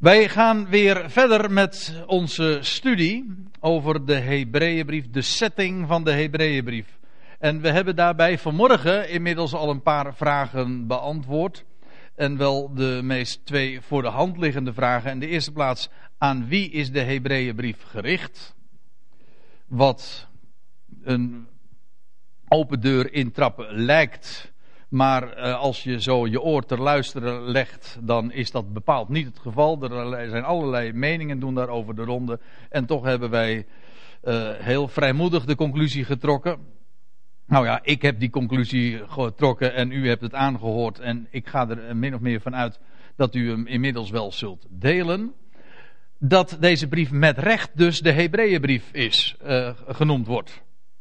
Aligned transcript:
Wij 0.00 0.28
gaan 0.28 0.68
weer 0.68 1.10
verder 1.10 1.50
met 1.50 2.02
onze 2.06 2.58
studie 2.60 3.34
over 3.58 4.06
de 4.06 4.14
Hebreeënbrief, 4.14 5.10
de 5.10 5.22
setting 5.22 5.86
van 5.86 6.04
de 6.04 6.12
Hebreeënbrief. 6.12 6.98
En 7.38 7.60
we 7.60 7.70
hebben 7.70 7.96
daarbij 7.96 8.38
vanmorgen 8.38 9.08
inmiddels 9.08 9.54
al 9.54 9.70
een 9.70 9.82
paar 9.82 10.14
vragen 10.14 10.86
beantwoord. 10.86 11.64
En 12.14 12.36
wel 12.36 12.74
de 12.74 13.00
meest 13.02 13.46
twee 13.46 13.80
voor 13.80 14.02
de 14.02 14.08
hand 14.08 14.36
liggende 14.36 14.72
vragen. 14.72 15.10
In 15.10 15.20
de 15.20 15.26
eerste 15.26 15.52
plaats, 15.52 15.88
aan 16.18 16.48
wie 16.48 16.70
is 16.70 16.90
de 16.90 17.00
Hebreeënbrief 17.00 17.82
gericht? 17.82 18.54
Wat 19.66 20.28
een 21.02 21.46
open 22.48 22.80
deur 22.80 23.12
intrappen 23.12 23.74
lijkt 23.74 24.52
maar 24.90 25.38
uh, 25.38 25.60
als 25.60 25.82
je 25.82 26.00
zo 26.00 26.26
je 26.26 26.40
oor 26.40 26.66
ter 26.66 26.80
luisteren 26.80 27.42
legt, 27.42 27.98
dan 28.02 28.32
is 28.32 28.50
dat 28.50 28.72
bepaald 28.72 29.08
niet 29.08 29.26
het 29.26 29.38
geval. 29.38 29.82
Er 29.82 30.30
zijn 30.30 30.44
allerlei 30.44 30.92
meningen 30.92 31.40
doen 31.40 31.54
daarover 31.54 31.94
de 31.94 32.04
ronde. 32.04 32.40
En 32.68 32.86
toch 32.86 33.04
hebben 33.04 33.30
wij 33.30 33.66
uh, 34.24 34.50
heel 34.52 34.88
vrijmoedig 34.88 35.44
de 35.44 35.54
conclusie 35.54 36.04
getrokken. 36.04 36.58
Nou 37.46 37.64
ja, 37.64 37.80
ik 37.82 38.02
heb 38.02 38.20
die 38.20 38.30
conclusie 38.30 39.08
getrokken 39.08 39.74
en 39.74 39.92
u 39.92 40.08
hebt 40.08 40.22
het 40.22 40.34
aangehoord. 40.34 40.98
En 40.98 41.26
ik 41.30 41.48
ga 41.48 41.68
er 41.68 41.96
min 41.96 42.14
of 42.14 42.20
meer 42.20 42.40
van 42.40 42.56
uit 42.56 42.80
dat 43.16 43.34
u 43.34 43.50
hem 43.50 43.66
inmiddels 43.66 44.10
wel 44.10 44.32
zult 44.32 44.66
delen. 44.70 45.32
Dat 46.18 46.56
deze 46.60 46.88
brief 46.88 47.10
met 47.10 47.38
recht 47.38 47.70
dus 47.74 48.00
de 48.00 48.12
Hebreeënbrief 48.12 48.92
is, 48.92 49.36
genoemd 49.86 50.26
wordt. 50.26 50.50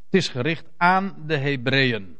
Het 0.05 0.13
is 0.13 0.27
gericht 0.27 0.70
aan 0.77 1.15
de 1.26 1.37
Hebreeën. 1.37 2.18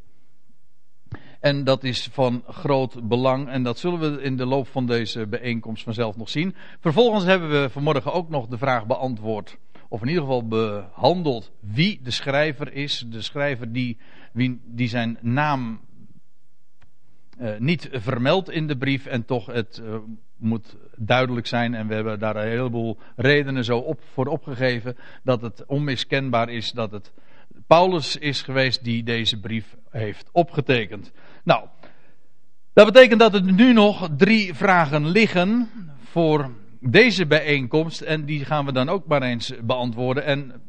En 1.40 1.64
dat 1.64 1.84
is 1.84 2.10
van 2.12 2.44
groot 2.48 3.08
belang. 3.08 3.50
En 3.50 3.64
dat 3.64 3.80
zullen 3.80 4.00
we 4.00 4.22
in 4.22 4.38
de 4.38 4.46
loop 4.46 4.68
van 4.68 4.86
deze 4.86 5.28
bijeenkomst 5.28 5.84
vanzelf 5.84 6.18
nog 6.18 6.30
zien. 6.30 6.56
Vervolgens 6.80 7.26
hebben 7.26 7.62
we 7.62 7.70
vanmorgen 7.70 8.14
ook 8.14 8.30
nog 8.30 8.48
de 8.48 8.58
vraag 8.58 8.86
beantwoord. 8.86 9.58
Of 9.88 10.02
in 10.02 10.08
ieder 10.08 10.24
geval 10.24 10.48
behandeld 10.48 11.52
wie 11.60 12.00
de 12.04 12.12
schrijver 12.12 12.74
is. 12.74 13.06
De 13.08 13.22
schrijver 13.22 13.72
die, 13.72 13.98
die 14.66 14.88
zijn 14.88 15.18
naam 15.22 15.80
uh, 17.40 17.58
niet 17.58 17.90
vermeldt 17.92 18.50
in 18.50 18.68
de 18.68 18.78
brief. 18.78 19.06
En 19.06 19.26
toch 19.26 19.46
het 19.46 19.82
uh, 19.84 19.96
moet 20.38 20.78
duidelijk 20.96 21.48
zijn. 21.48 21.74
En 21.74 21.88
we 21.88 21.94
hebben 21.94 22.20
daar 22.20 22.36
een 22.36 22.50
heleboel 22.50 22.98
redenen 23.16 23.64
zo 23.64 23.78
op, 23.78 24.02
voor 24.14 24.28
opgegeven. 24.28 24.98
Dat 25.24 25.42
het 25.42 25.66
onmiskenbaar 25.66 26.50
is 26.50 26.72
dat 26.72 26.92
het 26.92 27.14
Paulus 27.68 28.18
is 28.18 28.42
geweest 28.42 28.84
die 28.84 29.04
deze 29.04 29.40
brief 29.40 29.76
heeft 29.90 30.30
opgetekend. 30.32 31.12
Nou, 31.50 31.66
dat 32.74 32.86
betekent 32.86 33.20
dat 33.20 33.34
er 33.34 33.44
nu 33.44 33.74
nog 33.74 34.10
drie 34.18 34.54
vragen 34.54 35.08
liggen 35.08 35.70
voor 36.04 36.52
deze 36.80 37.26
bijeenkomst. 37.26 38.02
En 38.02 38.26
die 38.26 38.46
gaan 38.46 38.66
we 38.66 38.72
dan 38.72 38.90
ook 38.90 39.08
maar 39.08 39.22
eens 39.22 39.54
beantwoorden. 39.62 40.26
En 40.26 40.62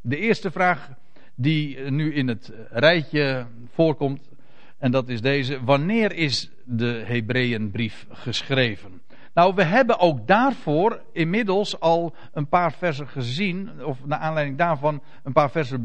de 0.00 0.16
eerste 0.16 0.50
vraag 0.50 0.90
die 1.34 1.90
nu 1.90 2.14
in 2.14 2.28
het 2.28 2.52
rijtje 2.70 3.46
voorkomt. 3.72 4.30
En 4.78 4.90
dat 4.90 5.08
is 5.08 5.20
deze. 5.20 5.64
Wanneer 5.64 6.12
is 6.12 6.50
de 6.64 7.02
Hebreeënbrief 7.06 8.06
geschreven? 8.10 9.00
Nou, 9.34 9.54
we 9.54 9.64
hebben 9.64 9.98
ook 9.98 10.26
daarvoor 10.26 11.02
inmiddels 11.12 11.80
al 11.80 12.14
een 12.32 12.48
paar 12.48 12.72
versen 12.72 13.08
gezien. 13.08 13.84
Of 13.84 14.04
naar 14.04 14.18
aanleiding 14.18 14.58
daarvan 14.58 15.02
een 15.22 15.32
paar 15.32 15.50
versen 15.50 15.82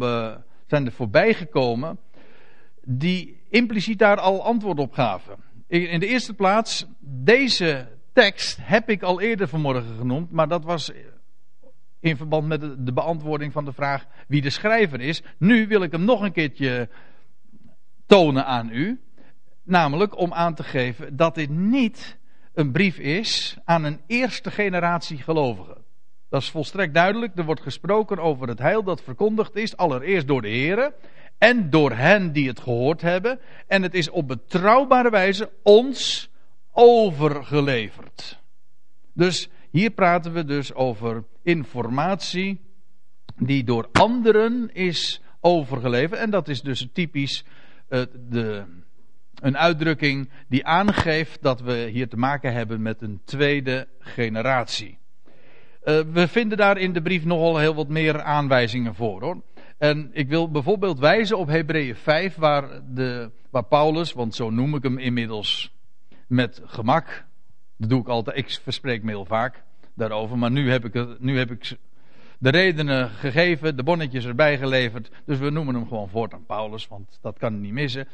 zijn 0.65 0.85
er 0.85 0.91
voorbij 0.91 1.33
gekomen 1.33 1.99
die 2.85 3.41
impliciet 3.49 3.99
daar 3.99 4.19
al 4.19 4.43
antwoord 4.43 4.79
op 4.79 4.93
gaven. 4.93 5.35
In 5.67 5.99
de 5.99 6.07
eerste 6.07 6.33
plaats, 6.33 6.85
deze 6.99 7.87
tekst 8.13 8.57
heb 8.61 8.89
ik 8.89 9.03
al 9.03 9.21
eerder 9.21 9.47
vanmorgen 9.47 9.97
genoemd, 9.97 10.31
maar 10.31 10.47
dat 10.47 10.63
was 10.63 10.91
in 11.99 12.17
verband 12.17 12.47
met 12.47 12.61
de 12.85 12.93
beantwoording 12.93 13.51
van 13.51 13.65
de 13.65 13.73
vraag 13.73 14.05
wie 14.27 14.41
de 14.41 14.49
schrijver 14.49 15.01
is. 15.01 15.23
Nu 15.37 15.67
wil 15.67 15.83
ik 15.83 15.91
hem 15.91 16.05
nog 16.05 16.21
een 16.21 16.31
keertje 16.31 16.89
tonen 18.05 18.45
aan 18.45 18.69
u. 18.71 19.01
Namelijk 19.63 20.17
om 20.17 20.33
aan 20.33 20.55
te 20.55 20.63
geven 20.63 21.15
dat 21.15 21.35
dit 21.35 21.49
niet 21.49 22.17
een 22.53 22.71
brief 22.71 22.97
is 22.97 23.57
aan 23.63 23.83
een 23.83 23.99
eerste 24.07 24.51
generatie 24.51 25.17
gelovigen. 25.17 25.77
Dat 26.29 26.41
is 26.41 26.49
volstrekt 26.49 26.93
duidelijk. 26.93 27.37
Er 27.37 27.45
wordt 27.45 27.61
gesproken 27.61 28.19
over 28.19 28.47
het 28.47 28.59
heil 28.59 28.83
dat 28.83 29.01
verkondigd 29.01 29.55
is, 29.55 29.77
allereerst 29.77 30.27
door 30.27 30.41
de 30.41 30.47
Heren 30.47 30.93
en 31.41 31.69
door 31.69 31.91
hen 31.91 32.31
die 32.31 32.47
het 32.47 32.59
gehoord 32.59 33.01
hebben. 33.01 33.39
En 33.67 33.81
het 33.81 33.93
is 33.93 34.09
op 34.09 34.27
betrouwbare 34.27 35.09
wijze 35.09 35.49
ons 35.63 36.29
overgeleverd. 36.71 38.39
Dus 39.13 39.49
hier 39.71 39.89
praten 39.89 40.33
we 40.33 40.45
dus 40.45 40.73
over 40.73 41.23
informatie 41.43 42.61
die 43.37 43.63
door 43.63 43.89
anderen 43.91 44.73
is 44.73 45.21
overgeleverd. 45.39 46.19
En 46.19 46.29
dat 46.29 46.47
is 46.47 46.61
dus 46.61 46.87
typisch 46.93 47.45
uh, 47.89 48.01
de, 48.29 48.63
een 49.35 49.57
uitdrukking 49.57 50.29
die 50.47 50.65
aangeeft 50.65 51.41
dat 51.41 51.61
we 51.61 51.89
hier 51.91 52.07
te 52.07 52.17
maken 52.17 52.53
hebben 52.53 52.81
met 52.81 53.01
een 53.01 53.21
tweede 53.25 53.87
generatie. 53.99 54.97
Uh, 55.83 55.99
we 56.13 56.27
vinden 56.27 56.57
daar 56.57 56.77
in 56.77 56.93
de 56.93 57.01
brief 57.01 57.25
nogal 57.25 57.57
heel 57.57 57.75
wat 57.75 57.87
meer 57.87 58.21
aanwijzingen 58.21 58.95
voor 58.95 59.21
hoor. 59.21 59.41
En 59.81 60.09
ik 60.13 60.27
wil 60.27 60.51
bijvoorbeeld 60.51 60.99
wijzen 60.99 61.37
op 61.37 61.47
Hebreeën 61.47 61.95
5, 61.95 62.35
waar, 62.35 62.81
de, 62.93 63.31
waar 63.49 63.63
Paulus, 63.63 64.13
want 64.13 64.35
zo 64.35 64.49
noem 64.49 64.75
ik 64.75 64.83
hem 64.83 64.97
inmiddels 64.97 65.73
met 66.27 66.61
gemak. 66.65 67.25
Dat 67.77 67.89
doe 67.89 68.01
ik 68.01 68.07
altijd, 68.07 68.37
ik 68.37 68.59
verspreek 68.63 69.03
me 69.03 69.09
heel 69.09 69.25
vaak 69.25 69.63
daarover, 69.93 70.37
maar 70.37 70.51
nu 70.51 70.71
heb 70.71 70.85
ik, 70.85 71.19
nu 71.19 71.37
heb 71.37 71.51
ik 71.51 71.77
de 72.39 72.49
redenen 72.49 73.09
gegeven, 73.09 73.77
de 73.77 73.83
bonnetjes 73.83 74.25
erbij 74.25 74.57
geleverd. 74.57 75.11
Dus 75.25 75.37
we 75.37 75.49
noemen 75.49 75.75
hem 75.75 75.87
gewoon 75.87 76.09
voortaan 76.09 76.45
Paulus, 76.45 76.87
want 76.87 77.19
dat 77.21 77.37
kan 77.37 77.61
niet 77.61 77.73
missen. 77.73 78.07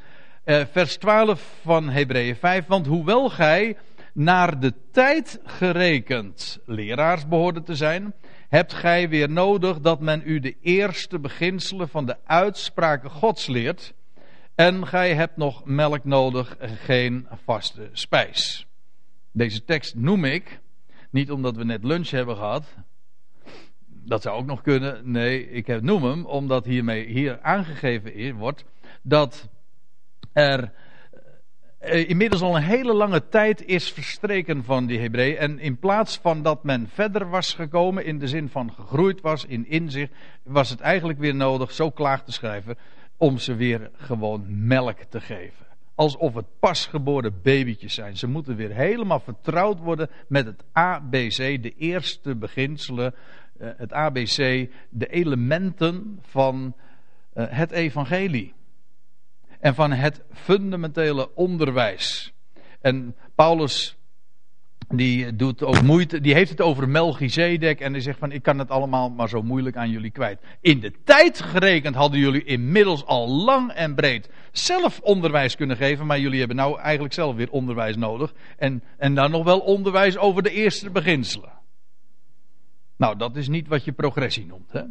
Uh, 0.45 0.61
vers 0.71 0.97
12 0.97 1.59
van 1.61 1.89
Hebreeën 1.89 2.35
5, 2.35 2.65
want 2.65 2.85
hoewel 2.85 3.29
gij 3.29 3.77
naar 4.13 4.59
de 4.59 4.73
tijd 4.91 5.39
gerekend 5.43 6.59
leraars 6.65 7.27
behoorde 7.27 7.63
te 7.63 7.75
zijn, 7.75 8.13
hebt 8.47 8.73
gij 8.73 9.09
weer 9.09 9.29
nodig 9.29 9.79
dat 9.79 9.99
men 9.99 10.21
u 10.25 10.39
de 10.39 10.55
eerste 10.61 11.19
beginselen 11.19 11.89
van 11.89 12.05
de 12.05 12.17
uitspraken 12.25 13.09
Gods 13.09 13.47
leert. 13.47 13.93
En 14.55 14.87
gij 14.87 15.15
hebt 15.15 15.37
nog 15.37 15.65
melk 15.65 16.03
nodig, 16.03 16.55
geen 16.59 17.27
vaste 17.43 17.89
spijs. 17.91 18.67
Deze 19.31 19.63
tekst 19.63 19.95
noem 19.95 20.25
ik, 20.25 20.59
niet 21.09 21.31
omdat 21.31 21.55
we 21.55 21.63
net 21.63 21.83
lunch 21.83 22.09
hebben 22.09 22.35
gehad. 22.35 22.75
Dat 23.85 24.21
zou 24.21 24.37
ook 24.37 24.45
nog 24.45 24.61
kunnen. 24.61 25.11
Nee, 25.11 25.49
ik 25.49 25.81
noem 25.81 26.03
hem 26.03 26.25
omdat 26.25 26.65
hiermee 26.65 27.05
hier 27.07 27.41
aangegeven 27.41 28.35
wordt 28.35 28.65
dat 29.01 29.49
er 30.33 30.73
inmiddels 31.79 32.41
al 32.41 32.55
een 32.55 32.63
hele 32.63 32.93
lange 32.93 33.27
tijd 33.29 33.65
is 33.65 33.91
verstreken 33.91 34.63
van 34.63 34.85
die 34.85 34.99
Hebreeën. 34.99 35.37
En 35.37 35.59
in 35.59 35.77
plaats 35.77 36.17
van 36.17 36.41
dat 36.41 36.63
men 36.63 36.89
verder 36.93 37.29
was 37.29 37.53
gekomen, 37.53 38.05
in 38.05 38.19
de 38.19 38.27
zin 38.27 38.49
van 38.49 38.73
gegroeid 38.73 39.21
was 39.21 39.45
in 39.45 39.67
inzicht, 39.67 40.11
was 40.43 40.69
het 40.69 40.79
eigenlijk 40.79 41.19
weer 41.19 41.35
nodig, 41.35 41.71
zo 41.71 41.89
klaagt 41.89 42.25
de 42.25 42.31
schrijver, 42.31 42.77
om 43.17 43.37
ze 43.37 43.55
weer 43.55 43.89
gewoon 43.93 44.45
melk 44.67 44.99
te 45.09 45.21
geven. 45.21 45.65
Alsof 45.95 46.33
het 46.33 46.45
pasgeboren 46.59 47.41
babytjes 47.43 47.93
zijn. 47.93 48.17
Ze 48.17 48.27
moeten 48.27 48.55
weer 48.55 48.73
helemaal 48.73 49.19
vertrouwd 49.19 49.79
worden 49.79 50.09
met 50.27 50.45
het 50.45 50.63
ABC, 50.71 51.37
de 51.37 51.73
eerste 51.77 52.35
beginselen, 52.35 53.13
uh, 53.61 53.69
het 53.77 53.93
ABC, 53.93 54.69
de 54.89 55.07
elementen 55.07 56.19
van 56.21 56.75
uh, 57.33 57.45
het 57.49 57.71
evangelie 57.71 58.53
en 59.67 59.75
van 59.75 59.91
het 59.91 60.23
fundamentele 60.33 61.35
onderwijs. 61.35 62.33
En 62.81 63.15
Paulus 63.35 63.97
die 64.87 65.35
doet 65.35 65.63
ook 65.63 65.81
moeite, 65.81 66.21
die 66.21 66.33
heeft 66.33 66.49
het 66.49 66.61
over 66.61 66.89
Melchizedek 66.89 67.79
en 67.79 67.93
die 67.93 68.01
zegt 68.01 68.19
van 68.19 68.31
ik 68.31 68.43
kan 68.43 68.59
het 68.59 68.69
allemaal 68.69 69.09
maar 69.09 69.29
zo 69.29 69.41
moeilijk 69.41 69.75
aan 69.75 69.89
jullie 69.89 70.11
kwijt. 70.11 70.41
In 70.61 70.79
de 70.79 70.93
tijd 71.03 71.41
gerekend 71.41 71.95
hadden 71.95 72.19
jullie 72.19 72.43
inmiddels 72.43 73.05
al 73.05 73.27
lang 73.29 73.71
en 73.71 73.95
breed 73.95 74.29
zelf 74.51 74.99
onderwijs 74.99 75.55
kunnen 75.55 75.77
geven, 75.77 76.05
maar 76.05 76.19
jullie 76.19 76.39
hebben 76.39 76.57
nou 76.57 76.79
eigenlijk 76.79 77.13
zelf 77.13 77.35
weer 77.35 77.51
onderwijs 77.51 77.95
nodig 77.95 78.33
en, 78.57 78.83
en 78.97 79.15
dan 79.15 79.31
nog 79.31 79.43
wel 79.43 79.59
onderwijs 79.59 80.17
over 80.17 80.43
de 80.43 80.51
eerste 80.51 80.89
beginselen. 80.89 81.51
Nou, 82.97 83.17
dat 83.17 83.35
is 83.35 83.47
niet 83.47 83.67
wat 83.67 83.85
je 83.85 83.91
progressie 83.91 84.45
noemt, 84.45 84.71
hè? 84.71 84.83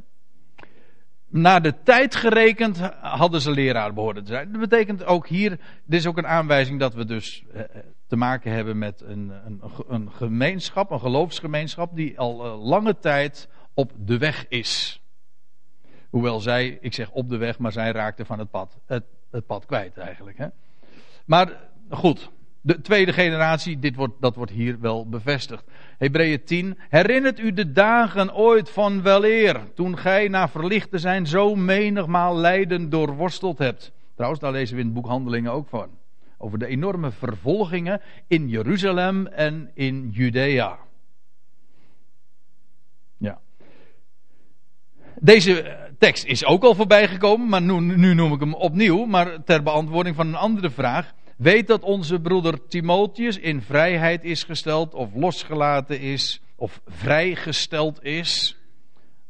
Naar 1.28 1.62
de 1.62 1.74
tijd 1.82 2.14
gerekend 2.14 2.78
hadden 3.00 3.40
ze 3.40 3.50
leraar 3.50 3.94
behoorden 3.94 4.24
te 4.24 4.32
zijn. 4.32 4.52
Dat 4.52 4.60
betekent 4.60 5.04
ook 5.04 5.28
hier, 5.28 5.50
dit 5.84 6.00
is 6.00 6.06
ook 6.06 6.18
een 6.18 6.26
aanwijzing 6.26 6.80
dat 6.80 6.94
we 6.94 7.04
dus 7.04 7.44
eh, 7.52 7.60
eh, 7.60 7.68
te 8.06 8.16
maken 8.16 8.52
hebben 8.52 8.78
met 8.78 9.00
een, 9.00 9.32
een, 9.44 9.62
een 9.88 10.12
gemeenschap, 10.12 10.90
een 10.90 11.00
geloofsgemeenschap 11.00 11.96
die 11.96 12.18
al 12.18 12.46
uh, 12.46 12.64
lange 12.64 12.98
tijd 12.98 13.48
op 13.74 13.92
de 13.96 14.18
weg 14.18 14.48
is. 14.48 15.00
Hoewel 16.10 16.40
zij, 16.40 16.78
ik 16.80 16.94
zeg 16.94 17.10
op 17.10 17.28
de 17.28 17.36
weg, 17.36 17.58
maar 17.58 17.72
zij 17.72 17.90
raakte 17.90 18.24
van 18.24 18.38
het 18.38 18.50
pad, 18.50 18.78
het, 18.86 19.04
het 19.30 19.46
pad 19.46 19.66
kwijt 19.66 19.96
eigenlijk. 19.96 20.38
Hè? 20.38 20.46
Maar 21.24 21.52
goed, 21.88 22.30
De 22.66 22.80
tweede 22.80 23.12
generatie, 23.12 23.78
dit 23.78 23.96
wordt, 23.96 24.14
dat 24.20 24.36
wordt 24.36 24.52
hier 24.52 24.80
wel 24.80 25.08
bevestigd. 25.08 25.64
Hebreeën 25.98 26.44
10. 26.44 26.78
Herinnert 26.88 27.38
u 27.38 27.52
de 27.52 27.72
dagen 27.72 28.34
ooit 28.34 28.70
van 28.70 29.02
weleer, 29.02 29.60
toen 29.74 29.98
gij 29.98 30.28
na 30.28 30.48
verlicht 30.48 30.90
te 30.90 30.98
zijn 30.98 31.26
zo 31.26 31.54
menigmaal 31.54 32.36
lijden 32.36 32.90
doorworsteld 32.90 33.58
hebt. 33.58 33.92
Trouwens, 34.14 34.40
daar 34.40 34.52
lezen 34.52 34.74
we 34.74 34.80
in 34.80 34.86
het 34.86 34.94
boek 34.94 35.06
Handelingen 35.06 35.52
ook 35.52 35.68
van. 35.68 35.88
Over 36.38 36.58
de 36.58 36.66
enorme 36.66 37.10
vervolgingen 37.10 38.00
in 38.26 38.48
Jeruzalem 38.48 39.26
en 39.26 39.70
in 39.74 40.10
Judea. 40.12 40.78
Ja. 43.16 43.38
Deze 45.20 45.76
tekst 45.98 46.24
is 46.24 46.44
ook 46.44 46.64
al 46.64 46.74
voorbij 46.74 47.08
gekomen, 47.08 47.48
maar 47.48 47.62
nu, 47.62 47.80
nu 47.96 48.14
noem 48.14 48.32
ik 48.32 48.40
hem 48.40 48.54
opnieuw, 48.54 49.04
maar 49.04 49.44
ter 49.44 49.62
beantwoording 49.62 50.16
van 50.16 50.26
een 50.26 50.34
andere 50.34 50.70
vraag. 50.70 51.14
Weet 51.36 51.66
dat 51.66 51.82
onze 51.82 52.20
broeder 52.20 52.66
Timotheus 52.66 53.38
in 53.38 53.62
vrijheid 53.62 54.24
is 54.24 54.42
gesteld, 54.42 54.94
of 54.94 55.14
losgelaten 55.14 56.00
is, 56.00 56.40
of 56.54 56.80
vrijgesteld 56.86 58.04
is. 58.04 58.56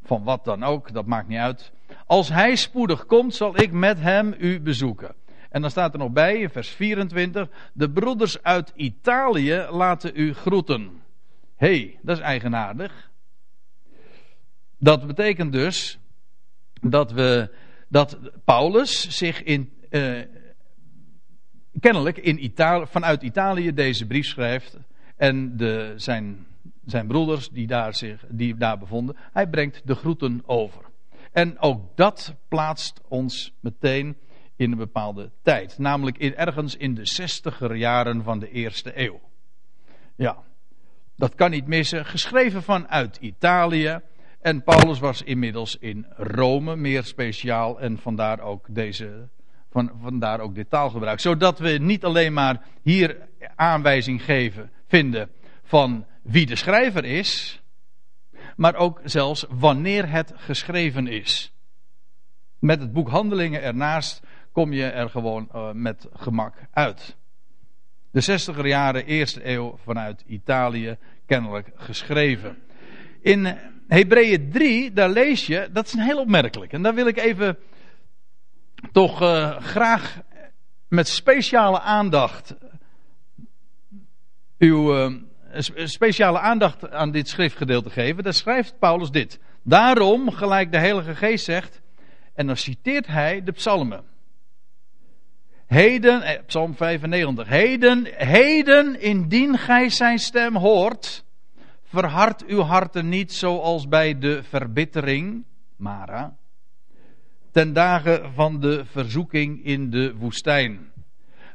Van 0.02 0.24
wat 0.24 0.44
dan 0.44 0.62
ook, 0.62 0.92
dat 0.92 1.06
maakt 1.06 1.28
niet 1.28 1.38
uit. 1.38 1.72
Als 2.06 2.28
hij 2.28 2.56
spoedig 2.56 3.06
komt, 3.06 3.34
zal 3.34 3.60
ik 3.60 3.72
met 3.72 4.00
hem 4.00 4.34
u 4.38 4.60
bezoeken. 4.60 5.14
En 5.50 5.60
dan 5.60 5.70
staat 5.70 5.92
er 5.92 5.98
nog 5.98 6.12
bij, 6.12 6.38
in 6.38 6.50
vers 6.50 6.68
24, 6.68 7.48
de 7.72 7.90
broeders 7.90 8.42
uit 8.42 8.72
Italië 8.74 9.66
laten 9.70 10.10
u 10.14 10.34
groeten. 10.34 11.02
Hey, 11.56 11.98
dat 12.02 12.16
is 12.16 12.22
eigenaardig. 12.22 13.10
Dat 14.78 15.06
betekent 15.06 15.52
dus 15.52 15.98
dat, 16.80 17.12
we, 17.12 17.50
dat 17.88 18.18
Paulus 18.44 19.08
zich 19.16 19.42
in, 19.42 19.72
uh, 19.90 20.20
kennelijk 21.80 22.18
in 22.18 22.44
Italië, 22.44 22.86
vanuit 22.86 23.22
Italië 23.22 23.74
deze 23.74 24.06
brief 24.06 24.26
schrijft. 24.26 24.78
En 25.16 25.56
de, 25.56 25.92
zijn, 25.96 26.46
zijn 26.84 27.06
broeders 27.06 27.48
die 27.48 27.66
daar, 27.66 27.94
zich, 27.94 28.24
die 28.28 28.56
daar 28.56 28.78
bevonden, 28.78 29.16
hij 29.32 29.48
brengt 29.48 29.82
de 29.84 29.94
groeten 29.94 30.42
over. 30.46 30.84
En 31.32 31.58
ook 31.58 31.96
dat 31.96 32.34
plaatst 32.48 33.00
ons 33.08 33.52
meteen 33.60 34.16
in 34.56 34.70
een 34.70 34.78
bepaalde 34.78 35.30
tijd. 35.42 35.78
Namelijk 35.78 36.18
in, 36.18 36.36
ergens 36.36 36.76
in 36.76 36.94
de 36.94 37.06
zestiger 37.06 37.74
jaren 37.74 38.22
van 38.22 38.38
de 38.38 38.50
eerste 38.50 39.00
eeuw. 39.00 39.20
Ja, 40.16 40.36
dat 41.16 41.34
kan 41.34 41.50
niet 41.50 41.66
missen. 41.66 42.04
Geschreven 42.04 42.62
vanuit 42.62 43.16
Italië. 43.16 44.00
En 44.40 44.62
Paulus 44.62 44.98
was 44.98 45.22
inmiddels 45.22 45.76
in 45.76 46.06
Rome, 46.16 46.76
meer 46.76 47.04
speciaal. 47.04 47.80
En 47.80 47.98
vandaar 47.98 48.40
ook 48.40 48.66
deze 48.70 49.28
van, 49.76 49.90
vandaar 50.02 50.40
ook 50.40 50.54
dit 50.54 50.70
taalgebruik. 50.70 51.20
Zodat 51.20 51.58
we 51.58 51.68
niet 51.68 52.04
alleen 52.04 52.32
maar 52.32 52.62
hier 52.82 53.28
aanwijzing 53.54 54.24
geven, 54.24 54.70
vinden 54.86 55.30
van 55.62 56.06
wie 56.22 56.46
de 56.46 56.56
schrijver 56.56 57.04
is, 57.04 57.60
maar 58.56 58.74
ook 58.74 59.00
zelfs 59.04 59.46
wanneer 59.48 60.10
het 60.10 60.32
geschreven 60.36 61.06
is. 61.06 61.52
Met 62.58 62.80
het 62.80 62.92
boek 62.92 63.08
Handelingen 63.08 63.62
ernaast 63.62 64.22
kom 64.52 64.72
je 64.72 64.84
er 64.84 65.10
gewoon 65.10 65.48
uh, 65.54 65.72
met 65.72 66.08
gemak 66.12 66.54
uit. 66.72 67.16
De 68.10 68.20
zestiger 68.20 68.66
jaren, 68.66 69.06
eerste 69.06 69.48
eeuw 69.48 69.78
vanuit 69.84 70.24
Italië, 70.26 70.96
kennelijk 71.26 71.70
geschreven. 71.74 72.56
In 73.20 73.56
Hebreeën 73.88 74.50
3, 74.50 74.92
daar 74.92 75.10
lees 75.10 75.46
je, 75.46 75.68
dat 75.72 75.86
is 75.86 75.92
heel 75.92 76.18
opmerkelijk. 76.18 76.72
En 76.72 76.82
daar 76.82 76.94
wil 76.94 77.06
ik 77.06 77.18
even 77.18 77.58
toch 78.92 79.22
uh, 79.22 79.56
graag 79.56 80.20
met 80.88 81.08
speciale 81.08 81.80
aandacht 81.80 82.54
uw 84.58 84.96
uh, 84.96 85.12
speciale 85.84 86.38
aandacht 86.38 86.90
aan 86.90 87.10
dit 87.10 87.28
schriftgedeelte 87.28 87.90
geven. 87.90 88.22
Daar 88.22 88.34
schrijft 88.34 88.78
Paulus 88.78 89.10
dit. 89.10 89.40
Daarom, 89.62 90.30
gelijk 90.30 90.72
de 90.72 90.78
Heilige 90.78 91.14
Geest 91.14 91.44
zegt, 91.44 91.80
en 92.34 92.46
dan 92.46 92.56
citeert 92.56 93.06
hij 93.06 93.42
de 93.42 93.52
psalmen. 93.52 94.04
Heden, 95.66 96.22
eh, 96.22 96.38
psalm 96.46 96.74
95, 96.74 97.48
heden, 97.48 98.06
heden, 98.10 99.00
indien 99.00 99.58
gij 99.58 99.90
zijn 99.90 100.18
stem 100.18 100.56
hoort, 100.56 101.24
verhard 101.82 102.46
uw 102.46 102.60
harten 102.60 103.08
niet 103.08 103.32
zoals 103.32 103.88
bij 103.88 104.18
de 104.18 104.42
verbittering, 104.42 105.44
Mara, 105.76 106.36
ten 107.56 107.72
dagen 107.72 108.32
van 108.32 108.60
de 108.60 108.84
verzoeking 108.84 109.64
in 109.64 109.90
de 109.90 110.14
woestijn. 110.14 110.92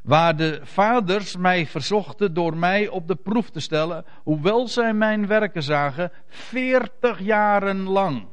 Waar 0.02 0.36
de 0.36 0.60
vaders 0.62 1.36
mij 1.36 1.66
verzochten 1.66 2.34
door 2.34 2.56
mij 2.56 2.88
op 2.88 3.08
de 3.08 3.14
proef 3.14 3.50
te 3.50 3.60
stellen, 3.60 4.04
hoewel 4.22 4.68
zij 4.68 4.94
mijn 4.94 5.26
werken 5.26 5.62
zagen, 5.62 6.12
veertig 6.28 7.20
jaren 7.20 7.82
lang. 7.82 8.26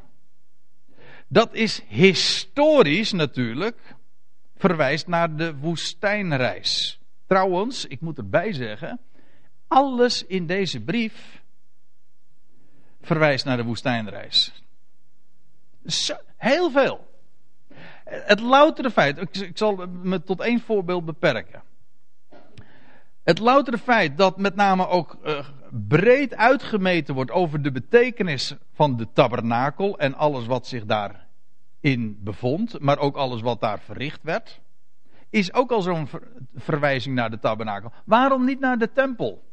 Dat 1.27 1.54
is 1.54 1.81
historisch 1.88 3.12
natuurlijk, 3.12 3.95
verwijst 4.56 5.07
naar 5.07 5.36
de 5.36 5.56
woestijnreis. 5.56 7.00
Trouwens, 7.27 7.86
ik 7.86 8.01
moet 8.01 8.18
erbij 8.18 8.54
zeggen, 8.54 9.00
alles 9.68 10.25
in 10.25 10.45
deze 10.45 10.80
brief 10.80 11.42
verwijst 13.01 13.45
naar 13.45 13.57
de 13.57 13.63
woestijnreis. 13.63 14.63
Heel 16.38 16.72
veel. 16.72 17.08
Het 18.09 18.39
loutere 18.39 18.91
feit, 18.91 19.41
ik 19.41 19.57
zal 19.57 19.88
me 19.88 20.23
tot 20.23 20.41
één 20.41 20.59
voorbeeld 20.59 21.06
beperken. 21.06 21.63
Het 23.23 23.39
loutere 23.39 23.77
feit 23.77 24.17
dat 24.17 24.38
met 24.38 24.56
name 24.56 24.88
ook 24.88 25.17
uh, 25.25 25.39
breed 25.88 26.35
uitgemeten 26.35 27.13
wordt 27.13 27.31
over 27.31 27.61
de 27.61 27.71
betekenis 27.71 28.56
van 28.73 28.97
de 28.97 29.07
tabernakel 29.13 30.00
en 30.00 30.13
alles 30.13 30.45
wat 30.45 30.67
zich 30.67 30.85
daarin 30.85 32.19
bevond, 32.19 32.79
maar 32.79 33.00
ook 33.00 33.15
alles 33.15 33.41
wat 33.41 33.61
daar 33.61 33.79
verricht 33.79 34.23
werd, 34.23 34.62
is 35.29 35.53
ook 35.53 35.71
al 35.71 35.81
zo'n 35.81 36.07
ver 36.07 36.27
verwijzing 36.55 37.15
naar 37.15 37.29
de 37.29 37.39
tabernakel. 37.39 37.91
Waarom 38.05 38.45
niet 38.45 38.59
naar 38.59 38.77
de 38.77 38.91
tempel? 38.91 39.44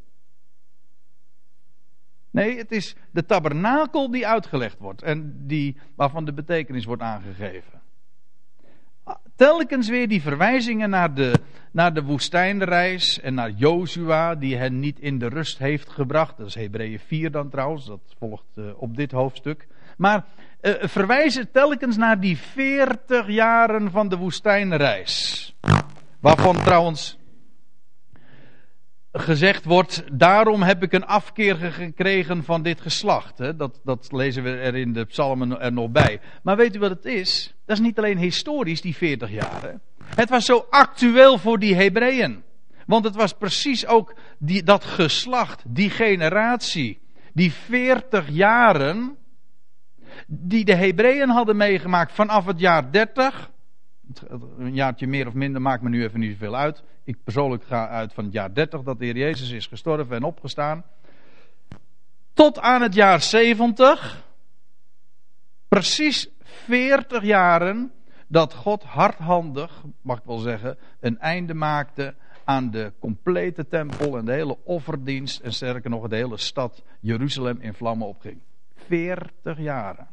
Nee, 2.31 2.57
het 2.59 2.73
is 2.73 2.97
de 3.11 3.25
tabernakel 3.25 4.11
die 4.11 4.27
uitgelegd 4.27 4.79
wordt 4.79 5.03
en 5.03 5.47
die, 5.47 5.77
waarvan 5.95 6.25
de 6.25 6.33
betekenis 6.33 6.85
wordt 6.85 7.03
aangegeven 7.03 7.85
telkens 9.37 9.89
weer 9.89 10.09
die 10.09 10.23
verwijzingen 10.23 10.91
naar 10.91 11.15
de, 11.15 11.33
naar 11.71 11.95
de 11.95 12.03
woestijnreis 12.03 13.21
en 13.21 13.35
naar 13.35 13.51
Jozua, 13.51 14.35
die 14.35 14.57
hen 14.57 14.81
niet 14.81 15.01
in 15.01 15.19
de 15.19 15.29
rust 15.29 15.59
heeft 15.59 15.91
gebracht. 15.91 16.37
Dat 16.37 16.47
is 16.47 16.55
Hebreeën 16.55 16.99
4 16.99 17.31
dan 17.31 17.51
trouwens, 17.51 17.87
dat 17.87 18.15
volgt 18.19 18.45
uh, 18.55 18.65
op 18.77 18.97
dit 18.97 19.13
hoofdstuk. 19.13 19.67
Maar 19.97 20.25
uh, 20.63 20.73
verwijzen 20.81 21.51
telkens 21.51 21.97
naar 21.97 22.21
die 22.21 22.37
40 22.37 23.29
jaren 23.29 23.91
van 23.91 24.09
de 24.09 24.17
woestijnreis. 24.17 25.55
Waarvan 26.21 26.55
trouwens 26.55 27.19
gezegd 29.13 29.65
wordt, 29.65 30.05
daarom 30.13 30.63
heb 30.63 30.83
ik 30.83 30.93
een 30.93 31.07
afkeer 31.07 31.57
gekregen 31.57 32.45
van 32.45 32.63
dit 32.63 32.81
geslacht. 32.81 33.59
Dat, 33.59 33.81
dat 33.85 34.13
lezen 34.13 34.43
we 34.43 34.51
er 34.51 34.75
in 34.75 34.93
de 34.93 35.05
psalmen 35.05 35.61
er 35.61 35.73
nog 35.73 35.91
bij. 35.91 36.21
Maar 36.43 36.57
weet 36.57 36.77
u 36.77 36.79
wat 36.79 36.91
het 36.91 37.05
is? 37.05 37.56
Dat 37.67 37.77
is 37.77 37.85
niet 37.85 37.99
alleen 37.99 38.19
historisch, 38.19 38.81
die 38.81 38.97
40 38.97 39.31
jaren. 39.31 39.81
Het 40.05 40.29
was 40.29 40.45
zo 40.45 40.67
actueel 40.71 41.39
voor 41.39 41.59
die 41.59 41.75
Hebreeën. 41.75 42.43
Want 42.87 43.05
het 43.05 43.15
was 43.15 43.33
precies 43.33 43.87
ook 43.87 44.15
die, 44.39 44.63
dat 44.63 44.85
geslacht, 44.85 45.63
die 45.67 45.91
generatie, 45.91 47.01
die 47.33 47.53
40 47.53 48.29
jaren, 48.29 49.17
die 50.27 50.65
de 50.65 50.75
Hebreeën 50.75 51.29
hadden 51.29 51.57
meegemaakt 51.57 52.13
vanaf 52.13 52.47
het 52.47 52.61
jaar 52.61 52.93
30 52.93 53.51
een 54.59 54.75
jaartje 54.75 55.07
meer 55.07 55.27
of 55.27 55.35
minder 55.35 55.63
maakt 55.63 55.83
me 55.83 55.89
nu 55.89 56.03
even 56.03 56.21
niet 56.21 56.33
zoveel 56.33 56.57
uit. 56.57 56.83
Ik 57.05 57.17
persoonlijk 57.25 57.65
ga 57.65 57.89
uit 57.89 58.13
van 58.13 58.25
het 58.25 58.33
jaar 58.33 58.55
30 58.55 58.83
dat 58.83 58.99
de 58.99 59.05
Heer 59.05 59.17
Jezus 59.17 59.51
is 59.51 59.67
gestorven 59.67 60.17
en 60.17 60.23
opgestaan. 60.23 60.85
Tot 62.35 62.59
aan 62.59 62.83
het 62.83 62.95
jaar 62.95 63.21
70. 63.21 64.25
Precies 65.69 66.29
40 66.47 67.23
jaren 67.23 67.93
dat 68.27 68.55
God 68.55 68.83
hardhandig, 68.83 69.83
mag 70.01 70.19
ik 70.19 70.25
wel 70.25 70.39
zeggen, 70.39 70.79
een 71.01 71.19
einde 71.19 71.55
maakte 71.55 72.15
aan 72.45 72.71
de 72.71 72.93
complete 72.99 73.69
tempel 73.69 74.17
en 74.17 74.25
de 74.25 74.33
hele 74.33 74.57
offerdienst 74.65 75.41
en 75.41 75.53
sterker 75.53 75.91
nog 75.91 76.09
de 76.09 76.17
hele 76.17 76.37
stad 76.37 76.83
Jeruzalem 77.01 77.61
in 77.61 77.75
vlammen 77.75 78.07
opging. 78.07 78.41
40 78.75 79.59
jaren. 79.59 80.09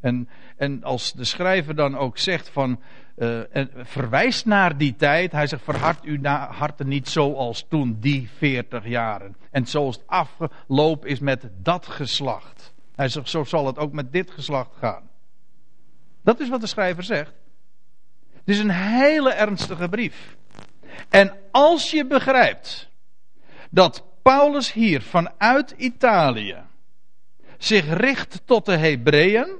En, 0.00 0.28
en 0.56 0.82
als 0.82 1.12
de 1.12 1.24
schrijver 1.24 1.74
dan 1.74 1.96
ook 1.96 2.18
zegt 2.18 2.48
van, 2.48 2.80
uh, 3.16 3.56
en 3.56 3.70
verwijst 3.74 4.46
naar 4.46 4.76
die 4.76 4.96
tijd, 4.96 5.32
hij 5.32 5.46
zegt 5.46 5.62
verhard 5.62 6.04
uw 6.04 6.22
harten 6.24 6.88
niet 6.88 7.08
zoals 7.08 7.66
toen 7.68 7.96
die 8.00 8.30
40 8.36 8.86
jaren. 8.86 9.36
En 9.50 9.66
zoals 9.66 9.96
het 9.96 10.06
afgelopen 10.06 11.08
is 11.08 11.18
met 11.18 11.48
dat 11.62 11.86
geslacht. 11.86 12.74
Hij 12.94 13.08
zegt 13.08 13.28
zo 13.28 13.44
zal 13.44 13.66
het 13.66 13.78
ook 13.78 13.92
met 13.92 14.12
dit 14.12 14.30
geslacht 14.30 14.76
gaan. 14.76 15.08
Dat 16.26 16.40
is 16.40 16.48
wat 16.48 16.60
de 16.60 16.66
schrijver 16.66 17.02
zegt. 17.02 17.32
Het 18.32 18.48
is 18.48 18.58
een 18.58 18.70
hele 18.70 19.32
ernstige 19.32 19.88
brief. 19.88 20.36
En 21.08 21.36
als 21.50 21.90
je 21.90 22.06
begrijpt 22.06 22.88
dat 23.70 24.04
Paulus 24.22 24.72
hier 24.72 25.02
vanuit 25.02 25.74
Italië 25.76 26.56
zich 27.58 27.98
richt 27.98 28.42
tot 28.44 28.66
de 28.66 28.76
Hebreeën, 28.76 29.58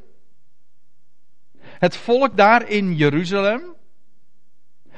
het 1.62 1.96
volk 1.96 2.37
daar 2.37 2.68
in 2.68 2.94
Jeruzalem, 2.94 3.62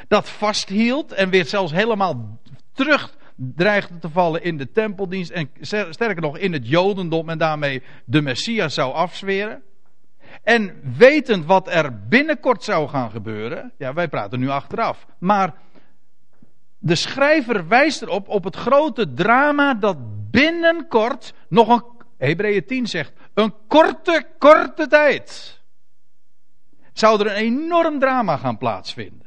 dat 0.07 0.29
vasthield 0.29 1.13
en 1.13 1.31
weer 1.31 1.47
zelfs 1.47 1.73
helemaal 1.73 2.41
terug 2.73 3.17
dreigde 3.37 3.99
te 3.99 4.11
vallen 4.11 4.43
in 4.43 4.57
de 4.57 4.73
tempeldienst 4.73 5.31
en 5.31 5.51
sterker 5.61 6.21
nog 6.21 6.39
in 6.39 6.53
het 6.53 6.69
Jodendom 6.69 7.29
en 7.29 7.39
daarmee 7.39 7.83
de 8.05 8.23
Messias 8.23 8.75
zou 8.75 8.93
afzweren. 8.93 9.63
En 10.43 10.81
wetend 10.97 11.45
wat 11.45 11.69
er 11.69 12.09
binnenkort 12.09 12.65
zou 12.65 12.89
gaan 12.89 13.11
gebeuren, 13.11 13.73
ja 13.79 13.93
wij 13.93 14.09
praten 14.09 14.41
nu 14.41 14.49
achteraf, 14.49 15.07
maar 15.19 15.55
de 16.79 16.95
schrijver 16.95 17.69
wijst 17.69 18.03
erop 18.03 18.29
op 18.29 18.45
het 18.45 18.57
grote 18.57 19.13
drama 19.13 19.75
dat 19.75 19.97
binnenkort 20.31 21.35
nog 21.49 21.69
een, 21.69 21.83
Hebreeën 22.17 22.67
10 22.67 22.87
zegt, 22.87 23.13
een 23.35 23.55
korte, 23.67 24.27
korte 24.39 24.87
tijd 24.87 25.59
zou 26.93 27.21
er 27.21 27.27
een 27.27 27.43
enorm 27.43 27.99
drama 27.99 28.37
gaan 28.37 28.59
plaatsvinden. 28.59 29.27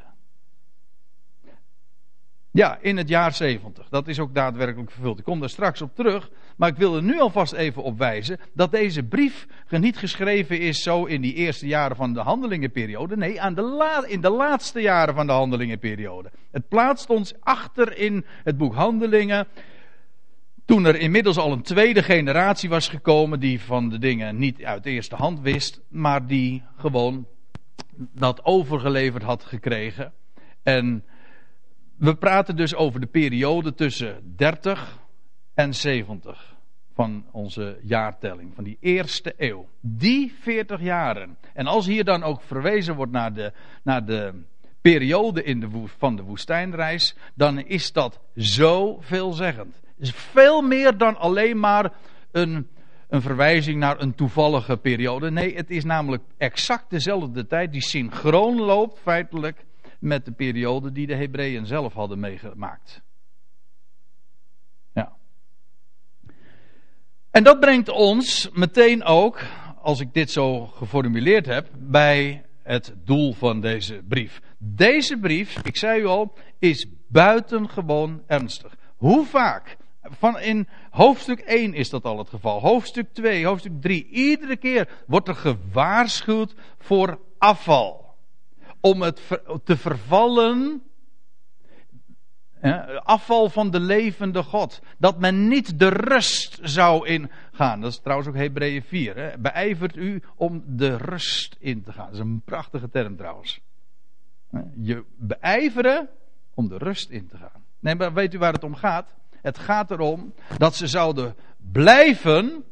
Ja, 2.52 2.78
in 2.82 2.98
het 2.98 3.08
jaar 3.08 3.34
70. 3.34 3.90
Dat 3.90 4.08
is 4.08 4.20
ook 4.20 4.34
daadwerkelijk 4.34 4.92
vervuld. 4.92 5.20
Ik 5.20 5.24
kom 5.24 5.40
daar 5.40 5.50
straks 5.50 5.82
op 5.82 5.96
terug. 5.96 6.30
Maar 6.58 6.70
ik 6.70 6.76
wil 6.76 6.96
er 6.96 7.04
nu 7.04 7.20
alvast 7.20 7.54
even 7.54 7.84
op 7.84 7.98
wijzen 7.98 8.40
dat 8.54 8.72
deze 8.72 9.04
brief 9.04 9.48
niet 9.70 9.98
geschreven 9.98 10.60
is 10.60 10.84
zo 10.84 11.06
in 11.06 11.22
die 11.22 11.34
eerste 11.34 11.68
jaren 11.68 11.96
van 11.96 12.14
de 12.14 12.20
handelingenperiode. 12.20 13.18
Nee, 13.18 13.42
aan 13.42 13.56
de 13.56 14.06
in 14.08 14.22
de 14.22 14.30
laatste 14.30 14.82
jaren 14.82 15.16
van 15.16 15.28
de 15.28 15.34
handelingenperiode. 15.34 16.32
Het 16.52 16.68
plaatst 16.68 17.10
ons 17.10 17.34
achter 17.40 17.98
in 17.98 18.26
het 18.44 18.58
boek 18.58 18.74
Handelingen. 18.74 19.48
Toen 20.66 20.86
er 20.86 20.96
inmiddels 20.96 21.38
al 21.38 21.52
een 21.52 21.62
tweede 21.62 22.04
generatie 22.04 22.70
was 22.70 22.90
gekomen 22.90 23.40
die 23.40 23.62
van 23.62 23.90
de 23.90 24.00
dingen 24.00 24.38
niet 24.38 24.64
uit 24.64 24.86
eerste 24.86 25.16
hand 25.16 25.40
wist, 25.40 25.82
maar 25.90 26.28
die 26.28 26.64
gewoon 26.78 27.28
dat 27.96 28.46
overgeleverd 28.46 29.24
had 29.24 29.44
gekregen. 29.44 30.14
En 30.64 31.04
we 31.98 32.16
praten 32.16 32.56
dus 32.56 32.76
over 32.76 33.00
de 33.00 33.08
periode 33.08 33.74
tussen 33.74 34.34
30 34.36 35.00
en 35.54 35.74
70 35.74 36.56
van 36.94 37.26
onze 37.32 37.80
jaartelling, 37.84 38.56
van 38.56 38.64
die 38.64 38.78
eerste 38.80 39.34
eeuw. 39.38 39.68
Die 39.80 40.34
40 40.40 40.82
jaren. 40.82 41.38
En 41.54 41.68
als 41.68 41.86
hier 41.86 42.04
dan 42.04 42.24
ook 42.24 42.42
verwezen 42.42 42.96
wordt 42.96 43.12
naar 43.12 43.34
de, 43.34 43.54
naar 43.84 44.06
de 44.06 44.44
periode 44.82 45.44
in 45.44 45.60
de, 45.60 45.70
van 45.98 46.16
de 46.16 46.22
woestijnreis, 46.22 47.16
dan 47.34 47.60
is 47.60 47.92
dat 47.92 48.20
zo 48.36 48.98
veelzeggend. 49.02 49.82
Is 49.98 50.12
veel 50.12 50.62
meer 50.62 50.98
dan 50.98 51.18
alleen 51.18 51.60
maar 51.60 51.94
een, 52.32 52.68
een 53.08 53.22
verwijzing 53.22 53.80
naar 53.80 54.02
een 54.02 54.16
toevallige 54.16 54.78
periode. 54.78 55.32
Nee, 55.32 55.56
het 55.56 55.70
is 55.70 55.84
namelijk 55.84 56.24
exact 56.38 56.90
dezelfde 56.90 57.48
tijd 57.48 57.72
die 57.72 57.82
synchroon 57.82 58.60
loopt 58.60 59.00
feitelijk 59.00 59.66
met 60.00 60.26
de 60.26 60.32
periode 60.32 60.92
die 60.92 61.08
de 61.08 61.16
Hebreeën 61.16 61.66
zelf 61.66 61.94
hadden 61.94 62.20
meegemaakt. 62.20 63.02
Ja. 64.94 65.16
En 67.32 67.44
dat 67.44 67.60
brengt 67.60 67.90
ons 67.90 68.50
meteen 68.54 69.04
ook, 69.04 69.40
als 69.82 70.00
ik 70.00 70.14
dit 70.14 70.32
zo 70.32 70.66
geformuleerd 70.66 71.46
heb, 71.46 71.68
bij 71.78 72.46
het 72.64 72.94
doel 73.06 73.34
van 73.34 73.62
deze 73.62 74.02
brief. 74.08 74.42
Deze 74.58 75.18
brief, 75.18 75.58
ik 75.64 75.78
zei 75.78 76.02
u 76.02 76.06
al, 76.06 76.34
is 76.60 76.88
buitengewoon 77.08 78.22
ernstig. 78.28 78.76
Hoe 78.96 79.26
vaak? 79.26 79.78
Van 80.02 80.40
in 80.40 80.68
hoofdstuk 80.90 81.40
1 81.40 81.74
is 81.74 81.90
dat 81.90 82.04
al 82.04 82.18
het 82.18 82.30
geval. 82.30 82.60
Hoofdstuk 82.60 83.14
2, 83.14 83.46
hoofdstuk 83.46 83.82
3. 83.82 84.08
Iedere 84.10 84.58
keer 84.58 84.90
wordt 85.08 85.28
er 85.28 85.36
gewaarschuwd 85.36 86.54
voor 86.80 87.20
afval 87.38 88.16
om 88.82 89.02
het 89.02 89.22
te 89.64 89.78
vervallen. 89.78 90.84
Afval 93.04 93.50
van 93.50 93.72
de 93.72 93.80
levende 93.80 94.44
God. 94.44 94.82
Dat 94.98 95.20
men 95.20 95.48
niet 95.48 95.80
de 95.80 95.88
rust 95.88 96.60
zou 96.62 97.08
ingaan. 97.08 97.82
Dat 97.82 97.92
is 97.92 98.00
trouwens 98.00 98.30
ook 98.30 98.36
Hebreeën 98.36 98.84
4. 98.84 99.16
Hè. 99.16 99.38
Beijvert 99.38 99.96
u 99.96 100.24
om 100.36 100.64
de 100.66 100.98
rust 100.98 101.56
in 101.60 101.84
te 101.84 101.92
gaan. 101.92 102.06
Dat 102.06 102.14
is 102.14 102.20
een 102.20 102.42
prachtige 102.46 102.90
term 102.90 103.16
trouwens. 103.16 103.62
Je 104.76 105.04
beijveren 105.18 106.10
om 106.54 106.68
de 106.68 106.78
rust 106.78 107.10
in 107.10 107.28
te 107.28 107.38
gaan. 107.38 107.64
Nee, 107.80 107.96
maar 107.96 108.14
weet 108.14 108.34
u 108.34 108.38
waar 108.38 108.54
het 108.54 108.64
om 108.64 108.76
gaat? 108.76 109.08
Het 109.42 109.58
gaat 109.58 109.92
erom 109.92 110.34
dat 110.58 110.76
ze 110.76 110.88
zouden 110.88 111.36
blijven 111.72 112.64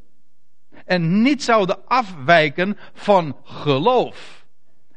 en 0.85 1.21
niet 1.21 1.43
zouden 1.43 1.87
afwijken 1.87 2.77
van 2.93 3.37
geloof. 3.43 4.45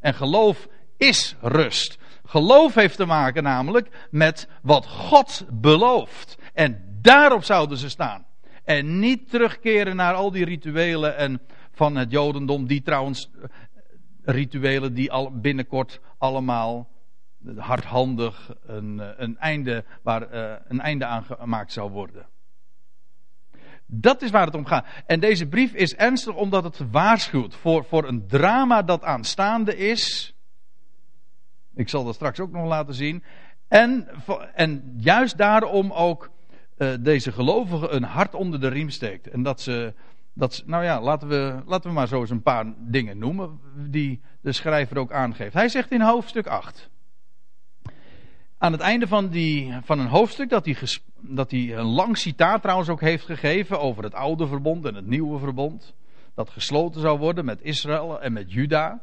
En 0.01 0.15
geloof 0.15 0.69
is 0.97 1.37
rust. 1.41 1.99
Geloof 2.33 2.75
heeft 2.75 2.97
te 2.97 3.07
maken 3.07 3.43
namelijk 3.43 4.09
met 4.11 4.49
wat 4.62 4.87
God 4.87 5.47
belooft. 5.51 6.39
En 6.55 6.99
daarop 7.01 7.45
zouden 7.45 7.79
ze 7.79 7.89
staan. 7.89 8.27
En 8.65 8.99
niet 8.99 9.31
terugkeren 9.31 9.97
naar 9.97 10.15
al 10.15 10.31
die 10.31 10.45
rituelen 10.45 11.17
en 11.17 11.41
van 11.73 11.97
het 11.97 12.11
Jodendom, 12.11 12.67
die 12.67 12.83
trouwens 12.83 13.31
eh, 13.31 13.49
rituelen 14.25 14.95
die 14.95 15.12
al 15.12 15.41
binnenkort 15.41 16.01
allemaal 16.19 16.89
hardhandig 17.57 18.55
een, 18.67 19.01
eh, 19.01 19.09
een 19.17 19.39
einde, 19.39 19.85
waar 20.03 20.35
uh, 20.35 20.55
een 20.69 20.81
einde 20.81 21.05
aan 21.05 21.25
gemaakt 21.25 21.73
zou 21.73 21.91
worden. 21.91 22.27
Dat 23.87 24.23
is 24.23 24.31
waar 24.31 24.47
het 24.47 24.55
om 24.55 24.67
gaat. 24.67 24.87
En 25.07 25.21
deze 25.21 25.47
brief 25.47 25.73
is 25.73 25.95
ernstig 25.95 26.35
omdat 26.35 26.65
het 26.65 26.91
waarschuwt 26.91 27.55
voor, 27.55 27.85
voor 27.85 28.09
een 28.09 28.27
drama 28.27 28.83
dat 28.83 29.03
aanstaande 29.03 29.77
is. 29.77 30.32
Ik 31.75 31.88
zal 31.88 32.05
dat 32.05 32.14
straks 32.14 32.41
ook 32.41 32.52
nog 32.52 32.67
laten 32.67 32.95
zien. 32.95 33.23
En, 33.69 34.09
en 34.55 34.95
juist 34.97 35.38
daarom 35.38 35.93
ook 35.93 36.31
uh, 36.79 36.88
deze 37.00 37.33
gelovigen 37.33 37.95
een 37.95 38.02
hart 38.02 38.35
onder 38.35 38.61
de 38.61 38.69
riem 38.69 38.91
steekt. 38.91 39.29
En 39.29 39.43
dat 39.43 39.61
ze, 39.61 39.95
dat 40.33 40.62
nou 40.67 40.85
ja, 40.85 41.00
laten 41.00 41.29
we, 41.29 41.62
laten 41.67 41.88
we 41.88 41.97
maar 41.97 42.09
zo 42.09 42.21
eens 42.21 42.31
een 42.31 42.43
paar 42.43 42.73
dingen 42.79 43.19
noemen 43.19 43.61
die 43.75 44.21
de 44.41 44.52
schrijver 44.52 44.99
ook 44.99 45.12
aangeeft. 45.12 45.55
Hij 45.55 45.69
zegt 45.69 45.91
in 45.91 46.00
hoofdstuk 46.00 46.47
8. 46.47 46.91
Aan 48.59 48.73
het 48.73 48.81
einde 48.81 49.07
van, 49.07 49.29
die, 49.29 49.75
van 49.85 49.99
een 49.99 50.07
hoofdstuk 50.07 50.49
dat 50.49 50.64
hij, 50.64 50.76
dat 51.21 51.50
hij 51.50 51.76
een 51.76 51.87
lang 51.87 52.19
citaat 52.19 52.62
trouwens 52.62 52.88
ook 52.88 53.00
heeft 53.00 53.25
gegeven 53.25 53.81
over 53.81 54.02
het 54.02 54.14
oude 54.14 54.47
verbond 54.47 54.85
en 54.87 54.95
het 54.95 55.07
nieuwe 55.07 55.38
verbond. 55.38 55.95
Dat 56.35 56.50
gesloten 56.50 57.00
zou 57.00 57.19
worden 57.19 57.45
met 57.45 57.62
Israël 57.62 58.21
en 58.21 58.33
met 58.33 58.52
Juda. 58.52 59.02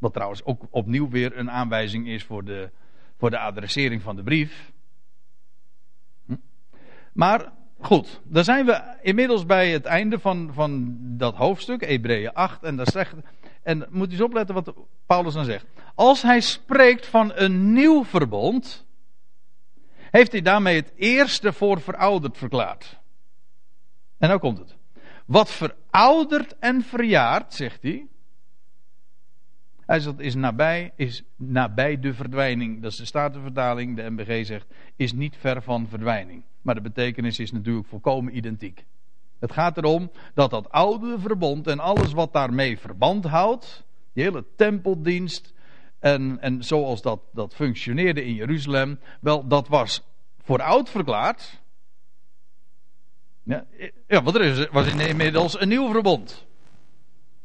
Wat 0.00 0.12
trouwens 0.12 0.44
ook 0.44 0.66
opnieuw 0.70 1.08
weer 1.08 1.38
een 1.38 1.50
aanwijzing 1.50 2.08
is 2.08 2.24
voor 2.24 2.44
de, 2.44 2.70
voor 3.18 3.30
de 3.30 3.38
adressering 3.38 4.02
van 4.02 4.16
de 4.16 4.22
brief. 4.22 4.72
Hm? 6.26 6.34
Maar 7.12 7.52
goed, 7.80 8.20
dan 8.24 8.44
zijn 8.44 8.66
we 8.66 8.96
inmiddels 9.02 9.46
bij 9.46 9.70
het 9.70 9.84
einde 9.84 10.18
van, 10.18 10.50
van 10.52 10.96
dat 11.00 11.34
hoofdstuk, 11.34 11.86
Hebreeën 11.86 12.32
8. 12.32 12.62
En, 12.62 12.76
daar 12.76 12.90
zegt, 12.90 13.14
en 13.62 13.86
moet 13.90 14.08
u 14.08 14.12
eens 14.12 14.20
opletten 14.20 14.54
wat 14.54 14.74
Paulus 15.06 15.34
dan 15.34 15.44
zegt. 15.44 15.66
Als 15.94 16.22
hij 16.22 16.40
spreekt 16.40 17.06
van 17.06 17.32
een 17.34 17.72
nieuw 17.72 18.04
verbond, 18.04 18.86
heeft 20.10 20.32
hij 20.32 20.42
daarmee 20.42 20.76
het 20.76 20.92
eerste 20.96 21.52
voor 21.52 21.80
verouderd 21.80 22.38
verklaard. 22.38 22.98
En 24.18 24.28
nou 24.28 24.40
komt 24.40 24.58
het. 24.58 24.76
Wat 25.26 25.50
verouderd 25.50 26.58
en 26.58 26.82
verjaard, 26.82 27.54
zegt 27.54 27.82
hij, 27.82 28.06
hij 29.90 30.00
zegt, 30.00 30.20
is 30.20 30.34
nabij, 30.34 30.92
is 30.96 31.22
nabij 31.36 32.00
de 32.00 32.14
verdwijning. 32.14 32.82
Dat 32.82 32.90
is 32.90 32.96
de 32.96 33.04
Statenvertaling, 33.04 33.96
de 33.96 34.10
MBG 34.10 34.46
zegt, 34.46 34.66
is 34.96 35.12
niet 35.12 35.36
ver 35.36 35.62
van 35.62 35.88
verdwijning. 35.88 36.42
Maar 36.62 36.74
de 36.74 36.80
betekenis 36.80 37.38
is 37.38 37.52
natuurlijk 37.52 37.86
volkomen 37.86 38.36
identiek. 38.36 38.84
Het 39.38 39.52
gaat 39.52 39.76
erom 39.76 40.10
dat 40.34 40.50
dat 40.50 40.70
oude 40.70 41.18
verbond 41.18 41.66
en 41.66 41.78
alles 41.78 42.12
wat 42.12 42.32
daarmee 42.32 42.78
verband 42.78 43.24
houdt, 43.24 43.84
die 44.12 44.24
hele 44.24 44.44
tempeldienst 44.56 45.54
en, 45.98 46.40
en 46.40 46.64
zoals 46.64 47.02
dat, 47.02 47.20
dat 47.32 47.54
functioneerde 47.54 48.24
in 48.24 48.34
Jeruzalem, 48.34 48.98
wel, 49.20 49.46
dat 49.46 49.68
was 49.68 50.02
voor 50.42 50.62
oud 50.62 50.90
verklaard. 50.90 51.60
Ja, 53.42 53.66
ja 54.06 54.22
want 54.22 54.36
er 54.36 54.42
is, 54.42 54.68
was 54.68 54.94
inmiddels 54.94 55.60
een 55.60 55.68
nieuw 55.68 55.92
verbond. 55.92 56.48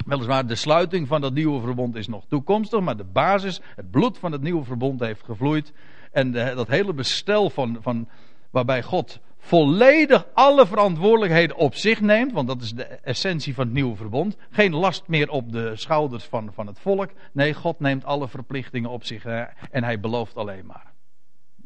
Weliswaar, 0.06 0.48
de 0.48 0.56
sluiting 0.56 1.08
van 1.08 1.22
dat 1.22 1.34
nieuwe 1.34 1.62
verbond 1.62 1.96
is 1.96 2.08
nog 2.08 2.26
toekomstig, 2.28 2.80
maar 2.80 2.98
de 2.98 3.04
basis, 3.04 3.62
het 3.76 3.92
bloed 3.92 4.18
van 4.18 4.32
het 4.32 4.42
nieuwe 4.42 4.64
verbond 4.64 5.00
heeft 5.00 5.24
gevloeid. 5.24 5.74
En 6.12 6.32
dat 6.32 6.68
hele 6.68 6.94
bestel 6.94 7.50
van, 7.50 7.78
van, 7.82 8.08
waarbij 8.50 8.84
God 8.84 9.20
volledig 9.38 10.26
alle 10.34 10.66
verantwoordelijkheden 10.66 11.56
op 11.56 11.76
zich 11.76 12.02
neemt, 12.02 12.32
want 12.32 12.48
dat 12.48 12.62
is 12.62 12.72
de 12.72 12.84
essentie 12.84 13.54
van 13.54 13.66
het 13.66 13.74
nieuwe 13.74 13.96
verbond. 13.96 14.38
Geen 14.50 14.76
last 14.76 15.08
meer 15.08 15.30
op 15.30 15.52
de 15.52 15.76
schouders 15.76 16.24
van, 16.24 16.54
van 16.54 16.68
het 16.68 16.80
volk. 16.80 17.10
Nee, 17.32 17.54
God 17.54 17.80
neemt 17.80 18.06
alle 18.06 18.28
verplichtingen 18.28 18.90
op 18.90 19.04
zich 19.04 19.26
en 19.26 19.84
hij 19.84 20.00
belooft 20.00 20.36
alleen 20.36 20.66
maar. 20.66 20.95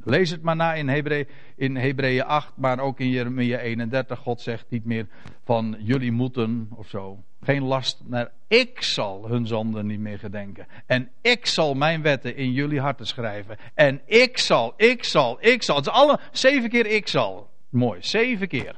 Lees 0.09 0.29
het 0.29 0.41
maar 0.41 0.55
na 0.55 0.73
in, 0.73 0.89
Hebree, 0.89 1.27
in 1.55 1.75
Hebreeën 1.75 2.23
8, 2.23 2.53
maar 2.55 2.79
ook 2.79 2.99
in 2.99 3.09
Jeremia 3.09 3.57
31. 3.57 4.19
God 4.19 4.41
zegt 4.41 4.65
niet 4.69 4.85
meer 4.85 5.07
van 5.43 5.75
jullie 5.79 6.11
moeten 6.11 6.69
of 6.75 6.87
zo. 6.87 7.23
Geen 7.41 7.63
last, 7.63 8.01
maar 8.07 8.31
ik 8.47 8.81
zal 8.81 9.27
hun 9.27 9.47
zonden 9.47 9.85
niet 9.85 9.99
meer 9.99 10.19
gedenken. 10.19 10.67
En 10.85 11.09
ik 11.21 11.45
zal 11.45 11.73
mijn 11.73 12.01
wetten 12.01 12.35
in 12.35 12.51
jullie 12.51 12.79
harten 12.79 13.07
schrijven. 13.07 13.57
En 13.73 14.01
ik 14.05 14.37
zal, 14.37 14.73
ik 14.77 15.03
zal, 15.03 15.37
ik 15.39 15.63
zal. 15.63 15.75
Het 15.75 15.85
is 15.85 15.91
alle 15.91 16.19
zeven 16.31 16.69
keer 16.69 16.85
ik 16.85 17.07
zal. 17.07 17.49
Mooi, 17.69 18.03
zeven 18.03 18.47
keer. 18.47 18.75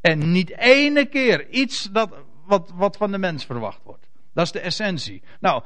En 0.00 0.32
niet 0.32 0.58
ene 0.58 1.06
keer 1.06 1.48
iets 1.48 1.88
dat, 1.92 2.14
wat, 2.46 2.72
wat 2.74 2.96
van 2.96 3.10
de 3.10 3.18
mens 3.18 3.44
verwacht 3.44 3.80
wordt. 3.84 4.08
Dat 4.34 4.44
is 4.44 4.52
de 4.52 4.60
essentie. 4.60 5.22
Nou, 5.40 5.62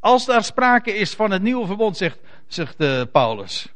als 0.00 0.26
daar 0.26 0.44
sprake 0.44 0.94
is 0.94 1.14
van 1.14 1.30
het 1.30 1.42
nieuwe 1.42 1.66
verbond, 1.66 1.96
zegt, 1.96 2.18
zegt 2.46 2.80
uh, 2.80 3.02
Paulus. 3.12 3.74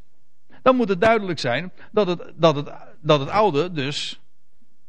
Dan 0.63 0.77
moet 0.77 0.89
het 0.89 1.01
duidelijk 1.01 1.39
zijn 1.39 1.73
dat 1.93 2.07
het, 2.07 2.33
dat, 2.37 2.57
het, 2.57 2.73
dat 3.01 3.21
het 3.21 3.29
oude 3.29 3.73
dus 3.73 4.21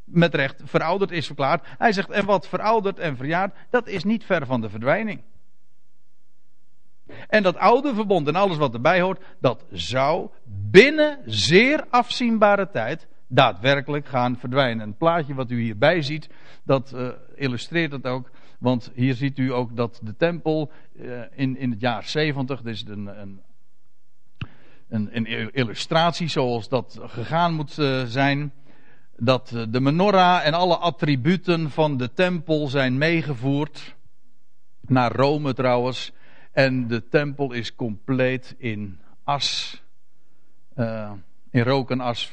met 0.04 0.34
recht 0.34 0.62
verouderd 0.64 1.10
is 1.10 1.26
verklaard. 1.26 1.66
Hij 1.78 1.92
zegt, 1.92 2.10
en 2.10 2.24
wat 2.24 2.48
verouderd 2.48 2.98
en 2.98 3.16
verjaard, 3.16 3.54
dat 3.70 3.88
is 3.88 4.04
niet 4.04 4.24
ver 4.24 4.46
van 4.46 4.60
de 4.60 4.70
verdwijning. 4.70 5.22
En 7.28 7.42
dat 7.42 7.56
oude 7.56 7.94
verbond 7.94 8.28
en 8.28 8.34
alles 8.34 8.56
wat 8.56 8.74
erbij 8.74 9.00
hoort, 9.00 9.22
dat 9.40 9.64
zou 9.70 10.28
binnen 10.70 11.18
zeer 11.24 11.84
afzienbare 11.90 12.70
tijd 12.70 13.06
daadwerkelijk 13.26 14.06
gaan 14.06 14.36
verdwijnen. 14.38 14.86
Een 14.86 14.96
plaatje 14.96 15.34
wat 15.34 15.50
u 15.50 15.60
hierbij 15.60 16.02
ziet, 16.02 16.28
dat 16.64 16.92
uh, 16.94 17.08
illustreert 17.34 17.92
het 17.92 18.06
ook. 18.06 18.30
Want 18.58 18.90
hier 18.94 19.14
ziet 19.14 19.38
u 19.38 19.52
ook 19.52 19.76
dat 19.76 20.00
de 20.02 20.16
tempel 20.16 20.70
uh, 20.92 21.20
in, 21.34 21.56
in 21.56 21.70
het 21.70 21.80
jaar 21.80 22.04
70, 22.04 22.62
dit 22.62 22.74
is 22.74 22.84
een, 22.88 23.20
een, 23.20 23.40
een, 24.92 25.52
illustratie 25.52 26.28
zoals 26.28 26.68
dat 26.68 26.98
gegaan 27.02 27.54
moet 27.54 27.78
uh, 27.78 28.02
zijn. 28.04 28.52
Dat 29.16 29.48
de 29.68 29.80
menorah 29.80 30.46
en 30.46 30.54
alle 30.54 30.76
attributen 30.76 31.70
van 31.70 31.96
de 31.96 32.12
tempel 32.12 32.68
zijn 32.68 32.98
meegevoerd. 32.98 33.96
Naar 34.80 35.12
Rome 35.12 35.54
trouwens. 35.54 36.12
En 36.52 36.88
de 36.88 37.08
tempel 37.08 37.52
is 37.52 37.74
compleet 37.74 38.54
in 38.58 39.00
as. 39.24 39.82
in 41.50 41.62
rook 41.62 41.90
en 41.90 42.00
as 42.00 42.32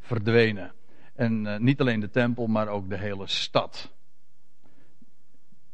verdwenen. 0.00 0.72
En 1.14 1.64
niet 1.64 1.80
alleen 1.80 2.00
de 2.00 2.10
tempel, 2.10 2.46
maar 2.46 2.68
ook 2.68 2.88
de 2.88 2.98
hele 2.98 3.26
stad. 3.26 3.90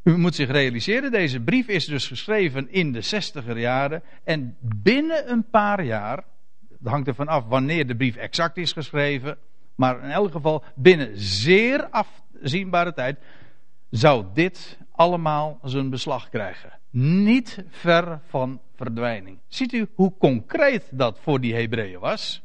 U 0.05 0.17
moet 0.17 0.35
zich 0.35 0.51
realiseren, 0.51 1.11
deze 1.11 1.41
brief 1.41 1.69
is 1.69 1.87
dus 1.87 2.07
geschreven 2.07 2.71
in 2.71 2.93
de 2.93 3.01
zestiger 3.01 3.59
jaren. 3.59 4.03
En 4.25 4.57
binnen 4.61 5.31
een 5.31 5.45
paar 5.51 5.85
jaar, 5.85 6.25
het 6.69 6.89
hangt 6.89 7.09
ervan 7.09 7.29
af 7.29 7.45
wanneer 7.45 7.87
de 7.87 7.97
brief 7.97 8.17
exact 8.17 8.57
is 8.57 8.73
geschreven. 8.73 9.39
Maar 9.75 10.05
in 10.05 10.11
elk 10.11 10.33
geval, 10.33 10.65
binnen 10.75 11.11
zeer 11.15 11.89
afzienbare 11.89 12.93
tijd, 12.93 13.19
zou 13.91 14.25
dit 14.35 14.79
allemaal 14.91 15.59
zijn 15.63 15.91
beslag 15.91 16.29
krijgen. 16.29 16.73
Niet 16.91 17.65
ver 17.69 18.21
van 18.29 18.61
verdwijning. 18.75 19.39
Ziet 19.49 19.73
u 19.73 19.89
hoe 19.95 20.17
concreet 20.19 20.89
dat 20.91 21.19
voor 21.21 21.41
die 21.41 21.55
Hebreeën 21.55 22.01
was? 22.01 22.43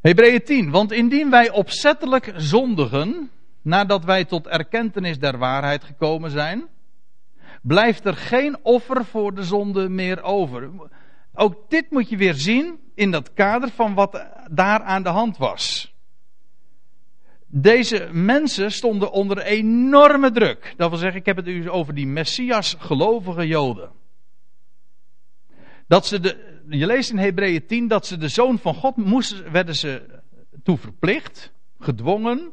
Hebreeën 0.00 0.42
10. 0.44 0.70
Want 0.70 0.92
indien 0.92 1.30
wij 1.30 1.50
opzettelijk 1.50 2.32
zondigen, 2.36 3.30
nadat 3.66 4.04
wij 4.04 4.24
tot 4.24 4.46
erkentenis 4.46 5.18
der 5.18 5.38
waarheid 5.38 5.84
gekomen 5.84 6.30
zijn, 6.30 6.68
blijft 7.62 8.04
er 8.04 8.16
geen 8.16 8.56
offer 8.62 9.04
voor 9.04 9.34
de 9.34 9.42
zonde 9.42 9.88
meer 9.88 10.22
over. 10.22 10.70
Ook 11.34 11.70
dit 11.70 11.90
moet 11.90 12.08
je 12.08 12.16
weer 12.16 12.34
zien 12.34 12.78
in 12.94 13.10
dat 13.10 13.32
kader 13.32 13.70
van 13.70 13.94
wat 13.94 14.26
daar 14.50 14.82
aan 14.82 15.02
de 15.02 15.08
hand 15.08 15.36
was. 15.36 15.94
Deze 17.46 18.08
mensen 18.12 18.72
stonden 18.72 19.12
onder 19.12 19.42
enorme 19.42 20.30
druk. 20.30 20.74
Dat 20.76 20.88
wil 20.88 20.98
zeggen, 20.98 21.20
ik 21.20 21.26
heb 21.26 21.36
het 21.36 21.46
u 21.46 21.70
over 21.70 21.94
die 21.94 22.06
Messias 22.06 22.76
gelovige 22.78 23.46
Joden. 23.46 23.90
Dat 25.86 26.06
ze 26.06 26.20
de, 26.20 26.60
je 26.68 26.86
leest 26.86 27.10
in 27.10 27.18
Hebreeën 27.18 27.66
10 27.66 27.88
dat 27.88 28.06
ze 28.06 28.16
de 28.16 28.28
zoon 28.28 28.58
van 28.58 28.74
God 28.74 28.96
moesten, 28.96 29.52
werden 29.52 29.74
ze 29.74 30.20
toe 30.62 30.78
verplicht, 30.78 31.52
gedwongen, 31.78 32.52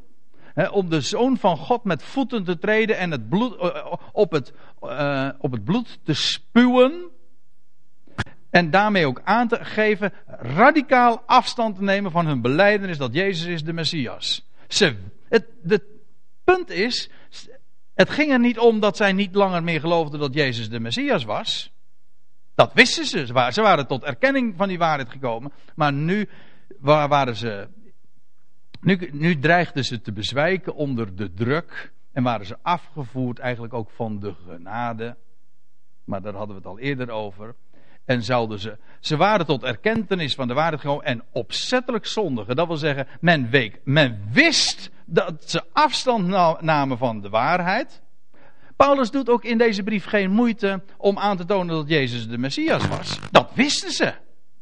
om 0.71 0.89
de 0.89 1.01
zoon 1.01 1.37
van 1.37 1.57
God 1.57 1.83
met 1.83 2.03
voeten 2.03 2.43
te 2.43 2.57
treden 2.57 2.97
en 2.97 3.11
het 3.11 3.29
bloed, 3.29 3.61
uh, 3.61 3.93
op, 4.11 4.31
het, 4.31 4.53
uh, 4.81 5.29
op 5.37 5.51
het 5.51 5.63
bloed 5.63 5.99
te 6.03 6.13
spuwen. 6.13 7.09
En 8.49 8.69
daarmee 8.69 9.07
ook 9.07 9.21
aan 9.23 9.47
te 9.47 9.57
geven, 9.61 10.13
radicaal 10.27 11.23
afstand 11.25 11.75
te 11.75 11.83
nemen 11.83 12.11
van 12.11 12.25
hun 12.25 12.41
beleidenis 12.41 12.97
dat 12.97 13.13
Jezus 13.13 13.45
is 13.45 13.63
de 13.63 13.73
Messias. 13.73 14.47
Ze, 14.67 14.95
het, 15.29 15.45
het 15.67 15.83
punt 16.43 16.69
is, 16.69 17.09
het 17.93 18.09
ging 18.09 18.31
er 18.31 18.39
niet 18.39 18.59
om 18.59 18.79
dat 18.79 18.97
zij 18.97 19.13
niet 19.13 19.35
langer 19.35 19.63
meer 19.63 19.79
geloofden 19.79 20.19
dat 20.19 20.33
Jezus 20.33 20.69
de 20.69 20.79
Messias 20.79 21.23
was. 21.23 21.71
Dat 22.55 22.73
wisten 22.73 23.05
ze. 23.05 23.25
Ze 23.51 23.61
waren 23.61 23.87
tot 23.87 24.03
erkenning 24.03 24.53
van 24.57 24.67
die 24.67 24.77
waarheid 24.77 25.09
gekomen. 25.09 25.51
Maar 25.75 25.93
nu 25.93 26.29
waren 26.79 27.35
ze. 27.35 27.67
Nu, 28.83 29.09
nu 29.11 29.39
dreigden 29.39 29.85
ze 29.85 30.01
te 30.01 30.11
bezwijken 30.11 30.75
onder 30.75 31.15
de 31.15 31.33
druk. 31.33 31.91
En 32.11 32.23
waren 32.23 32.45
ze 32.45 32.57
afgevoerd 32.61 33.39
eigenlijk 33.39 33.73
ook 33.73 33.89
van 33.95 34.19
de 34.19 34.33
genade. 34.47 35.15
Maar 36.03 36.21
daar 36.21 36.33
hadden 36.33 36.55
we 36.55 36.61
het 36.61 36.71
al 36.71 36.79
eerder 36.79 37.09
over. 37.09 37.55
En 38.05 38.23
zouden 38.23 38.59
ze. 38.59 38.77
Ze 38.99 39.17
waren 39.17 39.45
tot 39.45 39.63
erkentenis 39.63 40.35
van 40.35 40.47
de 40.47 40.53
waarheid 40.53 40.81
gekomen. 40.81 41.05
En 41.05 41.23
opzettelijk 41.31 42.05
zondigen. 42.05 42.55
Dat 42.55 42.67
wil 42.67 42.77
zeggen, 42.77 43.07
men, 43.21 43.49
week, 43.49 43.81
men 43.83 44.21
wist 44.31 44.91
dat 45.05 45.49
ze 45.49 45.63
afstand 45.73 46.27
namen 46.61 46.97
van 46.97 47.21
de 47.21 47.29
waarheid. 47.29 48.01
Paulus 48.75 49.11
doet 49.11 49.29
ook 49.29 49.43
in 49.43 49.57
deze 49.57 49.83
brief 49.83 50.05
geen 50.05 50.31
moeite 50.31 50.81
om 50.97 51.17
aan 51.17 51.37
te 51.37 51.45
tonen 51.45 51.75
dat 51.75 51.87
Jezus 51.87 52.27
de 52.27 52.37
Messias 52.37 52.87
was. 52.87 53.19
Dat 53.31 53.51
wisten 53.53 53.91
ze. 53.91 54.13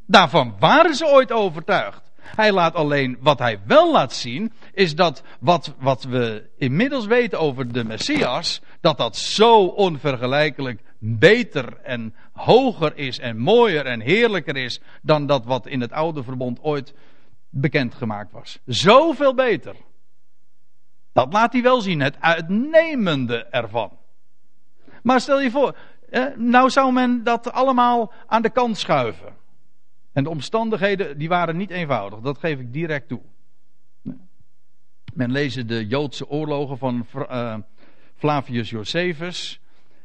Daarvan 0.06 0.56
waren 0.60 0.96
ze 0.96 1.08
ooit 1.08 1.32
overtuigd. 1.32 2.11
Hij 2.22 2.52
laat 2.52 2.74
alleen, 2.74 3.18
wat 3.20 3.40
hij 3.40 3.60
wel 3.66 3.92
laat 3.92 4.14
zien, 4.14 4.54
is 4.74 4.96
dat 4.96 5.24
wat, 5.40 5.76
wat 5.80 6.04
we 6.04 6.50
inmiddels 6.58 7.06
weten 7.06 7.40
over 7.40 7.72
de 7.72 7.84
Messias, 7.84 8.62
dat 8.82 8.98
dat 8.98 9.18
zo 9.18 9.66
onvergelijkelijk 9.66 10.82
beter 11.00 11.78
en 11.84 12.16
hoger 12.34 12.98
is 12.98 13.20
en 13.20 13.38
mooier 13.38 13.86
en 13.86 14.00
heerlijker 14.00 14.56
is 14.56 14.82
dan 15.02 15.26
dat 15.26 15.46
wat 15.46 15.68
in 15.68 15.82
het 15.82 15.92
oude 15.92 16.24
verbond 16.24 16.60
ooit 16.62 16.94
bekendgemaakt 17.50 18.32
was. 18.32 18.60
Zoveel 18.66 19.34
beter. 19.34 19.76
Dat 21.14 21.34
laat 21.34 21.54
hij 21.54 21.62
wel 21.62 21.82
zien, 21.82 22.00
het 22.00 22.18
uitnemende 22.20 23.46
ervan. 23.46 23.92
Maar 25.04 25.22
stel 25.22 25.42
je 25.42 25.52
voor, 25.52 25.76
nou 26.36 26.70
zou 26.70 26.94
men 26.94 27.24
dat 27.24 27.52
allemaal 27.52 28.14
aan 28.28 28.42
de 28.42 28.50
kant 28.50 28.78
schuiven. 28.78 29.40
En 30.13 30.24
de 30.24 30.30
omstandigheden 30.30 31.17
die 31.17 31.30
waren 31.30 31.58
niet 31.58 31.69
eenvoudig, 31.69 32.19
dat 32.19 32.38
geef 32.38 32.60
ik 32.60 32.74
direct 32.74 33.08
toe. 33.08 33.21
Men 35.13 35.32
lezen 35.32 35.67
de 35.67 35.88
Joodse 35.88 36.30
oorlogen 36.30 36.78
van 36.78 37.06
uh, 37.15 37.58
Flavius 38.15 38.69
Josephus 38.69 39.62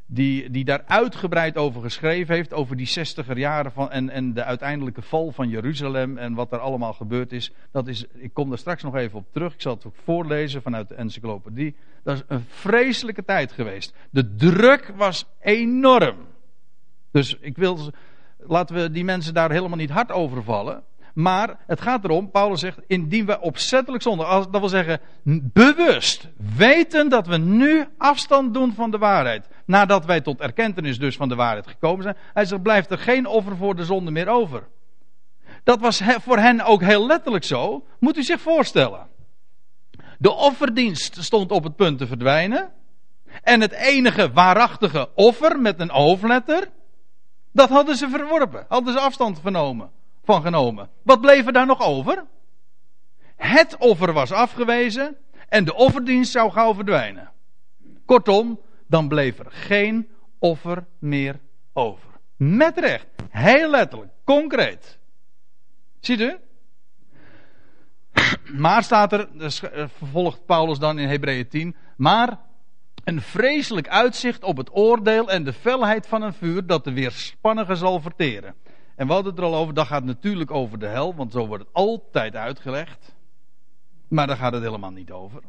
die, 0.07 0.51
die 0.51 0.65
daar 0.65 0.83
uitgebreid 0.87 1.57
over 1.57 1.83
geschreven 1.83 2.35
heeft, 2.35 2.53
over 2.53 2.77
die 2.77 2.87
zestiger 2.87 3.39
jaren 3.39 3.73
van, 3.73 3.91
en, 3.91 4.11
en 4.11 4.35
de 4.35 4.45
uiteindelijke 4.45 5.03
val 5.03 5.33
van 5.33 5.49
Jeruzalem 5.49 6.19
en 6.19 6.35
wat 6.35 6.53
er 6.53 6.59
allemaal 6.59 6.93
gebeurd 6.93 7.33
is. 7.33 7.53
Dat 7.71 7.87
is. 7.87 8.05
Ik 8.15 8.35
kom 8.35 8.49
daar 8.49 8.59
straks 8.59 8.83
nog 8.83 8.97
even 8.97 9.19
op 9.19 9.33
terug, 9.33 9.55
ik 9.55 9.61
zal 9.61 9.75
het 9.75 9.87
ook 9.87 9.97
voorlezen 10.05 10.63
vanuit 10.63 10.89
de 10.89 10.95
encyclopedie. 10.95 11.77
Dat 12.03 12.17
is 12.17 12.23
een 12.27 12.45
vreselijke 12.49 13.25
tijd 13.25 13.53
geweest. 13.53 13.95
De 14.11 14.35
druk 14.35 14.93
was 14.97 15.27
enorm. 15.41 16.17
Dus 17.11 17.37
ik 17.41 17.57
wil, 17.57 17.79
laten 18.49 18.75
we 18.75 18.91
die 18.91 19.05
mensen 19.05 19.35
daar 19.35 19.51
helemaal 19.51 19.79
niet 19.79 19.91
hard 19.91 20.13
over 20.13 20.43
vallen. 20.43 20.83
Maar 21.15 21.57
het 21.67 21.81
gaat 21.81 22.05
erom, 22.05 22.31
Paulus 22.31 22.61
zegt, 22.61 22.79
indien 22.87 23.27
we 23.27 23.41
opzettelijk 23.41 24.03
zonder, 24.03 24.27
dat 24.27 24.61
wil 24.61 24.69
zeggen 24.69 25.01
bewust, 25.53 26.29
weten 26.57 27.09
dat 27.09 27.27
we 27.27 27.37
nu 27.37 27.85
afstand 27.99 28.55
doen 28.55 28.75
van 28.75 28.91
de 28.91 28.99
waarheid. 28.99 29.49
Nadat 29.67 30.05
wij 30.05 30.21
tot 30.21 30.41
erkentenis 30.41 30.99
dus 30.99 31.17
van 31.17 31.29
de 31.29 31.35
waarheid 31.35 31.67
gekomen 31.67 32.03
zijn. 32.03 32.17
Hij 32.35 32.45
zegt, 32.45 32.63
blijft 32.63 32.91
er 32.91 32.99
geen 32.99 33.27
offer 33.27 33.57
voor 33.57 33.77
de 33.77 33.85
zonde 33.85 34.11
meer 34.11 34.29
over. 34.29 34.69
Dat 35.65 35.81
was 35.81 36.03
voor 36.21 36.39
hen 36.39 36.61
ook 36.61 36.83
heel 36.83 37.07
letterlijk 37.07 37.45
zo. 37.45 37.87
Moet 37.99 38.17
u 38.17 38.23
zich 38.23 38.41
voorstellen. 38.41 39.07
De 40.19 40.33
offerdienst 40.33 41.25
stond 41.25 41.51
op 41.51 41.65
het 41.65 41.77
punt 41.77 41.99
te 41.99 42.07
verdwijnen. 42.07 42.73
En 43.43 43.61
het 43.61 43.73
enige 43.73 44.33
waarachtige 44.33 45.09
offer 45.15 45.61
met 45.61 45.81
een 45.81 45.91
hoofdletter, 45.91 46.69
dat 47.57 47.69
hadden 47.69 47.97
ze 47.97 48.09
verworpen. 48.09 48.65
Hadden 48.69 48.93
ze 48.93 49.01
afstand 49.01 49.39
genomen 49.39 49.91
van 50.25 50.43
genomen. 50.43 50.89
Wat 51.03 51.21
bleef 51.21 51.47
er 51.47 51.53
daar 51.53 51.67
nog 51.67 51.83
over? 51.83 52.25
Het 53.37 53.77
offer 53.77 54.13
was 54.13 54.33
afgewezen 54.33 55.17
en 55.49 55.65
de 55.65 55.75
offerdienst 55.75 56.33
zou 56.33 56.51
gauw 56.51 56.75
verdwijnen. 56.75 57.31
Kortom, 58.05 58.61
dan 58.87 59.09
bleef 59.09 59.39
er 59.39 59.47
geen 59.49 60.09
offer 60.39 60.87
meer 60.99 61.41
over. 61.73 62.09
Met 62.37 62.79
recht. 62.79 63.07
Heel 63.31 63.71
letterlijk. 63.71 64.13
Concreet. 64.25 64.99
Ziet 66.01 66.21
u? 66.21 66.37
Maar 68.53 68.83
staat 68.83 69.13
er, 69.13 69.29
eh, 69.39 69.89
vervolgt 69.97 70.47
Paulus 70.47 70.79
dan 70.79 70.99
in 70.99 71.09
Hebreeën 71.09 71.49
10, 71.49 71.77
maar 71.97 72.39
een 73.07 73.21
vreselijk 73.21 73.89
uitzicht 73.89 74.43
op 74.43 74.57
het 74.57 74.77
oordeel 74.77 75.31
en 75.31 75.45
de 75.45 75.53
felheid 75.53 76.07
van 76.07 76.23
een 76.23 76.33
vuur 76.33 76.67
dat 76.67 76.85
de 76.85 76.93
weerspannige 76.93 77.75
zal 77.75 78.01
verteren. 78.01 78.55
En 78.97 79.07
we 79.07 79.13
hadden 79.13 79.33
het 79.33 79.41
er 79.41 79.49
al 79.49 79.55
over, 79.55 79.75
dat 79.75 79.87
gaat 79.87 80.05
natuurlijk 80.05 80.51
over 80.51 80.79
de 80.79 80.87
hel, 80.87 81.15
want 81.15 81.33
zo 81.33 81.47
wordt 81.47 81.65
het 81.65 81.73
altijd 81.73 82.37
uitgelegd. 82.37 83.15
Maar 84.09 84.27
daar 84.27 84.37
gaat 84.37 84.53
het 84.53 84.63
helemaal 84.63 84.91
niet 84.91 85.11
over. 85.11 85.43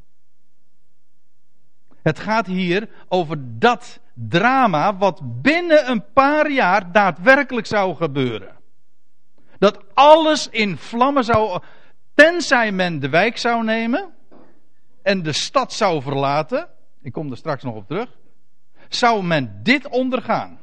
Het 2.02 2.20
gaat 2.20 2.48
hier 2.48 2.90
over 3.08 3.60
dat 3.60 4.00
drama 4.14 4.98
wat 4.98 5.42
binnen 5.42 5.90
een 5.90 6.04
paar 6.14 6.52
jaar 6.52 6.92
daadwerkelijk 6.92 7.68
zou 7.68 7.96
gebeuren. 7.96 8.56
Dat 9.60 9.80
alles 9.94 10.50
in 10.50 10.78
vlammen 10.78 11.24
zou. 11.24 11.62
Tenzij 12.14 12.72
men 12.72 13.00
de 13.00 13.10
wijk 13.10 13.38
zou 13.38 13.64
nemen 13.64 14.14
en 15.02 15.24
de 15.24 15.34
stad 15.34 15.74
zou 15.74 16.02
verlaten. 16.02 16.76
Ik 17.08 17.14
kom 17.14 17.32
er 17.32 17.38
straks 17.38 17.64
nog 17.64 17.76
op 17.76 17.88
terug. 17.88 18.18
Zou 18.90 19.24
men 19.24 19.60
dit 19.64 19.88
ondergaan? 19.88 20.60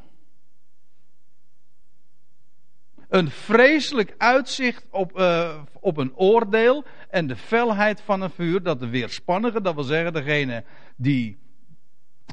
Een 3.08 3.30
vreselijk 3.30 4.14
uitzicht 4.18 4.86
op, 4.90 5.18
uh, 5.18 5.62
op 5.80 5.96
een 5.96 6.16
oordeel 6.16 6.84
en 7.10 7.26
de 7.26 7.36
felheid 7.36 8.00
van 8.00 8.20
een 8.20 8.30
vuur, 8.30 8.62
dat 8.62 8.80
de 8.80 8.88
weerspannige, 8.88 9.60
dat 9.60 9.74
wil 9.74 9.84
zeggen 9.84 10.12
degene 10.12 10.64
die 10.96 11.38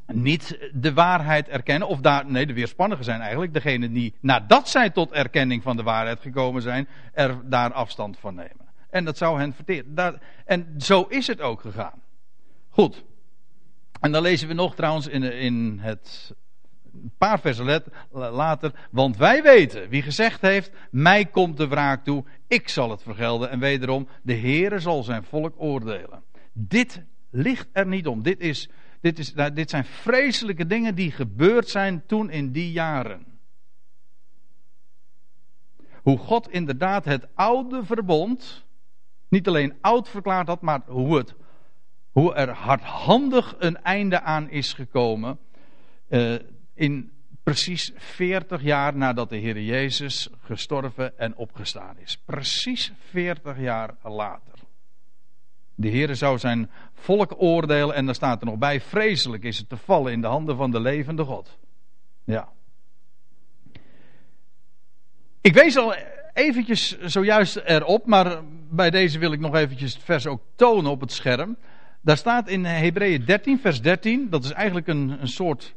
niet 0.05 0.69
de 0.73 0.93
waarheid 0.93 1.47
erkennen, 1.47 1.87
of 1.87 1.99
daar, 1.99 2.25
nee, 2.25 2.45
de 2.45 2.53
weerspannigen 2.53 3.05
zijn 3.05 3.21
eigenlijk 3.21 3.53
degene 3.53 3.91
die 3.91 4.15
nadat 4.19 4.69
zij 4.69 4.89
tot 4.89 5.11
erkenning 5.11 5.63
van 5.63 5.75
de 5.75 5.83
waarheid 5.83 6.19
gekomen 6.19 6.61
zijn, 6.61 6.87
er 7.13 7.49
daar 7.49 7.73
afstand 7.73 8.19
van 8.19 8.35
nemen. 8.35 8.69
En 8.89 9.05
dat 9.05 9.17
zou 9.17 9.39
hen 9.39 9.53
verteren. 9.53 10.21
en 10.45 10.75
zo 10.77 11.01
is 11.01 11.27
het 11.27 11.41
ook 11.41 11.61
gegaan. 11.61 12.01
Goed. 12.69 13.09
En 14.01 14.11
dan 14.11 14.21
lezen 14.21 14.47
we 14.47 14.53
nog 14.53 14.75
trouwens 14.75 15.07
in, 15.07 15.23
in 15.23 15.79
het 15.79 16.35
een 16.93 17.13
paar 17.17 17.39
versen 17.39 17.83
later. 18.11 18.87
Want 18.91 19.17
wij 19.17 19.43
weten, 19.43 19.89
wie 19.89 20.01
gezegd 20.01 20.41
heeft, 20.41 20.71
mij 20.91 21.25
komt 21.25 21.57
de 21.57 21.67
wraak 21.67 22.03
toe, 22.03 22.23
ik 22.47 22.69
zal 22.69 22.89
het 22.89 23.03
vergelden. 23.03 23.49
En 23.49 23.59
wederom, 23.59 24.07
de 24.23 24.35
Heere 24.35 24.79
zal 24.79 25.03
zijn 25.03 25.23
volk 25.23 25.53
oordelen. 25.57 26.23
Dit 26.53 27.03
ligt 27.29 27.67
er 27.71 27.87
niet 27.87 28.07
om. 28.07 28.23
Dit, 28.23 28.39
is, 28.39 28.69
dit, 29.01 29.19
is, 29.19 29.33
nou, 29.33 29.53
dit 29.53 29.69
zijn 29.69 29.85
vreselijke 29.85 30.65
dingen 30.65 30.95
die 30.95 31.11
gebeurd 31.11 31.69
zijn 31.69 32.05
toen 32.05 32.29
in 32.29 32.51
die 32.51 32.71
jaren. 32.71 33.25
Hoe 35.91 36.17
God 36.17 36.51
inderdaad 36.51 37.05
het 37.05 37.27
oude 37.33 37.85
verbond 37.85 38.65
niet 39.29 39.47
alleen 39.47 39.73
oud 39.81 40.09
verklaard 40.09 40.47
had, 40.47 40.61
maar 40.61 40.81
hoe, 40.87 41.17
het, 41.17 41.35
hoe 42.11 42.33
er 42.33 42.49
hardhandig 42.49 43.55
een 43.59 43.81
einde 43.83 44.21
aan 44.21 44.49
is 44.49 44.73
gekomen. 44.73 45.39
Uh, 46.09 46.35
in 46.73 47.11
precies 47.43 47.91
40 47.95 48.61
jaar 48.61 48.95
nadat 48.95 49.29
de 49.29 49.37
Heer 49.37 49.61
Jezus 49.61 50.29
gestorven 50.43 51.17
en 51.19 51.35
opgestaan 51.35 51.97
is. 51.97 52.17
Precies 52.25 52.93
40 53.09 53.59
jaar 53.59 53.95
later. 54.03 54.59
De 55.75 55.87
Heer 55.87 56.15
zou 56.15 56.37
zijn 56.37 56.69
volk 56.93 57.33
oordelen 57.37 57.95
en 57.95 58.05
daar 58.05 58.15
staat 58.15 58.41
er 58.41 58.47
nog 58.47 58.57
bij: 58.57 58.81
vreselijk 58.81 59.43
is 59.43 59.57
het 59.57 59.69
te 59.69 59.77
vallen 59.77 60.11
in 60.11 60.21
de 60.21 60.27
handen 60.27 60.55
van 60.55 60.71
de 60.71 60.79
levende 60.79 61.23
God. 61.23 61.57
Ja. 62.23 62.49
Ik 65.41 65.53
wees 65.53 65.77
al 65.77 65.95
eventjes 66.33 66.99
zojuist 66.99 67.55
erop, 67.55 68.05
maar 68.05 68.41
bij 68.69 68.89
deze 68.89 69.19
wil 69.19 69.31
ik 69.31 69.39
nog 69.39 69.55
eventjes 69.55 69.93
het 69.93 70.03
vers 70.03 70.27
ook 70.27 70.41
tonen 70.55 70.91
op 70.91 71.01
het 71.01 71.11
scherm. 71.11 71.57
Daar 72.01 72.17
staat 72.17 72.47
in 72.47 72.65
Hebreeën 72.65 73.25
13, 73.25 73.59
vers 73.59 73.81
13, 73.81 74.29
dat 74.29 74.43
is 74.43 74.51
eigenlijk 74.51 74.87
een, 74.87 75.17
een 75.21 75.27
soort 75.27 75.75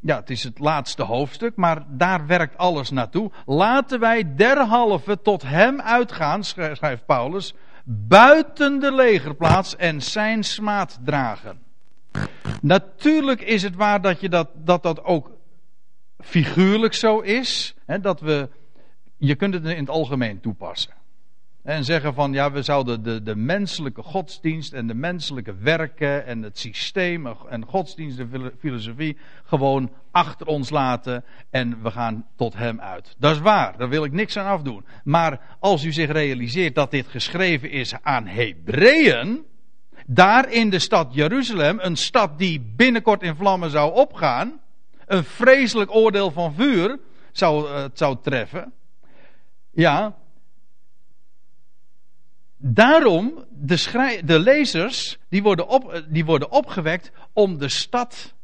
ja, 0.00 0.16
het 0.16 0.30
is 0.30 0.44
het 0.44 0.58
laatste 0.58 1.02
hoofdstuk, 1.02 1.56
maar 1.56 1.84
daar 1.88 2.26
werkt 2.26 2.56
alles 2.56 2.90
naartoe. 2.90 3.30
Laten 3.46 4.00
wij 4.00 4.34
derhalve 4.34 5.20
tot 5.22 5.42
hem 5.42 5.80
uitgaan, 5.80 6.44
schrijft 6.44 7.06
Paulus, 7.06 7.54
buiten 7.84 8.80
de 8.80 8.92
legerplaats 8.92 9.76
en 9.76 10.02
zijn 10.02 10.44
smaad 10.44 10.98
dragen. 11.04 11.58
Natuurlijk 12.62 13.40
is 13.40 13.62
het 13.62 13.74
waar 13.74 14.00
dat 14.00 14.20
je 14.20 14.28
dat, 14.28 14.48
dat, 14.54 14.82
dat 14.82 15.04
ook 15.04 15.30
figuurlijk 16.18 16.94
zo 16.94 17.18
is. 17.18 17.74
Hè, 17.86 18.00
dat 18.00 18.20
we, 18.20 18.48
je 19.16 19.34
kunt 19.34 19.54
het 19.54 19.64
in 19.64 19.78
het 19.78 19.90
algemeen 19.90 20.40
toepassen. 20.40 20.92
En 21.62 21.84
zeggen 21.84 22.14
van 22.14 22.32
ja, 22.32 22.52
we 22.52 22.62
zouden 22.62 23.02
de, 23.02 23.22
de 23.22 23.36
menselijke 23.36 24.02
godsdienst 24.02 24.72
en 24.72 24.86
de 24.86 24.94
menselijke 24.94 25.54
werken 25.54 26.26
en 26.26 26.42
het 26.42 26.58
systeem 26.58 27.26
en 27.48 27.64
godsdienst 27.64 28.18
en 28.18 28.52
filosofie 28.58 29.16
gewoon 29.44 29.92
achter 30.10 30.46
ons 30.46 30.70
laten 30.70 31.24
en 31.50 31.82
we 31.82 31.90
gaan 31.90 32.26
tot 32.36 32.56
hem 32.56 32.80
uit. 32.80 33.14
Dat 33.18 33.34
is 33.34 33.40
waar, 33.40 33.78
daar 33.78 33.88
wil 33.88 34.04
ik 34.04 34.12
niks 34.12 34.36
aan 34.36 34.46
afdoen. 34.46 34.84
Maar 35.04 35.56
als 35.58 35.84
u 35.84 35.92
zich 35.92 36.10
realiseert 36.10 36.74
dat 36.74 36.90
dit 36.90 37.06
geschreven 37.06 37.70
is 37.70 37.94
aan 38.02 38.26
Hebreeën, 38.26 39.44
daar 40.06 40.52
in 40.52 40.70
de 40.70 40.78
stad 40.78 41.14
Jeruzalem, 41.14 41.78
een 41.80 41.96
stad 41.96 42.38
die 42.38 42.72
binnenkort 42.76 43.22
in 43.22 43.36
vlammen 43.36 43.70
zou 43.70 43.94
opgaan, 43.94 44.60
een 45.06 45.24
vreselijk 45.24 45.94
oordeel 45.94 46.30
van 46.30 46.54
vuur 46.54 46.98
zou, 47.32 47.68
uh, 47.68 47.84
zou 47.92 48.16
treffen. 48.22 48.72
Ja, 49.70 50.16
Daarom, 52.62 53.44
de, 53.50 54.20
de 54.24 54.38
lezers, 54.38 55.18
die 55.28 55.42
worden, 55.42 55.68
op, 55.68 56.04
die 56.08 56.24
worden 56.24 56.50
opgewekt 56.50 57.12
om 57.32 57.58
de 57.58 57.68
stad 57.68 58.34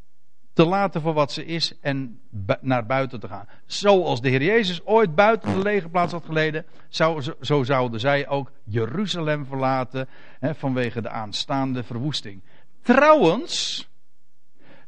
te 0.53 0.67
laten 0.67 1.01
voor 1.01 1.13
wat 1.13 1.33
ze 1.33 1.45
is 1.45 1.73
en 1.81 2.21
naar 2.61 2.87
buiten 2.87 3.21
te 3.21 3.29
gaan. 3.29 3.49
Zoals 3.67 4.21
de 4.21 4.29
Heer 4.29 4.43
Jezus 4.43 4.87
ooit 4.87 5.15
buiten 5.15 5.53
de 5.53 5.63
legerplaats 5.63 6.13
had 6.13 6.25
geleden, 6.25 6.65
zo, 6.89 7.21
zo 7.41 7.63
zouden 7.63 8.01
zij 8.01 8.29
ook 8.29 8.53
Jeruzalem 8.65 9.47
verlaten 9.47 10.09
hè, 10.41 10.55
vanwege 10.55 11.01
de 11.01 11.09
aanstaande 11.09 11.83
verwoesting. 11.83 12.43
Trouwens, 12.83 13.89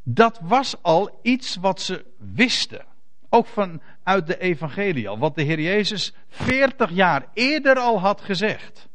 dat 0.03 0.41
was 0.43 0.83
al 0.83 1.19
iets 1.23 1.57
wat 1.57 1.81
ze 1.81 2.05
wisten. 2.35 2.85
Ook 3.29 3.47
vanuit 3.47 4.27
de 4.27 4.39
evangelie 4.39 5.09
al. 5.09 5.19
Wat 5.19 5.35
de 5.35 5.43
Heer 5.43 5.61
Jezus 5.61 6.13
40 6.29 6.91
jaar 6.91 7.27
eerder 7.35 7.79
al 7.79 8.01
had 8.01 8.21
gezegd. 8.21 8.88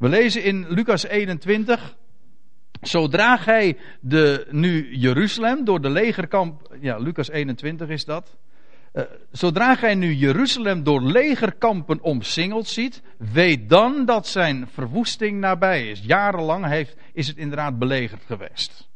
We 0.00 0.08
lezen 0.08 0.42
in 0.44 0.66
Lucas 0.68 1.04
21. 1.04 1.96
Zodra 2.80 3.36
gij 3.36 3.76
de, 4.00 4.46
nu 4.50 4.96
Jeruzalem 4.96 5.64
door 5.64 5.80
de 5.80 5.90
legerkamp. 5.90 6.76
Ja, 6.80 6.98
Lucas 6.98 7.30
21 7.30 7.88
is 7.88 8.04
dat. 8.04 8.36
Uh, 8.92 9.02
zodra 9.30 9.74
gij 9.74 9.94
nu 9.94 10.14
Jeruzalem 10.14 10.82
door 10.82 11.02
legerkampen 11.02 12.00
omsingeld 12.02 12.66
ziet, 12.66 13.02
weet 13.18 13.68
dan 13.68 14.04
dat 14.04 14.26
zijn 14.26 14.68
verwoesting 14.68 15.40
nabij 15.40 15.90
is. 15.90 16.00
Jarenlang 16.00 16.66
heeft, 16.66 16.96
is 17.12 17.26
het 17.26 17.36
inderdaad 17.36 17.78
belegerd 17.78 18.22
geweest. 18.26 18.88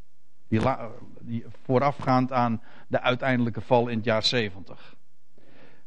Die, 0.48 1.44
voorafgaand 1.64 2.32
aan 2.32 2.62
de 2.88 3.00
uiteindelijke 3.00 3.60
val 3.60 3.88
in 3.88 3.96
het 3.96 4.04
jaar 4.04 4.22
70. 4.22 4.94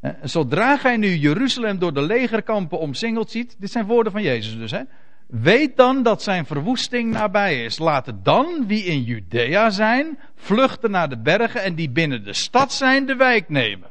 Uh, 0.02 0.12
zodra 0.22 0.78
gij 0.78 0.98
nu 0.98 1.16
Jeruzalem 1.16 1.80
door 1.80 1.94
de 1.94 2.02
legerkampen 2.02 2.80
omsingeld 2.80 3.32
ziet, 3.32 3.56
dit 3.60 3.72
zijn 3.72 3.86
woorden 3.86 4.12
van 4.12 4.22
Jezus 4.22 4.58
dus, 4.58 4.72
hè. 4.72 4.82
Weet 5.28 5.78
dan 5.78 6.04
dat 6.04 6.24
zijn 6.24 6.46
verwoesting 6.46 7.12
nabij 7.12 7.64
is. 7.64 7.78
Laten 7.78 8.24
dan 8.24 8.68
wie 8.68 8.84
in 8.84 9.04
Judea 9.04 9.70
zijn, 9.70 10.20
vluchten 10.36 10.92
naar 10.92 11.10
de 11.10 11.18
bergen 11.18 11.64
en 11.64 11.76
die 11.76 11.90
binnen 11.90 12.24
de 12.24 12.34
stad 12.34 12.74
zijn, 12.74 13.06
de 13.06 13.16
wijk 13.16 13.50
nemen. 13.50 13.90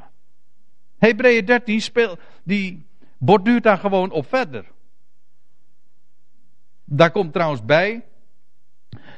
Hebreeën 0.99 1.45
13 1.45 1.81
speelt, 1.81 2.19
die 2.45 2.87
borduurt 3.19 3.63
daar 3.63 3.79
gewoon 3.79 4.11
op 4.11 4.29
verder. 4.29 4.65
Daar 6.85 7.11
komt 7.11 7.33
trouwens 7.33 7.65
bij 7.65 8.05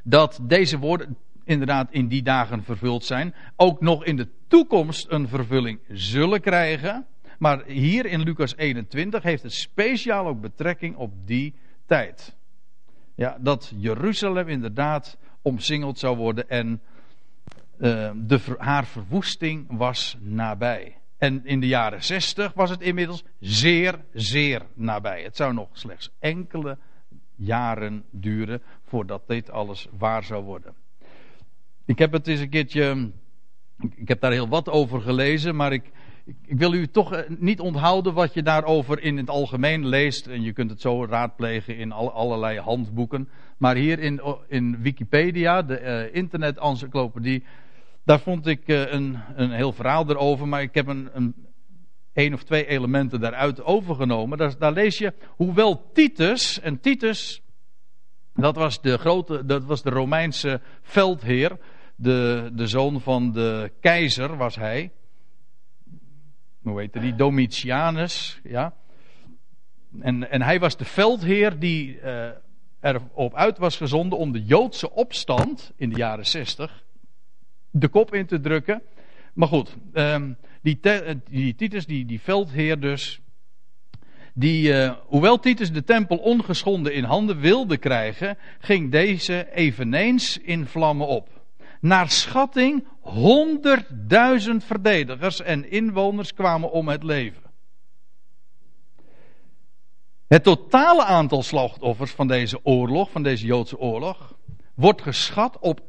dat 0.02 0.38
deze 0.42 0.78
woorden 0.78 1.16
inderdaad 1.44 1.88
in 1.90 2.08
die 2.08 2.22
dagen 2.22 2.64
vervuld 2.64 3.04
zijn, 3.04 3.34
ook 3.56 3.80
nog 3.80 4.04
in 4.04 4.16
de 4.16 4.28
toekomst 4.48 5.06
een 5.10 5.28
vervulling 5.28 5.80
zullen 5.88 6.40
krijgen. 6.40 7.06
Maar 7.38 7.64
hier 7.64 8.06
in 8.06 8.22
Lucas 8.22 8.56
21 8.56 9.22
heeft 9.22 9.42
het 9.42 9.52
speciaal 9.52 10.26
ook 10.26 10.40
betrekking 10.40 10.96
op 10.96 11.12
die 11.24 11.54
tijd. 11.88 12.36
Ja, 13.14 13.36
dat 13.40 13.72
Jeruzalem 13.76 14.48
inderdaad 14.48 15.18
omsingeld 15.42 15.98
zou 15.98 16.16
worden 16.16 16.48
en 16.48 16.80
uh, 17.78 18.10
de, 18.14 18.54
haar 18.58 18.86
verwoesting 18.86 19.66
was 19.68 20.16
nabij. 20.20 20.96
En 21.18 21.46
in 21.46 21.60
de 21.60 21.66
jaren 21.66 22.04
60 22.04 22.52
was 22.52 22.70
het 22.70 22.80
inmiddels 22.80 23.24
zeer, 23.40 24.04
zeer 24.12 24.62
nabij. 24.74 25.22
Het 25.22 25.36
zou 25.36 25.54
nog 25.54 25.68
slechts 25.72 26.10
enkele 26.18 26.78
jaren 27.34 28.04
duren 28.10 28.62
voordat 28.84 29.26
dit 29.26 29.50
alles 29.50 29.88
waar 29.92 30.24
zou 30.24 30.44
worden. 30.44 30.74
Ik 31.84 31.98
heb 31.98 32.12
het 32.12 32.26
eens 32.26 32.40
een 32.40 32.48
keertje 32.48 33.10
Ik 33.94 34.08
heb 34.08 34.20
daar 34.20 34.32
heel 34.32 34.48
wat 34.48 34.68
over 34.68 35.00
gelezen, 35.00 35.56
maar 35.56 35.72
ik, 35.72 35.90
ik 36.28 36.58
wil 36.58 36.72
u 36.72 36.86
toch 36.86 37.12
eh, 37.12 37.30
niet 37.38 37.60
onthouden 37.60 38.14
wat 38.14 38.34
je 38.34 38.42
daarover 38.42 39.02
in 39.02 39.16
het 39.16 39.30
algemeen 39.30 39.86
leest. 39.86 40.26
En 40.26 40.42
je 40.42 40.52
kunt 40.52 40.70
het 40.70 40.80
zo 40.80 41.04
raadplegen 41.04 41.76
in 41.76 41.92
allerlei 41.92 42.58
handboeken. 42.58 43.28
Maar 43.58 43.76
hier 43.76 43.98
in, 43.98 44.20
in 44.48 44.82
Wikipedia, 44.82 45.62
de 45.62 45.80
uh, 45.80 46.14
internet-encyclopedie, 46.14 47.44
daar 48.04 48.20
vond 48.20 48.46
ik 48.46 48.68
uh, 48.68 48.92
een, 48.92 49.18
een 49.34 49.50
heel 49.50 49.72
verhaal 49.72 50.08
erover. 50.10 50.48
Maar 50.48 50.62
ik 50.62 50.74
heb 50.74 50.86
een, 50.86 51.08
een, 51.12 51.34
een 52.12 52.34
of 52.34 52.42
twee 52.42 52.66
elementen 52.66 53.20
daaruit 53.20 53.64
overgenomen. 53.64 54.38
Daar, 54.38 54.58
daar 54.58 54.72
lees 54.72 54.98
je, 54.98 55.12
hoewel 55.28 55.90
Titus, 55.92 56.60
en 56.60 56.80
Titus, 56.80 57.42
dat 58.34 58.56
was 58.56 58.80
de 58.80 58.98
grote, 58.98 59.44
dat 59.44 59.64
was 59.64 59.82
de 59.82 59.90
Romeinse 59.90 60.60
veldheer. 60.82 61.58
De, 61.96 62.50
de 62.52 62.66
zoon 62.66 63.00
van 63.00 63.32
de 63.32 63.72
keizer 63.80 64.36
was 64.36 64.56
hij 64.56 64.90
hoe 66.68 66.80
heette 66.80 67.00
die, 67.00 67.14
Domitianus, 67.14 68.40
ja. 68.42 68.74
En, 70.00 70.30
en 70.30 70.42
hij 70.42 70.60
was 70.60 70.76
de 70.76 70.84
veldheer 70.84 71.58
die 71.58 72.00
uh, 72.00 72.28
erop 72.80 73.34
uit 73.34 73.58
was 73.58 73.76
gezonden 73.76 74.18
om 74.18 74.32
de 74.32 74.44
Joodse 74.44 74.90
opstand 74.90 75.72
in 75.76 75.90
de 75.90 75.96
jaren 75.96 76.26
60 76.26 76.86
de 77.70 77.88
kop 77.88 78.14
in 78.14 78.26
te 78.26 78.40
drukken. 78.40 78.82
Maar 79.34 79.48
goed, 79.48 79.76
um, 79.92 80.36
die, 80.62 80.78
die, 81.30 81.54
Titus, 81.54 81.86
die, 81.86 82.04
die 82.04 82.20
veldheer 82.20 82.80
dus, 82.80 83.20
die, 84.34 84.72
uh, 84.72 84.92
hoewel 85.06 85.38
Titus 85.38 85.72
de 85.72 85.84
tempel 85.84 86.16
ongeschonden 86.16 86.94
in 86.94 87.04
handen 87.04 87.40
wilde 87.40 87.76
krijgen, 87.76 88.38
ging 88.58 88.90
deze 88.90 89.52
eveneens 89.52 90.38
in 90.38 90.66
vlammen 90.66 91.06
op. 91.06 91.37
Naar 91.80 92.10
schatting 92.10 92.86
100.000 93.02 93.10
verdedigers 94.56 95.40
en 95.40 95.70
inwoners 95.70 96.34
kwamen 96.34 96.70
om 96.70 96.88
het 96.88 97.02
leven. 97.02 97.42
Het 100.26 100.42
totale 100.42 101.04
aantal 101.04 101.42
slachtoffers 101.42 102.10
van 102.10 102.26
deze 102.26 102.60
oorlog, 102.62 103.10
van 103.10 103.22
deze 103.22 103.46
Joodse 103.46 103.78
oorlog, 103.78 104.36
wordt 104.74 105.02
geschat 105.02 105.58
op 105.58 105.80
600.000 105.80 105.86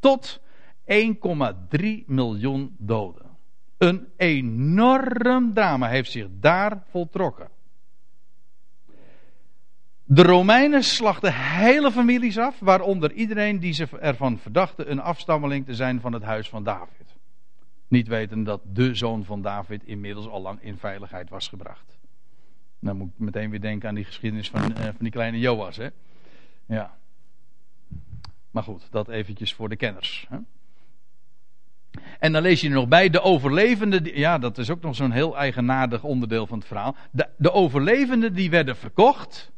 tot 0.00 0.40
1,3 0.86 2.04
miljoen 2.06 2.76
doden. 2.78 3.26
Een 3.78 4.08
enorm 4.16 5.54
drama 5.54 5.88
heeft 5.88 6.10
zich 6.10 6.26
daar 6.30 6.82
voltrokken. 6.90 7.48
De 10.08 10.22
Romeinen 10.22 10.82
slachten 10.82 11.34
hele 11.34 11.92
families 11.92 12.38
af, 12.38 12.58
waaronder 12.60 13.12
iedereen 13.12 13.58
die 13.58 13.72
ze 13.72 13.88
ervan 14.00 14.38
verdachten 14.38 14.90
een 14.90 15.00
afstammeling 15.00 15.66
te 15.66 15.74
zijn 15.74 16.00
van 16.00 16.12
het 16.12 16.22
huis 16.22 16.48
van 16.48 16.64
David. 16.64 17.16
Niet 17.88 18.08
weten 18.08 18.44
dat 18.44 18.60
de 18.64 18.94
zoon 18.94 19.24
van 19.24 19.42
David 19.42 19.84
inmiddels 19.84 20.26
al 20.26 20.42
lang 20.42 20.62
in 20.62 20.76
veiligheid 20.76 21.30
was 21.30 21.48
gebracht. 21.48 21.98
Dan 22.80 22.96
moet 22.96 23.08
ik 23.08 23.18
meteen 23.18 23.50
weer 23.50 23.60
denken 23.60 23.88
aan 23.88 23.94
die 23.94 24.04
geschiedenis 24.04 24.50
van, 24.50 24.60
uh, 24.60 24.76
van 24.76 24.94
die 24.98 25.10
kleine 25.10 25.38
Joas. 25.38 25.76
Hè? 25.76 25.88
Ja. 26.66 26.96
Maar 28.50 28.62
goed, 28.62 28.88
dat 28.90 29.08
eventjes 29.08 29.54
voor 29.54 29.68
de 29.68 29.76
kenners. 29.76 30.26
Hè? 30.28 30.38
En 32.18 32.32
dan 32.32 32.42
lees 32.42 32.60
je 32.60 32.68
er 32.68 32.74
nog 32.74 32.88
bij, 32.88 33.10
de 33.10 33.20
overlevenden, 33.20 34.18
ja 34.18 34.38
dat 34.38 34.58
is 34.58 34.70
ook 34.70 34.82
nog 34.82 34.94
zo'n 34.94 35.10
heel 35.10 35.36
eigenaardig 35.36 36.04
onderdeel 36.04 36.46
van 36.46 36.58
het 36.58 36.66
verhaal. 36.66 36.96
De, 37.10 37.28
de 37.36 37.52
overlevenden 37.52 38.34
die 38.34 38.50
werden 38.50 38.76
verkocht 38.76 39.54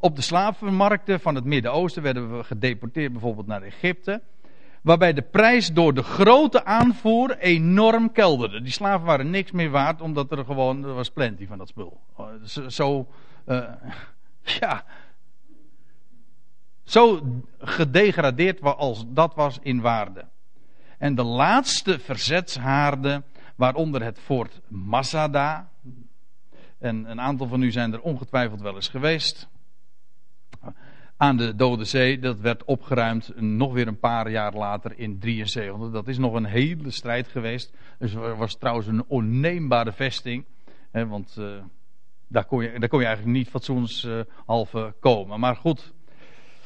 op 0.00 0.16
de 0.16 0.22
slavenmarkten 0.22 1.20
van 1.20 1.34
het 1.34 1.44
Midden-Oosten 1.44 2.02
werden 2.02 2.36
we 2.36 2.44
gedeporteerd 2.44 3.12
bijvoorbeeld 3.12 3.46
naar 3.46 3.62
Egypte. 3.62 4.22
Waarbij 4.82 5.12
de 5.12 5.22
prijs 5.22 5.72
door 5.72 5.94
de 5.94 6.02
grote 6.02 6.64
aanvoer 6.64 7.38
enorm 7.38 8.12
kelderde. 8.12 8.62
Die 8.62 8.72
slaven 8.72 9.06
waren 9.06 9.30
niks 9.30 9.50
meer 9.50 9.70
waard, 9.70 10.00
omdat 10.00 10.30
er 10.30 10.44
gewoon, 10.44 10.84
er 10.84 10.94
was 10.94 11.10
plenty 11.10 11.46
van 11.46 11.58
dat 11.58 11.68
spul. 11.68 12.00
Zo, 12.68 13.06
uh, 13.46 13.64
ja. 14.60 14.84
Zo 16.84 17.20
gedegradeerd 17.58 18.62
als 18.62 19.04
dat 19.08 19.34
was 19.34 19.58
in 19.62 19.80
waarde. 19.80 20.24
En 20.98 21.14
de 21.14 21.24
laatste 21.24 21.98
verzetshaarden, 21.98 23.24
waaronder 23.56 24.02
het 24.02 24.18
fort 24.18 24.60
Masada. 24.68 25.70
En 26.78 27.10
een 27.10 27.20
aantal 27.20 27.46
van 27.46 27.62
u 27.62 27.70
zijn 27.70 27.92
er 27.92 28.00
ongetwijfeld 28.00 28.60
wel 28.60 28.74
eens 28.74 28.88
geweest 28.88 29.48
aan 31.20 31.36
de 31.36 31.54
Dode 31.54 31.84
Zee. 31.84 32.18
Dat 32.18 32.40
werd 32.40 32.64
opgeruimd 32.64 33.32
nog 33.36 33.72
weer 33.72 33.86
een 33.86 33.98
paar 33.98 34.30
jaar 34.30 34.54
later 34.54 34.98
in 34.98 35.18
73. 35.18 35.90
Dat 35.90 36.08
is 36.08 36.18
nog 36.18 36.34
een 36.34 36.44
hele 36.44 36.90
strijd 36.90 37.28
geweest. 37.28 37.72
Dus 37.98 38.14
er 38.14 38.36
was 38.36 38.58
trouwens 38.58 38.86
een 38.86 39.04
onneembare 39.06 39.92
vesting. 39.92 40.44
Hè, 40.90 41.06
want 41.06 41.36
uh, 41.38 41.46
daar, 42.28 42.44
kon 42.44 42.62
je, 42.62 42.78
daar 42.78 42.88
kon 42.88 43.00
je 43.00 43.06
eigenlijk 43.06 43.36
niet 43.36 43.48
fatsoenshalve 43.48 44.94
komen. 45.00 45.40
Maar 45.40 45.56
goed, 45.56 45.92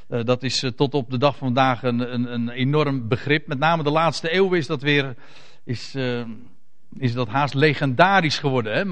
uh, 0.08 0.24
dat 0.24 0.42
is 0.42 0.62
uh, 0.62 0.70
tot 0.70 0.94
op 0.94 1.10
de 1.10 1.18
dag 1.18 1.36
van 1.36 1.46
vandaag 1.46 1.82
een, 1.82 2.14
een, 2.14 2.32
een, 2.32 2.48
enorm 2.48 3.08
begrip. 3.08 3.46
Met 3.46 3.58
name 3.58 3.82
de 3.82 3.90
laatste 3.90 4.34
eeuw 4.34 4.52
is 4.52 4.66
dat 4.66 4.82
weer... 4.82 5.14
Is, 5.64 5.94
is 6.98 7.12
dat 7.12 7.28
haast 7.28 7.54
legendarisch 7.54 8.38
geworden, 8.38 8.74
hè? 8.74 8.84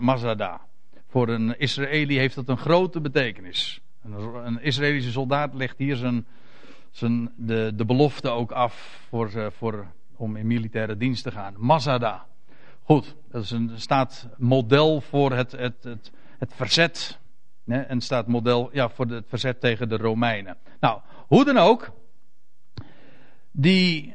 Mazada. 0.00 0.60
Voor 1.08 1.28
een 1.28 1.58
Israëli 1.58 2.18
heeft 2.18 2.34
dat 2.34 2.48
een 2.48 2.58
grote 2.58 3.00
betekenis. 3.00 3.80
Een 4.44 4.62
Israëlische 4.62 5.10
soldaat 5.10 5.54
legt 5.54 5.78
hier 5.78 5.96
zijn, 5.96 6.26
zijn, 6.90 7.32
de, 7.36 7.72
de 7.74 7.84
belofte 7.84 8.28
ook 8.28 8.52
af 8.52 9.04
voor, 9.08 9.30
eh, 9.34 9.46
voor, 9.50 9.86
om 10.16 10.36
in 10.36 10.46
militaire 10.46 10.96
dienst 10.96 11.22
te 11.22 11.30
gaan. 11.30 11.54
Mazada. 11.56 12.26
Goed, 12.82 13.16
dat 13.30 13.42
is 13.42 13.50
een, 13.50 13.70
staat 13.74 14.28
model 14.36 15.00
voor 15.00 15.32
het, 15.32 15.52
het, 15.52 15.84
het, 15.84 16.12
het 16.38 16.52
verzet. 16.54 17.18
Hè, 17.66 17.80
en 17.80 18.00
staat 18.00 18.26
model 18.26 18.70
ja, 18.72 18.88
voor 18.88 19.06
het 19.06 19.28
verzet 19.28 19.60
tegen 19.60 19.88
de 19.88 19.96
Romeinen. 19.96 20.56
Nou, 20.80 21.00
hoe 21.26 21.44
dan 21.44 21.56
ook. 21.56 21.92
Die, 23.50 24.14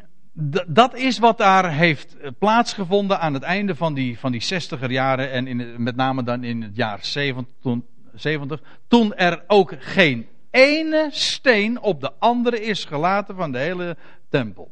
dat 0.67 0.95
is 0.95 1.19
wat 1.19 1.37
daar 1.37 1.71
heeft 1.71 2.17
eh, 2.17 2.29
plaatsgevonden 2.39 3.19
aan 3.19 3.33
het 3.33 3.43
einde 3.43 3.75
van 3.75 3.93
die, 3.93 4.19
van 4.19 4.31
die 4.31 4.43
60er 4.43 4.87
jaren. 4.87 5.31
En 5.31 5.47
in, 5.47 5.83
met 5.83 5.95
name 5.95 6.23
dan 6.23 6.43
in 6.43 6.61
het 6.61 6.75
jaar 6.75 6.99
70, 7.01 7.53
toen 7.61 7.85
70, 8.13 8.61
toen 8.87 9.13
er 9.13 9.43
ook 9.47 9.75
geen 9.79 10.27
ene 10.51 11.07
steen 11.11 11.81
op 11.81 12.01
de 12.01 12.11
andere 12.19 12.61
is 12.61 12.85
gelaten 12.85 13.35
van 13.35 13.51
de 13.51 13.57
hele 13.57 13.97
tempel. 14.29 14.71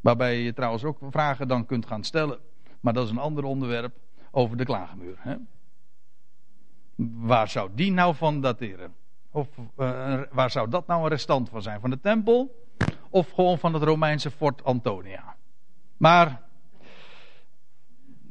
Waarbij 0.00 0.40
je 0.40 0.52
trouwens 0.52 0.84
ook 0.84 0.98
vragen 1.10 1.48
dan 1.48 1.66
kunt 1.66 1.86
gaan 1.86 2.04
stellen. 2.04 2.38
Maar 2.80 2.92
dat 2.92 3.04
is 3.04 3.10
een 3.10 3.18
ander 3.18 3.44
onderwerp 3.44 3.94
over 4.30 4.56
de 4.56 4.64
klaagmuur. 4.64 5.16
Hè? 5.18 5.36
Waar 7.16 7.48
zou 7.48 7.70
die 7.74 7.92
nou 7.92 8.14
van 8.14 8.40
dateren? 8.40 8.94
Of 9.30 9.48
uh, 9.78 10.20
waar 10.30 10.50
zou 10.50 10.68
dat 10.68 10.86
nou 10.86 11.02
een 11.02 11.08
restant 11.08 11.48
van 11.48 11.62
zijn? 11.62 11.80
Van 11.80 11.90
de 11.90 12.00
tempel? 12.00 12.64
Of 13.10 13.30
gewoon 13.30 13.58
van 13.58 13.74
het 13.74 13.82
Romeinse 13.82 14.30
Fort 14.30 14.64
Antonia? 14.64 15.36
Maar, 15.96 16.42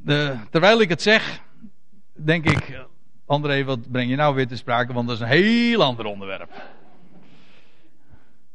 de, 0.02 0.38
terwijl 0.50 0.82
ik 0.82 0.90
het 0.90 1.02
zeg, 1.02 1.42
denk 2.16 2.46
ik, 2.46 2.86
André, 3.26 3.64
wat 3.64 3.92
breng 3.92 4.10
je 4.10 4.16
nou 4.16 4.36
weer 4.36 4.48
te 4.48 4.56
sprake? 4.56 4.94
Want 4.94 5.08
dat 5.08 5.16
is 5.16 5.22
een 5.22 5.28
heel 5.28 5.84
ander 5.84 6.06
onderwerp. 6.06 6.50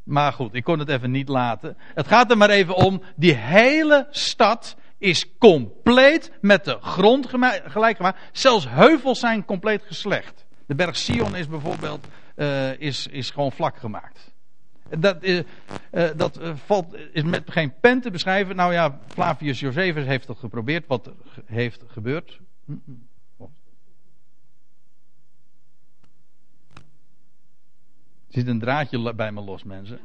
Maar 0.03 0.33
goed, 0.33 0.53
ik 0.53 0.63
kon 0.63 0.79
het 0.79 0.89
even 0.89 1.11
niet 1.11 1.27
laten. 1.27 1.77
Het 1.79 2.07
gaat 2.07 2.31
er 2.31 2.37
maar 2.37 2.49
even 2.49 2.75
om. 2.75 3.01
Die 3.15 3.33
hele 3.33 4.07
stad 4.09 4.75
is 4.97 5.37
compleet 5.37 6.31
met 6.41 6.65
de 6.65 6.77
grond 6.81 7.27
gelijk 7.65 7.95
gemaakt. 7.95 8.19
Zelfs 8.31 8.69
heuvels 8.69 9.19
zijn 9.19 9.45
compleet 9.45 9.81
geslecht. 9.85 10.45
De 10.65 10.75
berg 10.75 10.97
Sion 10.97 11.35
is 11.35 11.47
bijvoorbeeld 11.47 12.07
uh, 12.35 12.79
is, 12.79 13.07
is 13.07 13.29
gewoon 13.29 13.51
vlak 13.51 13.77
gemaakt. 13.77 14.33
Dat, 14.97 15.23
uh, 15.23 15.39
uh, 15.91 16.09
dat 16.15 16.39
valt, 16.65 16.95
is 17.11 17.23
met 17.23 17.43
geen 17.45 17.73
pen 17.79 18.01
te 18.01 18.11
beschrijven. 18.11 18.55
Nou 18.55 18.73
ja, 18.73 18.99
Flavius 19.07 19.59
Josephus 19.59 20.05
heeft 20.05 20.27
dat 20.27 20.37
geprobeerd. 20.37 20.87
Wat 20.87 21.07
er 21.07 21.13
heeft 21.45 21.83
gebeurd. 21.87 22.39
Zit 28.31 28.47
een 28.47 28.59
draadje 28.59 29.13
bij 29.13 29.31
me 29.31 29.41
los, 29.41 29.63
mensen. 29.63 29.99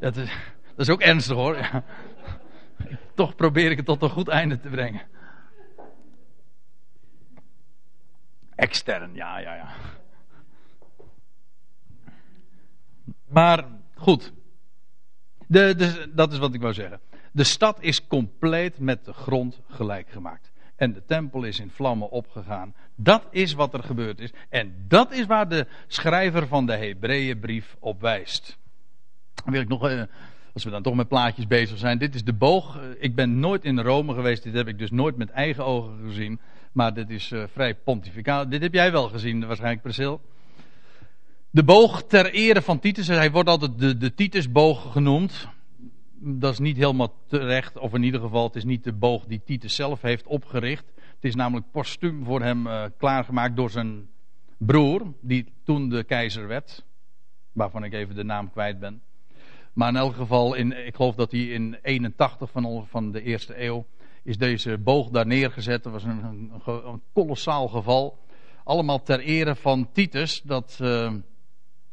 Dat 0.00 0.16
is, 0.16 0.30
dat 0.76 0.86
is 0.86 0.90
ook 0.90 1.00
ernstig 1.00 1.36
hoor. 1.36 1.82
Toch 3.14 3.34
probeer 3.34 3.70
ik 3.70 3.76
het 3.76 3.86
tot 3.86 4.02
een 4.02 4.10
goed 4.10 4.28
einde 4.28 4.60
te 4.60 4.68
brengen. 4.68 5.02
Extern, 8.54 9.14
ja, 9.14 9.38
ja, 9.38 9.54
ja. 9.54 9.68
Maar 13.28 13.64
goed. 13.94 14.32
De, 15.46 16.10
dat 16.14 16.32
is 16.32 16.38
wat 16.38 16.54
ik 16.54 16.60
wou 16.60 16.72
zeggen. 16.72 17.00
De 17.32 17.44
stad 17.44 17.82
is 17.82 18.06
compleet 18.06 18.78
met 18.78 19.04
de 19.04 19.12
grond 19.12 19.60
gelijk 19.68 20.10
gemaakt. 20.10 20.52
En 20.76 20.92
de 20.92 21.02
tempel 21.06 21.42
is 21.42 21.60
in 21.60 21.70
vlammen 21.70 22.10
opgegaan. 22.10 22.74
Dat 22.94 23.26
is 23.30 23.52
wat 23.52 23.74
er 23.74 23.82
gebeurd 23.82 24.20
is. 24.20 24.32
En 24.48 24.74
dat 24.88 25.12
is 25.12 25.26
waar 25.26 25.48
de 25.48 25.66
schrijver 25.86 26.46
van 26.46 26.66
de 26.66 26.76
Hebreeënbrief 26.76 27.76
op 27.78 28.00
wijst. 28.00 28.58
Dan 29.44 29.52
wil 29.52 29.62
ik 29.62 29.68
nog, 29.68 29.88
eh, 29.88 30.02
als 30.52 30.64
we 30.64 30.70
dan 30.70 30.82
toch 30.82 30.94
met 30.94 31.08
plaatjes 31.08 31.46
bezig 31.46 31.78
zijn. 31.78 31.98
Dit 31.98 32.14
is 32.14 32.24
de 32.24 32.32
boog. 32.32 32.80
Ik 32.98 33.14
ben 33.14 33.40
nooit 33.40 33.64
in 33.64 33.80
Rome 33.80 34.14
geweest. 34.14 34.42
Dit 34.42 34.54
heb 34.54 34.68
ik 34.68 34.78
dus 34.78 34.90
nooit 34.90 35.16
met 35.16 35.30
eigen 35.30 35.64
ogen 35.64 35.98
gezien. 36.04 36.40
Maar 36.72 36.94
dit 36.94 37.10
is 37.10 37.30
uh, 37.30 37.44
vrij 37.52 37.74
pontificaal. 37.74 38.48
Dit 38.48 38.62
heb 38.62 38.72
jij 38.72 38.92
wel 38.92 39.08
gezien, 39.08 39.46
waarschijnlijk, 39.46 39.82
Priscil. 39.82 40.20
De 41.50 41.64
boog 41.64 42.02
ter 42.02 42.32
ere 42.32 42.62
van 42.62 42.78
Titus. 42.78 43.06
Hij 43.06 43.30
wordt 43.30 43.48
altijd 43.48 43.78
de, 43.78 43.96
de 43.96 44.14
Titusboog 44.14 44.92
genoemd. 44.92 45.48
Dat 46.18 46.52
is 46.52 46.58
niet 46.58 46.76
helemaal 46.76 47.14
terecht, 47.26 47.78
of 47.78 47.94
in 47.94 48.02
ieder 48.02 48.20
geval, 48.20 48.46
het 48.46 48.56
is 48.56 48.64
niet 48.64 48.84
de 48.84 48.92
boog 48.92 49.24
die 49.24 49.42
Titus 49.44 49.74
zelf 49.74 50.02
heeft 50.02 50.26
opgericht. 50.26 50.84
Het 50.96 51.24
is 51.24 51.34
namelijk 51.34 51.70
postuum 51.70 52.24
voor 52.24 52.42
hem 52.42 52.66
uh, 52.66 52.84
klaargemaakt 52.96 53.56
door 53.56 53.70
zijn 53.70 54.08
broer, 54.58 55.14
die 55.20 55.52
toen 55.64 55.88
de 55.88 56.04
keizer 56.04 56.46
werd. 56.46 56.84
Waarvan 57.52 57.84
ik 57.84 57.92
even 57.92 58.14
de 58.14 58.24
naam 58.24 58.50
kwijt 58.50 58.78
ben. 58.78 59.02
Maar 59.72 59.88
in 59.88 59.96
elk 59.96 60.14
geval, 60.14 60.54
in, 60.54 60.86
ik 60.86 60.94
geloof 60.94 61.14
dat 61.14 61.30
hij 61.30 61.40
in 61.40 61.78
81 61.82 62.50
van, 62.50 62.86
van 62.86 63.12
de 63.12 63.22
eerste 63.22 63.62
eeuw 63.62 63.86
is 64.22 64.38
deze 64.38 64.78
boog 64.78 65.08
daar 65.10 65.26
neergezet. 65.26 65.82
Dat 65.82 65.92
was 65.92 66.04
een, 66.04 66.50
een, 66.66 67.02
kolossaal 67.12 67.68
geval. 67.68 68.18
Allemaal 68.64 69.02
ter 69.02 69.20
ere 69.20 69.56
van 69.56 69.92
Titus, 69.92 70.42
dat, 70.42 70.78
uh, 70.82 71.12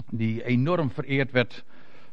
die 0.09 0.45
enorm 0.45 0.91
vereerd 0.91 1.31
werd 1.31 1.63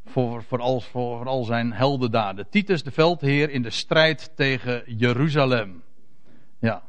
voor, 0.04 0.42
voor, 0.42 0.60
al, 0.60 0.80
voor 0.80 1.26
al 1.26 1.44
zijn 1.44 1.72
heldendaden. 1.72 2.48
Titus, 2.48 2.82
de 2.82 2.90
veldheer 2.90 3.50
in 3.50 3.62
de 3.62 3.70
strijd 3.70 4.32
tegen 4.34 4.82
Jeruzalem. 4.86 5.82
Ja. 6.58 6.82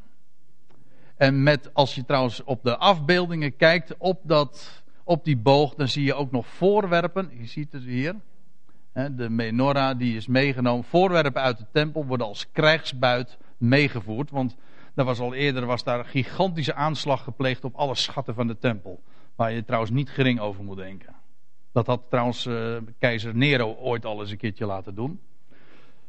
En 1.18 1.44
met, 1.44 1.74
als 1.74 1.96
je 1.96 2.06
trouwens 2.06 2.44
op 2.44 2.64
de 2.64 2.78
afbeeldingen 2.78 3.56
kijkt, 3.56 3.98
op, 3.98 4.20
dat, 4.24 4.84
op 5.04 5.26
die 5.26 5.38
boog, 5.38 5.76
dan 5.76 5.88
zie 5.88 6.04
je 6.04 6.14
ook 6.14 6.32
nog 6.32 6.48
voorwerpen. 6.48 7.30
Je 7.38 7.46
ziet 7.46 7.72
het 7.72 7.84
hier. 7.84 8.16
De 9.12 9.30
menorah 9.30 9.98
die 9.98 10.16
is 10.16 10.28
meegenomen. 10.28 10.84
Voorwerpen 10.84 11.42
uit 11.42 11.58
de 11.58 11.66
tempel 11.72 12.06
worden 12.06 12.28
als 12.28 12.52
krijgsbuit 12.52 13.38
meegevoerd. 13.58 14.30
Want 14.30 14.56
daar 14.94 15.06
was 15.06 15.20
al 15.20 15.34
eerder 15.34 15.66
was 15.66 15.84
daar 15.84 16.00
een 16.00 16.06
gigantische 16.06 16.74
aanslag 16.74 17.24
gepleegd 17.24 17.64
op 17.64 17.76
alle 17.76 17.96
schatten 17.96 18.36
van 18.36 18.48
de 18.48 18.58
tempel. 18.58 19.02
Waar 19.36 19.52
je 19.52 19.64
trouwens 19.64 19.92
niet 19.92 20.10
gering 20.10 20.40
over 20.40 20.64
moet 20.64 20.78
denken. 20.78 21.16
Dat 21.72 21.88
had 21.88 22.02
trouwens 22.10 22.46
uh, 22.46 22.78
keizer 23.00 23.36
Nero 23.36 23.76
ooit 23.76 24.06
al 24.06 24.22
eens 24.22 24.32
een 24.32 24.38
keertje 24.38 24.66
laten 24.66 24.96
doen. 24.96 25.20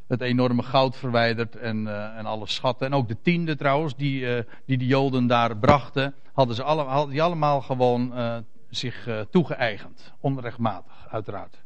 Het 0.06 0.20
enorme 0.20 0.62
goud 0.62 0.96
verwijderd 0.96 1.56
en, 1.56 1.82
uh, 1.82 2.18
en 2.18 2.26
alle 2.26 2.46
schatten. 2.46 2.86
En 2.86 2.94
ook 2.94 3.08
de 3.08 3.16
tiende 3.22 3.56
trouwens, 3.56 3.96
die, 3.96 4.20
uh, 4.20 4.42
die 4.64 4.78
de 4.78 4.86
Joden 4.86 5.26
daar 5.26 5.56
brachten, 5.56 6.14
hadden 6.32 6.56
ze 6.56 6.62
alle, 6.62 6.82
hadden 6.82 7.10
die 7.10 7.22
allemaal 7.22 7.60
gewoon 7.60 8.12
zich 8.70 9.08
toegeëigend. 9.30 10.12
Onrechtmatig, 10.20 11.06
uiteraard. 11.08 11.62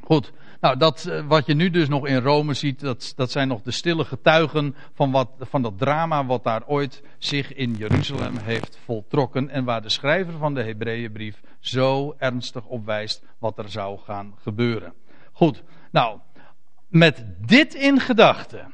Goed, 0.00 0.32
nou 0.64 0.76
dat 0.76 1.04
eh, 1.04 1.26
wat 1.26 1.46
je 1.46 1.54
nu 1.54 1.70
dus 1.70 1.88
nog 1.88 2.06
in 2.06 2.20
Rome 2.20 2.54
ziet, 2.54 2.80
dat, 2.80 3.12
dat 3.16 3.30
zijn 3.30 3.48
nog 3.48 3.62
de 3.62 3.70
stille 3.70 4.04
getuigen 4.04 4.74
van, 4.94 5.10
wat, 5.10 5.28
van 5.38 5.62
dat 5.62 5.78
drama 5.78 6.26
wat 6.26 6.44
daar 6.44 6.66
ooit 6.66 7.02
zich 7.18 7.54
in 7.54 7.74
Jeruzalem 7.74 8.36
heeft 8.36 8.78
voltrokken. 8.84 9.48
En 9.48 9.64
waar 9.64 9.82
de 9.82 9.88
schrijver 9.88 10.38
van 10.38 10.54
de 10.54 10.62
Hebreeënbrief 10.62 11.40
zo 11.60 12.14
ernstig 12.18 12.64
op 12.64 12.86
wijst 12.86 13.22
wat 13.38 13.58
er 13.58 13.68
zou 13.68 13.98
gaan 13.98 14.34
gebeuren. 14.42 14.92
Goed, 15.32 15.62
nou, 15.90 16.18
met 16.88 17.24
dit 17.46 17.74
in 17.74 18.00
gedachten. 18.00 18.72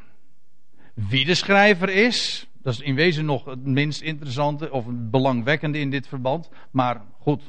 Wie 0.95 1.25
de 1.25 1.35
schrijver 1.35 1.89
is, 1.89 2.47
dat 2.63 2.73
is 2.73 2.81
in 2.81 2.95
wezen 2.95 3.25
nog 3.25 3.45
het 3.45 3.65
minst 3.65 4.01
interessante 4.01 4.71
of 4.71 4.85
belangwekkende 4.89 5.79
in 5.79 5.91
dit 5.91 6.09
verband. 6.09 6.51
Maar 6.71 7.03
goed, 7.19 7.43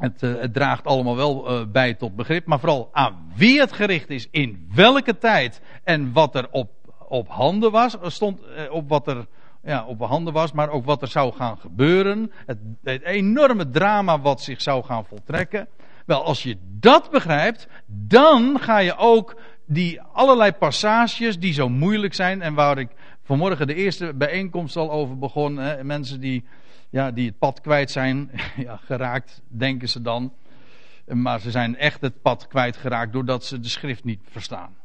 het, 0.00 0.22
uh, 0.22 0.40
het, 0.40 0.52
draagt 0.52 0.84
allemaal 0.84 1.16
wel 1.16 1.50
uh, 1.50 1.66
bij 1.66 1.94
tot 1.94 2.16
begrip, 2.16 2.46
maar 2.46 2.60
vooral 2.60 2.88
aan 2.92 3.32
wie 3.36 3.60
het 3.60 3.72
gericht 3.72 4.10
is, 4.10 4.28
in 4.30 4.68
welke 4.74 5.18
tijd 5.18 5.60
en 5.84 6.12
wat 6.12 6.34
er 6.34 6.48
op, 6.50 6.70
op 7.08 7.28
handen 7.28 7.70
was, 7.70 7.96
stond 8.02 8.40
uh, 8.42 8.72
op 8.72 8.88
wat 8.88 9.06
er 9.06 9.26
ja, 9.62 9.84
op 9.84 10.00
handen 10.00 10.32
was, 10.32 10.52
maar 10.52 10.68
ook 10.68 10.84
wat 10.84 11.02
er 11.02 11.08
zou 11.08 11.32
gaan 11.32 11.58
gebeuren. 11.58 12.32
Het, 12.46 12.58
het 12.82 13.02
enorme 13.02 13.70
drama 13.70 14.20
wat 14.20 14.42
zich 14.42 14.62
zou 14.62 14.84
gaan 14.84 15.04
voltrekken. 15.04 15.68
Wel, 16.06 16.24
als 16.24 16.42
je 16.42 16.56
dat 16.60 17.10
begrijpt, 17.10 17.68
dan 17.86 18.58
ga 18.60 18.78
je 18.78 18.96
ook 18.96 19.36
die 19.66 20.00
allerlei 20.00 20.52
passages 20.52 21.38
die 21.38 21.52
zo 21.52 21.68
moeilijk 21.68 22.14
zijn 22.14 22.42
en 22.42 22.54
waar 22.54 22.78
ik 22.78 22.88
vanmorgen 23.22 23.66
de 23.66 23.74
eerste 23.74 24.14
bijeenkomst 24.14 24.76
al 24.76 24.90
over 24.90 25.18
begon, 25.18 25.56
hè, 25.56 25.84
mensen 25.84 26.20
die 26.20 26.44
ja, 26.94 27.10
die 27.10 27.26
het 27.26 27.38
pad 27.38 27.60
kwijt 27.60 27.90
zijn, 27.90 28.30
ja, 28.66 28.76
geraakt, 28.76 29.42
denken 29.48 29.88
ze 29.88 30.02
dan. 30.02 30.32
Maar 31.06 31.40
ze 31.40 31.50
zijn 31.50 31.76
echt 31.76 32.00
het 32.00 32.22
pad 32.22 32.46
kwijtgeraakt 32.46 33.12
doordat 33.12 33.44
ze 33.44 33.60
de 33.60 33.68
schrift 33.68 34.04
niet 34.04 34.20
verstaan. 34.30 34.76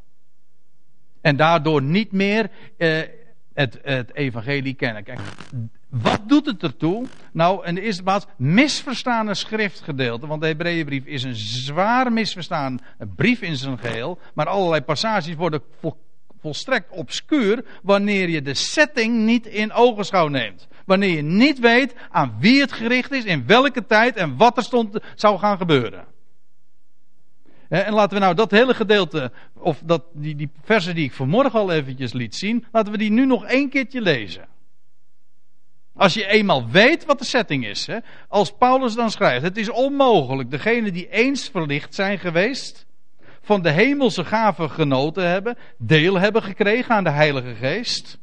En 1.22 1.36
daardoor 1.36 1.82
niet 1.82 2.12
meer 2.12 2.50
eh, 2.78 3.02
het, 3.54 3.80
het 3.82 4.15
evangelie 4.15 4.74
kennen. 4.74 5.04
Kijk, 5.04 5.19
wat 5.89 6.22
doet 6.30 6.45
het 6.45 6.63
ertoe? 6.63 7.06
Nou, 7.32 7.65
in 7.65 7.76
de 7.76 7.82
eerste 7.82 8.04
plaats 8.04 8.26
misverstaande 8.38 9.34
schriftgedeelte. 9.34 10.28
Want 10.28 10.41
de 10.41 10.48
Hebreeënbrief 10.48 11.06
is 11.06 11.24
een 11.24 11.36
zwaar 11.36 12.13
misverstaan 12.13 12.80
brief 13.15 13.41
in 13.41 13.56
zijn 13.56 13.78
geheel. 13.78 14.19
Maar 14.34 14.48
allerlei 14.48 14.82
passages 14.82 15.36
worden 15.36 15.62
volstrekt 16.39 16.91
obscuur 16.91 17.65
wanneer 17.84 18.30
je 18.30 18.41
de 18.41 18.54
setting 18.54 19.26
niet 19.26 19.45
in 19.45 19.72
ogenschouw 19.72 20.28
neemt. 20.28 20.67
Wanneer 20.89 21.15
je 21.15 21.21
niet 21.21 21.60
weet 21.60 21.95
aan 22.10 22.36
wie 22.39 22.62
het 22.62 22.71
gericht 22.71 23.12
is, 23.12 23.23
in 23.23 23.45
welke 23.45 23.86
tijd 23.86 24.15
en 24.15 24.38
wat 24.38 24.58
er 24.58 24.63
stond, 24.63 24.99
zou 25.15 25.39
gaan 25.39 25.58
gebeuren. 25.58 26.06
En 27.67 27.93
laten 27.93 28.17
we 28.17 28.23
nou 28.23 28.36
dat 28.36 28.52
hele 28.52 28.73
gedeelte, 28.73 29.32
of 29.54 29.82
dat, 29.84 30.04
die, 30.13 30.36
die 30.36 30.49
versen 30.63 30.95
die 30.95 31.04
ik 31.04 31.13
vanmorgen 31.13 31.60
al 31.60 31.71
eventjes 31.71 32.13
liet 32.13 32.36
zien, 32.36 32.65
laten 32.71 32.91
we 32.91 32.97
die 32.97 33.12
nu 33.12 33.25
nog 33.25 33.45
één 33.45 33.69
keertje 33.69 34.02
lezen. 34.02 34.47
Als 35.95 36.13
je 36.13 36.28
eenmaal 36.28 36.69
weet 36.69 37.06
wat 37.06 37.19
de 37.19 37.25
setting 37.25 37.65
is, 37.65 37.88
hè, 37.88 37.97
als 38.28 38.52
Paulus 38.58 38.93
dan 38.93 39.12
schrijft, 39.12 39.43
het 39.43 39.58
is 39.58 39.69
onmogelijk, 39.69 40.52
degenen 40.52 40.93
die 40.93 41.10
eens 41.10 41.49
verlicht 41.49 41.95
zijn 41.95 42.19
geweest, 42.19 42.86
van 43.41 43.62
de 43.62 43.71
hemelse 43.71 44.25
gaven 44.25 44.69
genoten 44.69 45.28
hebben, 45.28 45.58
deel 45.78 46.19
hebben 46.19 46.43
gekregen 46.43 46.95
aan 46.95 47.04
de 47.04 47.10
Heilige 47.10 47.56
Geest. 47.56 48.19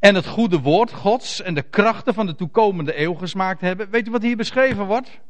En 0.00 0.14
het 0.14 0.26
goede 0.26 0.60
woord 0.60 0.92
Gods 0.92 1.42
en 1.42 1.54
de 1.54 1.62
krachten 1.62 2.14
van 2.14 2.26
de 2.26 2.34
toekomende 2.34 3.00
eeuw 3.00 3.14
gesmaakt 3.14 3.60
hebben. 3.60 3.90
Weet 3.90 4.08
u 4.08 4.10
wat 4.10 4.22
hier 4.22 4.36
beschreven 4.36 4.86
wordt? 4.86 5.20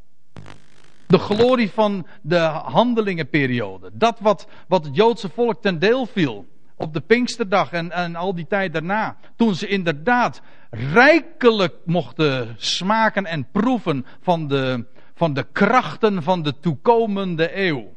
De 1.06 1.18
glorie 1.18 1.70
van 1.70 2.06
de 2.22 2.38
handelingenperiode. 2.38 3.90
Dat 3.92 4.18
wat, 4.20 4.48
wat 4.68 4.84
het 4.84 4.96
Joodse 4.96 5.28
volk 5.28 5.62
ten 5.62 5.78
deel 5.78 6.06
viel. 6.06 6.46
Op 6.76 6.94
de 6.94 7.00
Pinksterdag 7.00 7.72
en, 7.72 7.90
en 7.90 8.16
al 8.16 8.34
die 8.34 8.46
tijd 8.46 8.72
daarna. 8.72 9.16
Toen 9.36 9.54
ze 9.54 9.66
inderdaad 9.66 10.42
rijkelijk 10.70 11.74
mochten 11.84 12.54
smaken 12.56 13.26
en 13.26 13.50
proeven 13.50 14.06
van 14.20 14.48
de, 14.48 14.86
van 15.14 15.34
de 15.34 15.46
krachten 15.52 16.22
van 16.22 16.42
de 16.42 16.58
toekomende 16.60 17.58
eeuw. 17.58 17.94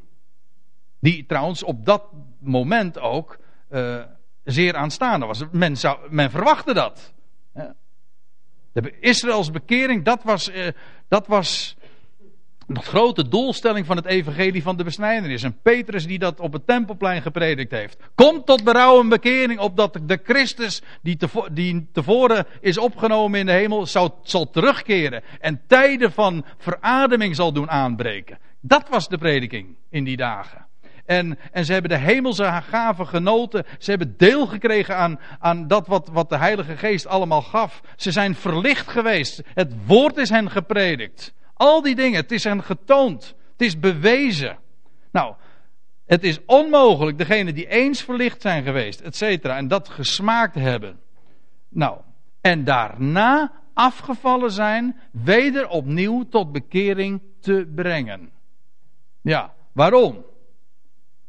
Die 0.99 1.25
trouwens 1.25 1.63
op 1.63 1.85
dat 1.85 2.03
moment 2.39 2.99
ook 2.99 3.39
uh, 3.69 4.03
zeer 4.43 4.75
aanstaande 4.75 5.25
was. 5.25 5.43
Men, 5.51 5.77
zou, 5.77 5.97
men 6.09 6.31
verwachtte 6.31 6.73
dat. 6.73 7.13
De 8.73 8.99
Israëls 8.99 9.51
bekering, 9.51 10.03
dat 10.03 10.23
was, 10.23 10.49
uh, 10.49 10.67
dat 11.07 11.27
was 11.27 11.75
de 12.67 12.79
grote 12.79 13.27
doelstelling 13.27 13.85
van 13.85 13.95
het 13.95 14.05
evangelie 14.05 14.63
van 14.63 14.77
de 14.77 14.83
besnijdenis. 14.83 15.43
En 15.43 15.59
Petrus 15.61 16.07
die 16.07 16.19
dat 16.19 16.39
op 16.39 16.53
het 16.53 16.67
tempelplein 16.67 17.21
gepredikt 17.21 17.71
heeft. 17.71 17.97
Kom 18.15 18.43
tot 18.43 18.63
berouw 18.63 18.99
en 18.99 19.09
bekering, 19.09 19.59
opdat 19.59 19.99
de 20.03 20.19
Christus 20.23 20.81
die, 21.01 21.17
die 21.51 21.89
tevoren 21.91 22.45
is 22.61 22.77
opgenomen 22.77 23.39
in 23.39 23.45
de 23.45 23.51
hemel, 23.51 23.85
zal 24.23 24.49
terugkeren. 24.51 25.23
En 25.39 25.61
tijden 25.67 26.11
van 26.11 26.45
verademing 26.57 27.35
zal 27.35 27.53
doen 27.53 27.69
aanbreken. 27.69 28.37
Dat 28.59 28.89
was 28.89 29.07
de 29.07 29.17
prediking 29.17 29.75
in 29.89 30.03
die 30.03 30.17
dagen. 30.17 30.65
En, 31.05 31.39
en 31.51 31.65
ze 31.65 31.73
hebben 31.73 31.91
de 31.91 31.97
hemelse 31.97 32.61
gaven 32.63 33.07
genoten. 33.07 33.65
Ze 33.77 33.89
hebben 33.89 34.17
deel 34.17 34.47
gekregen 34.47 34.97
aan, 34.97 35.19
aan 35.39 35.67
dat 35.67 35.87
wat, 35.87 36.09
wat 36.11 36.29
de 36.29 36.37
Heilige 36.37 36.77
Geest 36.77 37.07
allemaal 37.07 37.41
gaf. 37.41 37.81
Ze 37.95 38.11
zijn 38.11 38.35
verlicht 38.35 38.87
geweest. 38.87 39.41
Het 39.53 39.73
woord 39.85 40.17
is 40.17 40.29
hen 40.29 40.51
gepredikt. 40.51 41.33
Al 41.53 41.81
die 41.81 41.95
dingen, 41.95 42.21
het 42.21 42.31
is 42.31 42.43
hen 42.43 42.63
getoond. 42.63 43.35
Het 43.51 43.61
is 43.61 43.79
bewezen. 43.79 44.57
Nou, 45.11 45.35
het 46.05 46.23
is 46.23 46.39
onmogelijk, 46.45 47.17
degene 47.17 47.53
die 47.53 47.67
eens 47.67 48.01
verlicht 48.01 48.41
zijn 48.41 48.63
geweest, 48.63 48.99
et 49.01 49.15
cetera, 49.15 49.57
en 49.57 49.67
dat 49.67 49.89
gesmaakt 49.89 50.55
hebben. 50.55 50.99
Nou, 51.69 51.97
en 52.41 52.63
daarna 52.63 53.51
afgevallen 53.73 54.51
zijn, 54.51 54.99
weder 55.11 55.67
opnieuw 55.67 56.27
tot 56.29 56.51
bekering 56.51 57.21
te 57.39 57.71
brengen. 57.75 58.29
Ja, 59.21 59.53
waarom? 59.71 60.25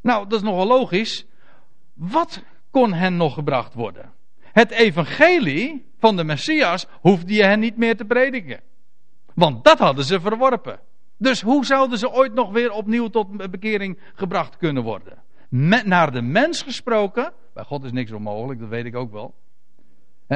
Nou, 0.05 0.29
dat 0.29 0.39
is 0.39 0.45
nogal 0.45 0.67
logisch. 0.67 1.27
Wat 1.95 2.43
kon 2.71 2.93
hen 2.93 3.17
nog 3.17 3.35
gebracht 3.35 3.75
worden. 3.75 4.13
Het 4.41 4.71
evangelie 4.71 5.87
van 5.99 6.17
de 6.17 6.25
Messias 6.25 6.87
hoefde 7.01 7.35
je 7.35 7.45
hen 7.45 7.61
niet 7.61 7.77
meer 7.77 7.97
te 7.97 8.05
prediken. 8.05 8.61
Want 9.35 9.65
dat 9.65 9.79
hadden 9.79 10.05
ze 10.05 10.21
verworpen. 10.21 10.81
Dus 11.17 11.41
hoe 11.41 11.65
zouden 11.65 11.99
ze 11.99 12.11
ooit 12.11 12.35
nog 12.35 12.53
weer 12.53 12.71
opnieuw 12.71 13.09
tot 13.09 13.51
bekering 13.51 13.99
gebracht 14.15 14.57
kunnen 14.57 14.83
worden? 14.83 15.23
Met, 15.49 15.87
naar 15.87 16.13
de 16.13 16.23
mens 16.23 16.63
gesproken, 16.63 17.33
bij 17.55 17.65
God 17.65 17.85
is 17.85 17.93
niks 17.93 18.13
onmogelijk, 18.13 18.61
dat 18.61 18.69
weet 18.69 18.85
ik 18.85 18.97
ook 18.97 19.13
wel. 19.13 19.35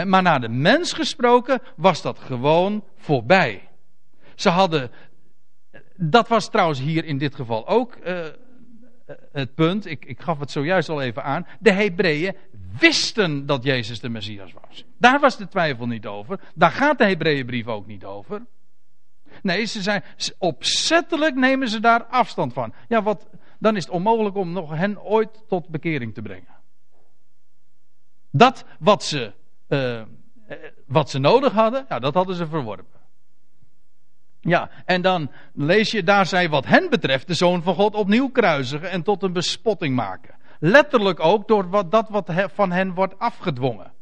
maar 0.05 0.23
naar 0.23 0.41
de 0.41 0.49
mens 0.49 0.93
gesproken 0.93 1.61
was 1.77 2.03
dat 2.03 2.19
gewoon 2.19 2.85
voorbij. 2.97 3.69
Ze 4.35 4.49
hadden, 4.49 4.91
dat 5.97 6.29
was 6.29 6.51
trouwens 6.51 6.81
hier 6.81 7.05
in 7.05 7.19
dit 7.19 7.35
geval 7.35 7.69
ook 7.69 7.97
uh, 7.97 8.27
het 9.32 9.54
punt, 9.54 9.86
ik, 9.86 10.04
ik 10.04 10.20
gaf 10.20 10.38
het 10.38 10.50
zojuist 10.50 10.88
al 10.88 11.02
even 11.02 11.24
aan. 11.24 11.46
De 11.61 11.72
Hebreeën 11.72 12.36
wisten 12.78 13.46
dat 13.46 13.62
Jezus 13.64 14.00
de 14.00 14.09
Messias 14.09 14.52
was. 14.52 14.84
Daar 14.98 15.20
was 15.20 15.36
de 15.36 15.48
twijfel 15.48 15.86
niet 15.86 16.06
over. 16.06 16.40
Daar 16.54 16.70
gaat 16.70 16.98
de 16.98 17.04
Hebreeënbrief 17.04 17.66
ook 17.66 17.86
niet 17.86 18.04
over. 18.04 18.46
Nee, 19.42 19.64
ze 19.64 19.82
zijn 19.82 20.04
opzettelijk 20.38 21.34
nemen 21.34 21.68
ze 21.68 21.80
daar 21.80 22.04
afstand 22.04 22.52
van. 22.52 22.74
Ja, 22.88 23.02
wat, 23.02 23.28
dan 23.59 23.76
is 23.76 23.84
het 23.84 23.92
onmogelijk 23.92 24.36
om 24.36 24.52
nog 24.52 24.70
hen 24.70 25.02
ooit 25.02 25.44
tot 25.48 25.68
bekering 25.68 26.14
te 26.14 26.22
brengen. 26.22 26.56
Dat 28.30 28.64
wat 28.78 29.04
ze, 29.04 29.32
uh, 29.68 30.02
wat 30.86 31.11
ze 31.11 31.18
nodig 31.18 31.52
hadden, 31.52 31.86
ja, 31.88 31.98
dat 31.98 32.14
hadden 32.14 32.36
ze 32.36 32.46
verworpen. 32.46 32.97
Ja, 34.41 34.70
en 34.84 35.03
dan 35.03 35.30
lees 35.55 35.91
je, 35.91 36.03
daar 36.03 36.26
zij 36.26 36.49
wat 36.49 36.66
hen 36.66 36.91
betreft 36.91 37.26
de 37.26 37.34
Zoon 37.34 37.62
van 37.62 37.74
God 37.74 37.95
opnieuw 37.95 38.28
kruisigen 38.28 38.91
en 38.91 39.03
tot 39.03 39.22
een 39.22 39.32
bespotting 39.32 39.95
maken. 39.95 40.34
Letterlijk 40.61 41.20
ook 41.20 41.49
door 41.49 41.68
wat, 41.68 41.91
dat 41.91 42.09
wat 42.09 42.32
van 42.55 42.72
hen 42.72 42.95
wordt 42.95 43.18
afgedwongen. 43.18 43.93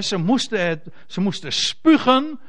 ze, 0.00 0.16
moesten 0.16 0.66
het, 0.66 0.86
ze 1.06 1.20
moesten 1.20 1.52
spugen 1.52 2.40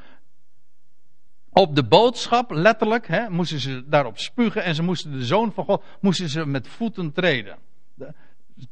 op 1.51 1.75
de 1.75 1.83
boodschap, 1.83 2.51
letterlijk, 2.51 3.29
moesten 3.29 3.59
ze 3.59 3.83
daarop 3.88 4.19
spugen 4.19 4.63
en 4.63 4.75
ze 4.75 4.83
moesten 4.83 5.11
de 5.11 5.25
Zoon 5.25 5.51
van 5.51 5.65
God, 5.65 5.83
moesten 6.01 6.29
ze 6.29 6.45
met 6.45 6.67
voeten 6.67 7.11
treden. 7.11 7.57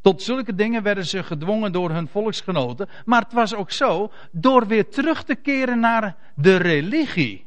Tot 0.01 0.22
zulke 0.22 0.55
dingen 0.55 0.84
werden 0.84 1.05
ze 1.05 1.24
gedwongen 1.24 1.72
door 1.72 1.91
hun 1.91 2.07
volksgenoten. 2.07 2.89
Maar 3.05 3.22
het 3.22 3.34
was 3.34 3.55
ook 3.55 3.72
zo, 3.72 4.11
door 4.32 4.68
weer 4.68 4.89
terug 4.89 5.24
te 5.24 5.36
keren 5.36 5.80
naar 5.80 6.16
de 6.36 6.55
religie 6.55 7.45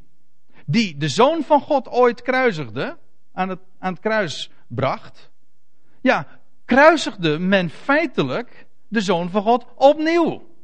die 0.67 0.97
de 0.97 1.09
zoon 1.09 1.43
van 1.43 1.61
God 1.61 1.89
ooit 1.89 2.23
kruisigde, 2.23 2.97
aan 3.33 3.49
het, 3.49 3.61
aan 3.79 3.93
het 3.93 4.03
kruis 4.03 4.51
bracht, 4.67 5.31
ja, 6.01 6.27
kruisigde 6.65 7.39
men 7.39 7.71
feitelijk 7.71 8.67
de 8.89 9.01
zoon 9.01 9.31
van 9.31 9.43
God 9.43 9.67
opnieuw. 9.75 10.55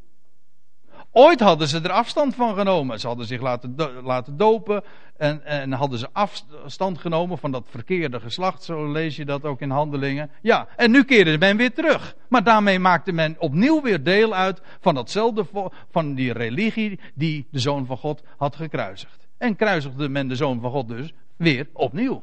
Ooit 1.14 1.40
hadden 1.40 1.68
ze 1.68 1.80
er 1.80 1.90
afstand 1.90 2.34
van 2.34 2.54
genomen. 2.54 3.00
Ze 3.00 3.06
hadden 3.06 3.26
zich 3.26 3.40
laten, 3.40 3.76
laten 4.02 4.36
dopen 4.36 4.84
en, 5.16 5.44
en 5.44 5.72
hadden 5.72 5.98
ze 5.98 6.08
afstand 6.12 6.98
genomen 6.98 7.38
van 7.38 7.50
dat 7.52 7.64
verkeerde 7.68 8.20
geslacht. 8.20 8.62
Zo 8.62 8.92
lees 8.92 9.16
je 9.16 9.24
dat 9.24 9.44
ook 9.44 9.60
in 9.60 9.70
handelingen. 9.70 10.30
Ja, 10.42 10.68
en 10.76 10.90
nu 10.90 11.04
keerde 11.04 11.38
men 11.38 11.56
weer 11.56 11.72
terug. 11.72 12.16
Maar 12.28 12.44
daarmee 12.44 12.78
maakte 12.78 13.12
men 13.12 13.36
opnieuw 13.38 13.82
weer 13.82 14.02
deel 14.02 14.34
uit 14.34 14.62
van 14.80 14.94
datzelfde, 14.94 15.46
van 15.90 16.14
die 16.14 16.32
religie 16.32 17.00
die 17.14 17.46
de 17.50 17.58
Zoon 17.58 17.86
van 17.86 17.96
God 17.96 18.22
had 18.36 18.56
gekruisigd. 18.56 19.21
En 19.42 19.56
kruisigde 19.56 20.08
men 20.08 20.28
de 20.28 20.36
Zoon 20.36 20.60
van 20.60 20.70
God 20.70 20.88
dus 20.88 21.12
weer 21.36 21.68
opnieuw. 21.72 22.22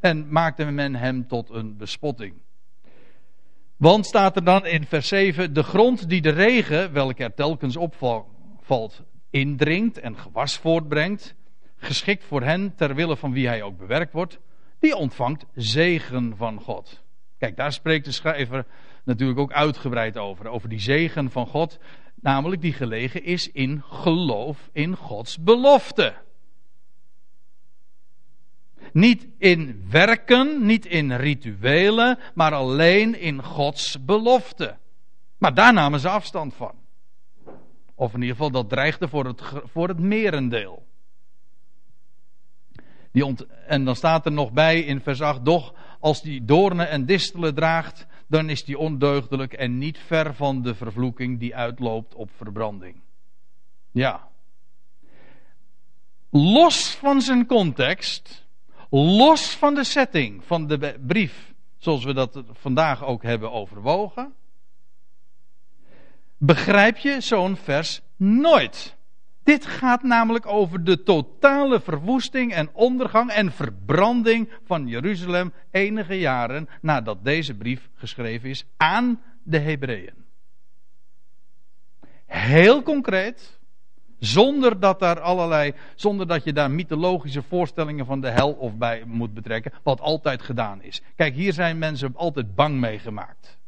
En 0.00 0.32
maakte 0.32 0.64
men 0.64 0.94
hem 0.94 1.26
tot 1.26 1.50
een 1.50 1.76
bespotting. 1.76 2.34
Want 3.76 4.06
staat 4.06 4.36
er 4.36 4.44
dan 4.44 4.66
in 4.66 4.84
vers 4.84 5.08
7: 5.08 5.52
De 5.52 5.62
grond 5.62 6.08
die 6.08 6.20
de 6.20 6.30
regen, 6.30 6.92
welke 6.92 7.24
er 7.24 7.34
telkens 7.34 7.76
opvalt, 7.76 9.02
indringt 9.30 9.98
en 9.98 10.16
gewas 10.16 10.56
voortbrengt, 10.56 11.34
geschikt 11.76 12.24
voor 12.24 12.42
hen 12.42 12.74
ter 12.74 12.94
wille 12.94 13.16
van 13.16 13.32
wie 13.32 13.46
hij 13.46 13.62
ook 13.62 13.78
bewerkt 13.78 14.12
wordt, 14.12 14.38
die 14.78 14.96
ontvangt 14.96 15.46
zegen 15.54 16.36
van 16.36 16.60
God. 16.60 17.02
Kijk, 17.38 17.56
daar 17.56 17.72
spreekt 17.72 18.04
de 18.04 18.12
schrijver 18.12 18.66
natuurlijk 19.04 19.38
ook 19.38 19.52
uitgebreid 19.52 20.18
over. 20.18 20.46
Over 20.46 20.68
die 20.68 20.80
zegen 20.80 21.30
van 21.30 21.46
God. 21.46 21.78
Namelijk 22.24 22.62
die 22.62 22.72
gelegen 22.72 23.24
is 23.24 23.50
in 23.50 23.82
geloof 23.88 24.68
in 24.72 24.96
Gods 24.96 25.38
belofte. 25.38 26.14
Niet 28.92 29.26
in 29.38 29.86
werken, 29.90 30.66
niet 30.66 30.86
in 30.86 31.12
rituelen, 31.12 32.18
maar 32.34 32.52
alleen 32.52 33.20
in 33.20 33.42
Gods 33.42 34.04
belofte. 34.04 34.76
Maar 35.38 35.54
daar 35.54 35.72
namen 35.72 36.00
ze 36.00 36.08
afstand 36.08 36.54
van. 36.54 36.74
Of 37.94 38.14
in 38.14 38.20
ieder 38.20 38.36
geval, 38.36 38.50
dat 38.50 38.68
dreigde 38.68 39.08
voor 39.08 39.24
het, 39.24 39.42
voor 39.64 39.88
het 39.88 39.98
merendeel. 39.98 40.86
Die 43.12 43.34
en 43.66 43.84
dan 43.84 43.96
staat 43.96 44.26
er 44.26 44.32
nog 44.32 44.52
bij 44.52 44.80
in 44.80 45.00
vers 45.00 45.20
8: 45.20 45.44
Doch 45.44 45.74
als 46.00 46.22
die 46.22 46.44
doornen 46.44 46.88
en 46.88 47.06
distelen 47.06 47.54
draagt, 47.54 48.06
dan 48.26 48.50
is 48.50 48.64
die 48.64 48.78
ondeugdelijk 48.78 49.52
en 49.52 49.78
niet 49.78 49.98
ver 49.98 50.34
van 50.34 50.62
de 50.62 50.74
vervloeking 50.74 51.38
die 51.38 51.56
uitloopt 51.56 52.14
op 52.14 52.30
verbranding. 52.36 53.00
Ja. 53.90 54.28
Los 56.30 56.94
van 56.94 57.22
zijn 57.22 57.46
context, 57.46 58.46
los 58.90 59.56
van 59.56 59.74
de 59.74 59.84
setting 59.84 60.44
van 60.44 60.66
de 60.66 60.98
brief, 61.06 61.54
zoals 61.78 62.04
we 62.04 62.14
dat 62.14 62.42
vandaag 62.50 63.04
ook 63.04 63.22
hebben 63.22 63.52
overwogen, 63.52 64.34
begrijp 66.36 66.96
je 66.96 67.20
zo'n 67.20 67.56
vers 67.56 68.00
nooit. 68.16 68.96
Dit 69.44 69.66
gaat 69.66 70.02
namelijk 70.02 70.46
over 70.46 70.84
de 70.84 71.02
totale 71.02 71.80
verwoesting 71.80 72.52
en 72.52 72.70
ondergang 72.72 73.30
en 73.30 73.52
verbranding 73.52 74.48
van 74.64 74.86
Jeruzalem 74.86 75.52
enige 75.70 76.18
jaren 76.18 76.68
nadat 76.80 77.24
deze 77.24 77.54
brief 77.54 77.88
geschreven 77.94 78.48
is 78.48 78.64
aan 78.76 79.20
de 79.42 79.58
Hebreeën. 79.58 80.24
Heel 82.26 82.82
concreet, 82.82 83.58
zonder 84.18 84.80
dat 84.80 85.00
daar 85.00 85.20
allerlei, 85.20 85.74
zonder 85.94 86.26
dat 86.26 86.44
je 86.44 86.52
daar 86.52 86.70
mythologische 86.70 87.42
voorstellingen 87.42 88.06
van 88.06 88.20
de 88.20 88.30
hel 88.30 88.52
of 88.52 88.76
bij 88.76 89.02
moet 89.06 89.34
betrekken, 89.34 89.72
wat 89.82 90.00
altijd 90.00 90.42
gedaan 90.42 90.82
is. 90.82 91.02
Kijk, 91.16 91.34
hier 91.34 91.52
zijn 91.52 91.78
mensen 91.78 92.16
altijd 92.16 92.54
bang 92.54 92.80
mee 92.80 92.98
gemaakt. 92.98 93.58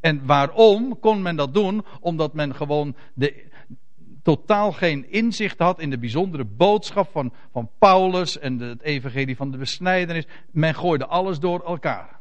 En 0.00 0.26
waarom 0.26 0.98
kon 0.98 1.22
men 1.22 1.36
dat 1.36 1.54
doen? 1.54 1.84
Omdat 2.00 2.32
men 2.32 2.54
gewoon 2.54 2.96
de, 3.14 3.44
totaal 4.22 4.72
geen 4.72 5.10
inzicht 5.10 5.58
had 5.58 5.80
in 5.80 5.90
de 5.90 5.98
bijzondere 5.98 6.44
boodschap 6.44 7.10
van, 7.10 7.32
van 7.52 7.70
Paulus 7.78 8.38
en 8.38 8.58
de, 8.58 8.64
het 8.64 8.82
evangelie 8.82 9.36
van 9.36 9.50
de 9.50 9.56
besnijdenis. 9.56 10.26
Men 10.50 10.74
gooide 10.74 11.06
alles 11.06 11.38
door 11.38 11.64
elkaar. 11.64 12.20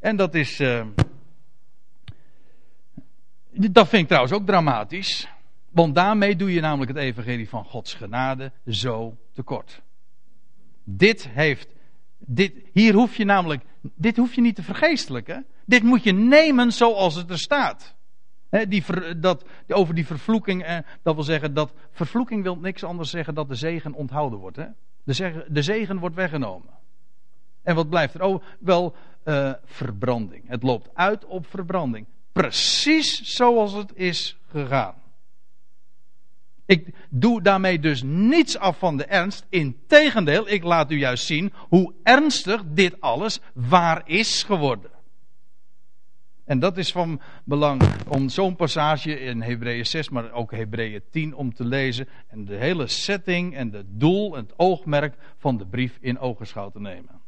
En 0.00 0.16
dat 0.16 0.34
is. 0.34 0.60
Uh, 0.60 0.86
dat 3.50 3.88
vind 3.88 4.02
ik 4.02 4.08
trouwens 4.08 4.34
ook 4.34 4.46
dramatisch. 4.46 5.28
Want 5.70 5.94
daarmee 5.94 6.36
doe 6.36 6.52
je 6.52 6.60
namelijk 6.60 6.90
het 6.90 7.00
evangelie 7.00 7.48
van 7.48 7.64
Gods 7.64 7.94
genade 7.94 8.52
zo 8.66 9.16
tekort. 9.32 9.82
Dit 10.84 11.28
heeft. 11.28 11.68
Dit, 12.18 12.52
hier 12.72 12.94
hoef 12.94 13.16
je 13.16 13.24
namelijk. 13.24 13.62
Dit 13.80 14.16
hoef 14.16 14.34
je 14.34 14.40
niet 14.40 14.54
te 14.54 14.62
vergeestelijken. 14.62 15.46
Dit 15.64 15.82
moet 15.82 16.02
je 16.02 16.12
nemen 16.12 16.72
zoals 16.72 17.14
het 17.14 17.30
er 17.30 17.38
staat 17.38 17.96
die 18.68 18.84
over 19.68 19.94
die 19.94 20.06
vervloeking, 20.06 20.62
eh, 20.62 20.78
dat 21.02 21.14
wil 21.14 21.24
zeggen 21.24 21.54
dat 21.54 21.72
vervloeking 21.90 22.42
wil 22.42 22.56
niks 22.56 22.84
anders 22.84 23.10
zeggen 23.10 23.34
dat 23.34 23.48
de 23.48 23.54
zegen 23.54 23.94
onthouden 23.94 24.38
wordt. 24.38 24.56
Hè? 24.56 24.66
De, 25.04 25.12
zegen, 25.12 25.44
de 25.48 25.62
zegen 25.62 25.98
wordt 25.98 26.16
weggenomen. 26.16 26.70
En 27.62 27.74
wat 27.74 27.88
blijft 27.88 28.14
er? 28.14 28.22
Oh, 28.22 28.42
wel 28.60 28.94
uh, 29.24 29.52
verbranding. 29.64 30.48
Het 30.48 30.62
loopt 30.62 30.90
uit 30.94 31.24
op 31.24 31.46
verbranding. 31.46 32.06
Precies 32.32 33.22
zoals 33.22 33.72
het 33.72 33.92
is 33.94 34.38
gegaan. 34.50 34.94
Ik 36.66 36.94
doe 37.10 37.42
daarmee 37.42 37.78
dus 37.78 38.02
niets 38.02 38.58
af 38.58 38.78
van 38.78 38.96
de 38.96 39.04
ernst. 39.04 39.46
Integendeel, 39.48 40.48
ik 40.48 40.62
laat 40.62 40.90
u 40.90 40.98
juist 40.98 41.24
zien 41.24 41.52
hoe 41.56 41.94
ernstig 42.02 42.62
dit 42.66 43.00
alles 43.00 43.40
waar 43.54 44.02
is 44.04 44.42
geworden. 44.42 44.90
En 46.48 46.58
dat 46.58 46.76
is 46.76 46.92
van 46.92 47.20
belang 47.44 47.82
om 48.06 48.28
zo'n 48.28 48.56
passage 48.56 49.20
in 49.20 49.42
Hebreeën 49.42 49.86
6, 49.86 50.08
maar 50.08 50.32
ook 50.32 50.50
Hebreeën 50.50 51.02
10 51.10 51.34
om 51.34 51.54
te 51.54 51.64
lezen. 51.64 52.08
En 52.28 52.44
de 52.44 52.56
hele 52.56 52.86
setting 52.86 53.54
en 53.54 53.72
het 53.72 53.86
doel 53.88 54.36
en 54.36 54.42
het 54.42 54.58
oogmerk 54.58 55.14
van 55.36 55.56
de 55.56 55.66
brief 55.66 55.98
in 56.00 56.18
ogenschouw 56.18 56.70
te 56.70 56.80
nemen. 56.80 57.20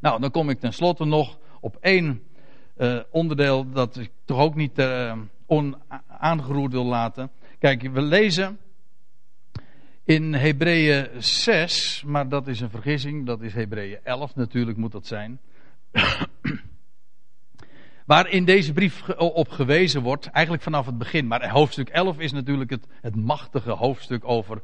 Nou, 0.00 0.20
dan 0.20 0.30
kom 0.30 0.50
ik 0.50 0.60
tenslotte 0.60 1.04
nog 1.04 1.38
op 1.60 1.76
één 1.80 2.22
uh, 2.76 3.00
onderdeel 3.10 3.70
dat 3.70 3.96
ik 3.96 4.10
toch 4.24 4.38
ook 4.38 4.54
niet 4.54 4.78
uh, 4.78 5.18
onaangeroerd 5.46 6.72
wil 6.72 6.84
laten. 6.84 7.30
Kijk, 7.58 7.82
we 7.82 8.02
lezen 8.02 8.58
in 10.04 10.34
Hebreeën 10.34 11.08
6, 11.22 12.02
maar 12.06 12.28
dat 12.28 12.46
is 12.46 12.60
een 12.60 12.70
vergissing, 12.70 13.26
dat 13.26 13.40
is 13.40 13.54
Hebreeën 13.54 13.98
11 14.04 14.34
natuurlijk 14.34 14.78
moet 14.78 14.92
dat 14.92 15.06
zijn. 15.06 15.40
Waar 18.06 18.28
in 18.28 18.44
deze 18.44 18.72
brief 18.72 19.08
op 19.18 19.48
gewezen 19.48 20.02
wordt, 20.02 20.26
eigenlijk 20.26 20.64
vanaf 20.64 20.86
het 20.86 20.98
begin. 20.98 21.26
Maar 21.26 21.50
hoofdstuk 21.50 21.88
11 21.88 22.18
is 22.18 22.32
natuurlijk 22.32 22.70
het, 22.70 22.86
het 23.00 23.16
machtige 23.16 23.70
hoofdstuk 23.70 24.28
over 24.28 24.62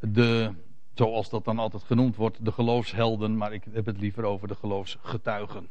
de, 0.00 0.52
zoals 0.94 1.30
dat 1.30 1.44
dan 1.44 1.58
altijd 1.58 1.82
genoemd 1.82 2.16
wordt, 2.16 2.44
de 2.44 2.52
geloofshelden. 2.52 3.36
Maar 3.36 3.52
ik 3.52 3.64
heb 3.72 3.86
het 3.86 4.00
liever 4.00 4.24
over 4.24 4.48
de 4.48 4.54
geloofsgetuigen. 4.54 5.68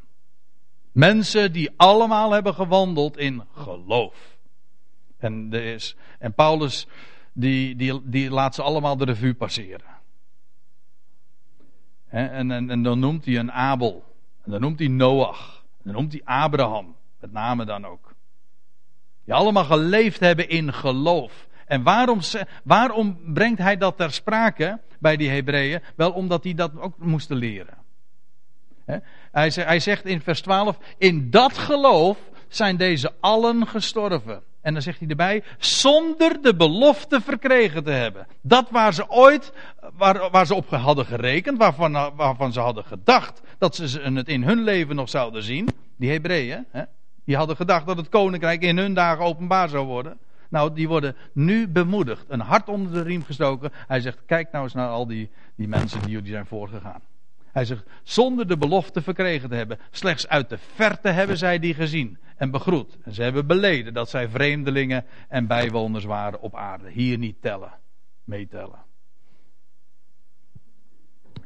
Mensen 0.91 1.51
die 1.51 1.72
allemaal 1.76 2.32
hebben 2.32 2.53
gewandeld 2.53 3.18
in 3.18 3.43
geloof. 3.53 4.38
En, 5.18 5.47
er 5.51 5.64
is, 5.64 5.95
en 6.20 6.34
Paulus, 6.34 6.88
die, 7.34 7.76
die, 7.76 8.10
die 8.10 8.30
laat 8.30 8.55
ze 8.55 8.62
allemaal 8.62 8.97
de 8.97 9.05
revue 9.05 9.34
passeren. 9.34 9.97
En, 12.07 12.51
en, 12.51 12.70
en 12.70 12.84
dan 12.84 12.99
noemt 12.99 13.26
hij 13.26 13.38
een 13.38 13.51
Abel. 13.51 14.03
En 14.43 14.51
dan 14.51 14.62
noemt 14.62 14.80
hij 14.80 14.88
Noach. 14.88 15.64
En 15.78 15.84
dan 15.84 15.93
noemt 15.93 16.12
hij 16.12 16.22
Abraham. 16.24 16.95
Met 17.20 17.32
name 17.32 17.65
dan 17.65 17.86
ook. 17.86 18.13
Die 19.26 19.34
allemaal 19.34 19.65
geleefd 19.65 20.20
hebben 20.20 20.49
in 20.49 20.74
geloof. 20.74 21.47
En 21.65 21.84
waarom, 21.84 22.20
waarom 22.63 23.34
brengt 23.34 23.59
hij 23.59 23.78
dat 23.78 23.97
ter 23.97 24.11
sprake 24.11 24.80
bij 24.99 25.17
die 25.17 25.30
Hebreeën? 25.30 25.82
Wel 25.95 26.11
omdat 26.11 26.43
die 26.43 26.55
dat 26.55 26.80
ook 26.80 26.97
moesten 26.97 27.38
leren. 27.38 27.78
Hij, 29.32 29.80
zegt 29.80 30.05
in 30.05 30.22
vers 30.22 30.41
12: 30.41 30.78
In 30.97 31.30
dat 31.30 31.57
geloof 31.57 32.17
zijn 32.47 32.78
deze 32.78 33.13
allen 33.20 33.67
gestorven. 33.67 34.43
En 34.61 34.74
dan 34.74 34.82
zegt 34.82 34.99
hij 34.99 35.07
erbij, 35.07 35.43
zonder 35.57 36.41
de 36.41 36.55
belofte 36.55 37.22
verkregen 37.22 37.84
te 37.84 37.91
hebben. 37.91 38.28
Dat 38.41 38.70
waar 38.70 38.93
ze 38.93 39.09
ooit, 39.09 39.53
waar, 39.93 40.30
waar 40.30 40.45
ze 40.45 40.55
op 40.55 40.70
hadden 40.70 41.05
gerekend, 41.05 41.57
waarvan, 41.57 42.15
waarvan 42.15 42.53
ze 42.53 42.59
hadden 42.59 42.84
gedacht 42.84 43.41
dat 43.57 43.76
ze 43.76 44.01
het 44.13 44.28
in 44.28 44.43
hun 44.43 44.63
leven 44.63 44.95
nog 44.95 45.09
zouden 45.09 45.43
zien. 45.43 45.67
Die 45.97 46.11
Hebreeën, 46.11 46.65
die 47.30 47.38
hadden 47.38 47.55
gedacht 47.55 47.86
dat 47.86 47.97
het 47.97 48.09
koninkrijk 48.09 48.61
in 48.61 48.77
hun 48.77 48.93
dagen 48.93 49.25
openbaar 49.25 49.69
zou 49.69 49.86
worden. 49.86 50.17
Nou, 50.49 50.73
die 50.73 50.88
worden 50.88 51.15
nu 51.34 51.67
bemoedigd. 51.67 52.25
Een 52.27 52.39
hart 52.39 52.69
onder 52.69 52.91
de 52.91 53.01
riem 53.01 53.23
gestoken. 53.23 53.71
Hij 53.73 53.99
zegt, 53.99 54.19
kijk 54.25 54.51
nou 54.51 54.63
eens 54.63 54.73
naar 54.73 54.89
al 54.89 55.07
die, 55.07 55.30
die 55.55 55.67
mensen 55.67 56.01
die 56.01 56.09
jullie 56.09 56.32
zijn 56.32 56.45
voorgegaan. 56.45 57.01
Hij 57.51 57.65
zegt, 57.65 57.84
zonder 58.03 58.47
de 58.47 58.57
belofte 58.57 59.01
verkregen 59.01 59.49
te 59.49 59.55
hebben. 59.55 59.80
Slechts 59.91 60.27
uit 60.27 60.49
de 60.49 60.57
verte 60.57 61.09
hebben 61.09 61.38
zij 61.38 61.59
die 61.59 61.73
gezien 61.73 62.17
en 62.36 62.51
begroet. 62.51 62.97
En 63.03 63.13
ze 63.13 63.21
hebben 63.21 63.47
beleden 63.47 63.93
dat 63.93 64.09
zij 64.09 64.30
vreemdelingen 64.30 65.05
en 65.27 65.47
bijwoners 65.47 66.05
waren 66.05 66.41
op 66.41 66.55
aarde. 66.55 66.89
Hier 66.89 67.17
niet 67.17 67.41
tellen, 67.41 67.73
meetellen. 68.23 68.88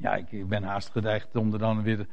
Ja, 0.03 0.15
ik, 0.15 0.47
ben 0.47 0.63
haast 0.63 0.89
geneigd 0.89 1.35
om 1.35 1.53
er 1.53 1.59
dan 1.59 1.83
weer 1.83 2.05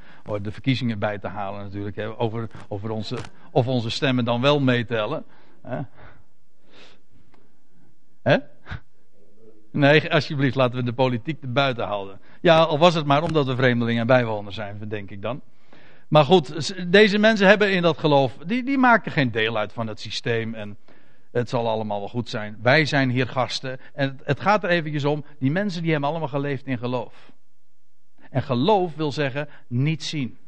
de 0.43 0.53
verkiezingen 0.53 0.99
bij 0.99 1.18
te 1.18 1.26
halen 1.26 1.62
natuurlijk. 1.62 1.97
Hè, 1.97 2.18
over, 2.18 2.51
over 2.68 2.91
onze, 2.91 3.18
of 3.51 3.66
onze 3.66 3.91
stemmen 3.91 4.24
dan 4.24 4.41
wel 4.41 4.61
meetellen. 4.61 5.24
Hè? 5.62 5.80
Hè? 8.22 8.36
Nee, 9.70 10.12
alsjeblieft, 10.12 10.55
laten 10.55 10.76
we 10.76 10.84
de 10.84 10.93
politiek 10.93 11.43
er 11.43 11.53
buiten 11.53 11.84
houden. 11.84 12.20
Ja, 12.41 12.62
al 12.62 12.78
was 12.78 12.95
het 12.95 13.07
maar 13.07 13.22
omdat 13.22 13.47
we 13.47 13.57
vreemdelingen 13.57 14.01
en 14.01 14.07
bijwoners 14.07 14.55
zijn, 14.55 14.88
denk 14.88 15.11
ik 15.11 15.22
dan. 15.22 15.41
Maar 16.09 16.24
goed, 16.24 16.74
deze 16.93 17.18
mensen 17.18 17.47
hebben 17.47 17.72
in 17.72 17.82
dat 17.82 17.99
geloof, 17.99 18.36
die, 18.47 18.64
die 18.64 18.78
maken 18.78 19.12
geen 19.12 19.30
deel 19.30 19.57
uit 19.57 19.72
van 19.72 19.86
het 19.86 20.01
systeem 20.01 20.55
en 20.55 20.76
het 21.30 21.49
zal 21.49 21.68
allemaal 21.68 21.99
wel 21.99 22.09
goed 22.09 22.28
zijn. 22.28 22.59
Wij 22.62 22.84
zijn 22.84 23.11
hier 23.11 23.28
gasten 23.28 23.80
en 23.95 24.09
het, 24.09 24.20
het 24.24 24.41
gaat 24.41 24.64
er 24.64 24.70
eventjes 24.70 25.05
om, 25.05 25.24
die 25.38 25.51
mensen 25.51 25.82
die 25.82 25.91
hebben 25.91 26.11
allemaal 26.11 26.28
geleefd 26.28 26.66
in 26.66 26.78
geloof. 26.78 27.32
En 28.30 28.42
geloof 28.42 28.94
wil 28.94 29.12
zeggen 29.12 29.48
niet 29.68 30.04
zien. 30.04 30.38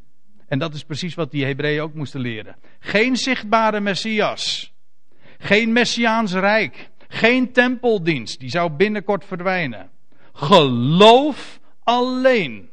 En 0.46 0.58
dat 0.58 0.74
is 0.74 0.84
precies 0.84 1.14
wat 1.14 1.30
die 1.30 1.44
Hebreeën 1.44 1.82
ook 1.82 1.94
moesten 1.94 2.20
leren. 2.20 2.56
Geen 2.78 3.16
zichtbare 3.16 3.80
Messias. 3.80 4.72
Geen 5.38 5.72
Messiaans 5.72 6.32
Rijk. 6.32 6.90
Geen 7.08 7.52
tempeldienst. 7.52 8.40
Die 8.40 8.50
zou 8.50 8.70
binnenkort 8.70 9.24
verdwijnen. 9.24 9.90
Geloof 10.32 11.60
alleen. 11.82 12.70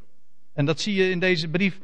En 0.53 0.65
dat 0.65 0.79
zie 0.79 0.95
je 0.95 1.09
in 1.09 1.19
deze 1.19 1.47
brief 1.47 1.79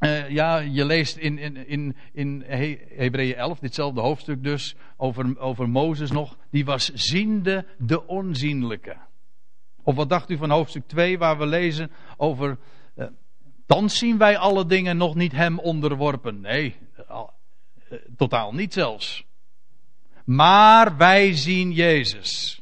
uh, 0.00 0.28
ja, 0.28 0.58
je 0.58 0.84
leest 0.84 1.16
in, 1.16 1.38
in, 1.38 1.66
in, 1.66 1.96
in 2.12 2.44
Hebreeën 2.96 3.34
11, 3.34 3.58
ditzelfde 3.58 4.00
hoofdstuk 4.00 4.42
dus, 4.42 4.76
over, 4.96 5.38
over 5.38 5.68
Mozes 5.68 6.10
nog. 6.10 6.36
Die 6.50 6.64
was 6.64 6.92
ziende 6.92 7.66
de 7.78 8.06
onzienlijke. 8.06 8.96
Of 9.88 9.94
wat 9.94 10.08
dacht 10.08 10.30
u 10.30 10.36
van 10.36 10.50
hoofdstuk 10.50 10.86
2, 10.86 11.18
waar 11.18 11.38
we 11.38 11.46
lezen 11.46 11.90
over. 12.16 12.58
Uh, 12.96 13.06
dan 13.66 13.90
zien 13.90 14.18
wij 14.18 14.38
alle 14.38 14.66
dingen 14.66 14.96
nog 14.96 15.14
niet 15.14 15.32
hem 15.32 15.58
onderworpen. 15.58 16.40
Nee, 16.40 16.76
uh, 17.10 17.22
totaal 18.16 18.54
niet 18.54 18.72
zelfs. 18.72 19.24
Maar 20.24 20.96
wij 20.96 21.32
zien 21.34 21.72
Jezus. 21.72 22.60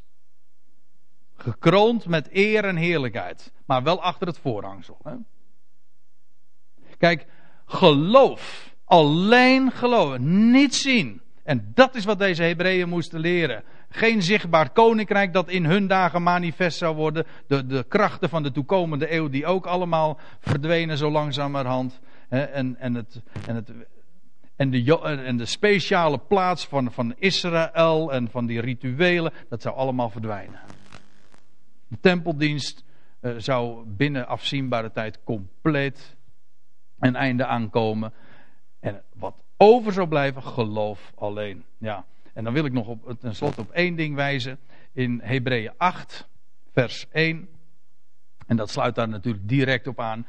Gekroond 1.37 2.07
met 2.07 2.29
eer 2.33 2.65
en 2.65 2.77
heerlijkheid. 2.77 3.53
Maar 3.65 3.83
wel 3.83 4.03
achter 4.03 4.27
het 4.27 4.39
voorhangsel. 4.39 4.99
Hè? 5.03 5.15
Kijk, 6.99 7.27
geloof. 7.67 8.75
Alleen 8.85 9.73
geloven. 9.73 10.51
Niet 10.51 10.75
zien. 10.75 11.21
En 11.43 11.71
dat 11.75 11.95
is 11.95 12.05
wat 12.05 12.19
deze 12.19 12.43
Hebreeën 12.43 12.89
moesten 12.89 13.21
leren. 13.21 13.65
Geen 13.89 14.23
zichtbaar 14.23 14.71
koninkrijk 14.71 15.33
dat 15.33 15.49
in 15.49 15.65
hun 15.65 15.87
dagen 15.87 16.23
manifest 16.23 16.79
zou 16.79 16.97
worden. 16.97 17.27
De, 17.47 17.67
de 17.67 17.85
krachten 17.89 18.29
van 18.29 18.43
de 18.43 18.53
toekomende 18.53 19.13
eeuw 19.13 19.29
die 19.29 19.47
ook 19.47 19.67
allemaal 19.67 20.19
verdwenen 20.41 20.97
zo 20.97 21.11
langzamerhand. 21.11 22.01
En, 22.29 22.77
en, 22.79 22.95
het, 22.95 23.23
en, 23.47 23.55
het, 23.55 23.73
en, 24.57 24.71
de, 24.71 25.01
en 25.01 25.37
de 25.37 25.47
speciale 25.47 26.19
plaats 26.19 26.67
van, 26.67 26.93
van 26.93 27.15
Israël 27.19 28.13
en 28.13 28.31
van 28.31 28.47
die 28.47 28.61
rituelen, 28.61 29.33
dat 29.49 29.63
zou 29.63 29.77
allemaal 29.77 30.11
verdwijnen. 30.11 30.61
De 31.89 31.99
tempeldienst 32.01 32.85
uh, 33.21 33.35
zou 33.37 33.85
binnen 33.87 34.27
afzienbare 34.27 34.93
tijd 34.93 35.19
compleet 35.25 36.17
een 36.99 37.17
einde 37.17 37.47
aankomen. 37.47 38.13
En 38.81 39.03
wat 39.15 39.35
over 39.57 39.93
zou 39.93 40.09
blijven, 40.09 40.43
geloof 40.43 41.13
alleen. 41.15 41.65
Ja. 41.79 42.05
En 42.37 42.45
dan 42.45 42.53
wil 42.53 42.65
ik 42.65 42.73
nog 42.73 42.87
op, 42.87 43.17
tenslotte 43.21 43.61
op 43.61 43.71
één 43.71 43.97
ding 43.97 44.15
wijzen. 44.15 44.59
In 44.93 45.21
Hebreeën 45.23 45.73
8, 45.77 46.29
vers 46.73 47.07
1. 47.13 47.49
En 48.47 48.57
dat 48.57 48.71
sluit 48.71 48.95
daar 48.95 49.09
natuurlijk 49.09 49.49
direct 49.49 49.87
op 49.87 50.01
aan. 50.01 50.27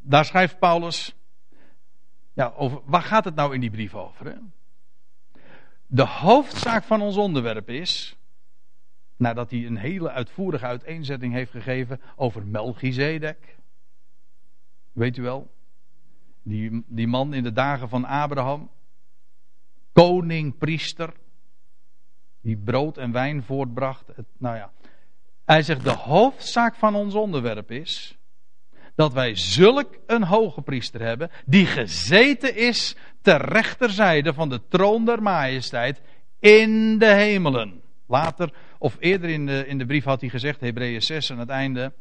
Daar 0.00 0.24
schrijft 0.24 0.58
Paulus. 0.58 1.14
Ja, 2.32 2.52
over, 2.56 2.80
waar 2.84 3.02
gaat 3.02 3.24
het 3.24 3.34
nou 3.34 3.54
in 3.54 3.60
die 3.60 3.70
brief 3.70 3.94
over? 3.94 4.26
Hè? 4.26 4.34
De 5.86 6.06
hoofdzaak 6.06 6.84
van 6.84 7.00
ons 7.00 7.16
onderwerp 7.16 7.68
is. 7.68 8.16
Nadat 9.16 9.50
hij 9.50 9.66
een 9.66 9.76
hele 9.76 10.10
uitvoerige 10.10 10.66
uiteenzetting 10.66 11.32
heeft 11.32 11.50
gegeven 11.50 12.00
over 12.16 12.46
Melchizedek. 12.46 13.56
Weet 14.92 15.16
u 15.16 15.22
wel? 15.22 15.50
Die, 16.42 16.84
die 16.86 17.06
man 17.06 17.34
in 17.34 17.42
de 17.42 17.52
dagen 17.52 17.88
van 17.88 18.04
Abraham. 18.04 18.70
Koning, 19.92 20.58
priester. 20.58 21.22
Die 22.44 22.56
brood 22.56 22.98
en 22.98 23.12
wijn 23.12 23.42
voortbracht. 23.42 24.06
Het, 24.14 24.26
nou 24.38 24.56
ja. 24.56 24.70
Hij 25.44 25.62
zegt: 25.62 25.84
De 25.84 25.90
hoofdzaak 25.90 26.74
van 26.74 26.94
ons 26.94 27.14
onderwerp 27.14 27.70
is. 27.70 28.18
Dat 28.94 29.12
wij 29.12 29.34
zulk 29.34 29.98
een 30.06 30.24
hoge 30.24 30.62
priester 30.62 31.00
hebben. 31.00 31.30
Die 31.46 31.66
gezeten 31.66 32.56
is 32.56 32.96
ter 33.22 33.42
rechterzijde 33.42 34.34
van 34.34 34.48
de 34.48 34.60
troon 34.68 35.04
der 35.04 35.22
majesteit. 35.22 36.02
In 36.38 36.98
de 36.98 37.06
hemelen. 37.06 37.82
Later, 38.06 38.52
of 38.78 38.96
eerder 38.98 39.30
in 39.30 39.46
de, 39.46 39.66
in 39.66 39.78
de 39.78 39.86
brief 39.86 40.04
had 40.04 40.20
hij 40.20 40.30
gezegd, 40.30 40.60
Hebreeën 40.60 41.02
6 41.02 41.30
aan 41.30 41.38
het 41.38 41.48
einde. 41.48 41.92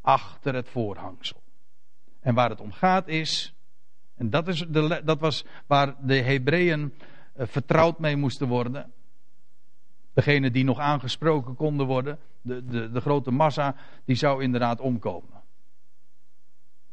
Achter 0.00 0.54
het 0.54 0.68
voorhangsel. 0.68 1.42
En 2.20 2.34
waar 2.34 2.50
het 2.50 2.60
om 2.60 2.72
gaat 2.72 3.08
is 3.08 3.54
en 4.22 4.30
dat, 4.30 4.48
is 4.48 4.64
de, 4.68 5.00
dat 5.04 5.20
was 5.20 5.44
waar 5.66 5.94
de 6.00 6.14
Hebreeën 6.14 6.80
uh, 7.36 7.46
vertrouwd 7.46 7.98
mee 7.98 8.16
moesten 8.16 8.48
worden. 8.48 8.92
Degene 10.12 10.50
die 10.50 10.64
nog 10.64 10.78
aangesproken 10.78 11.54
konden 11.54 11.86
worden, 11.86 12.18
de, 12.40 12.64
de, 12.64 12.90
de 12.90 13.00
grote 13.00 13.30
massa, 13.30 13.74
die 14.04 14.16
zou 14.16 14.42
inderdaad 14.42 14.80
omkomen. 14.80 15.40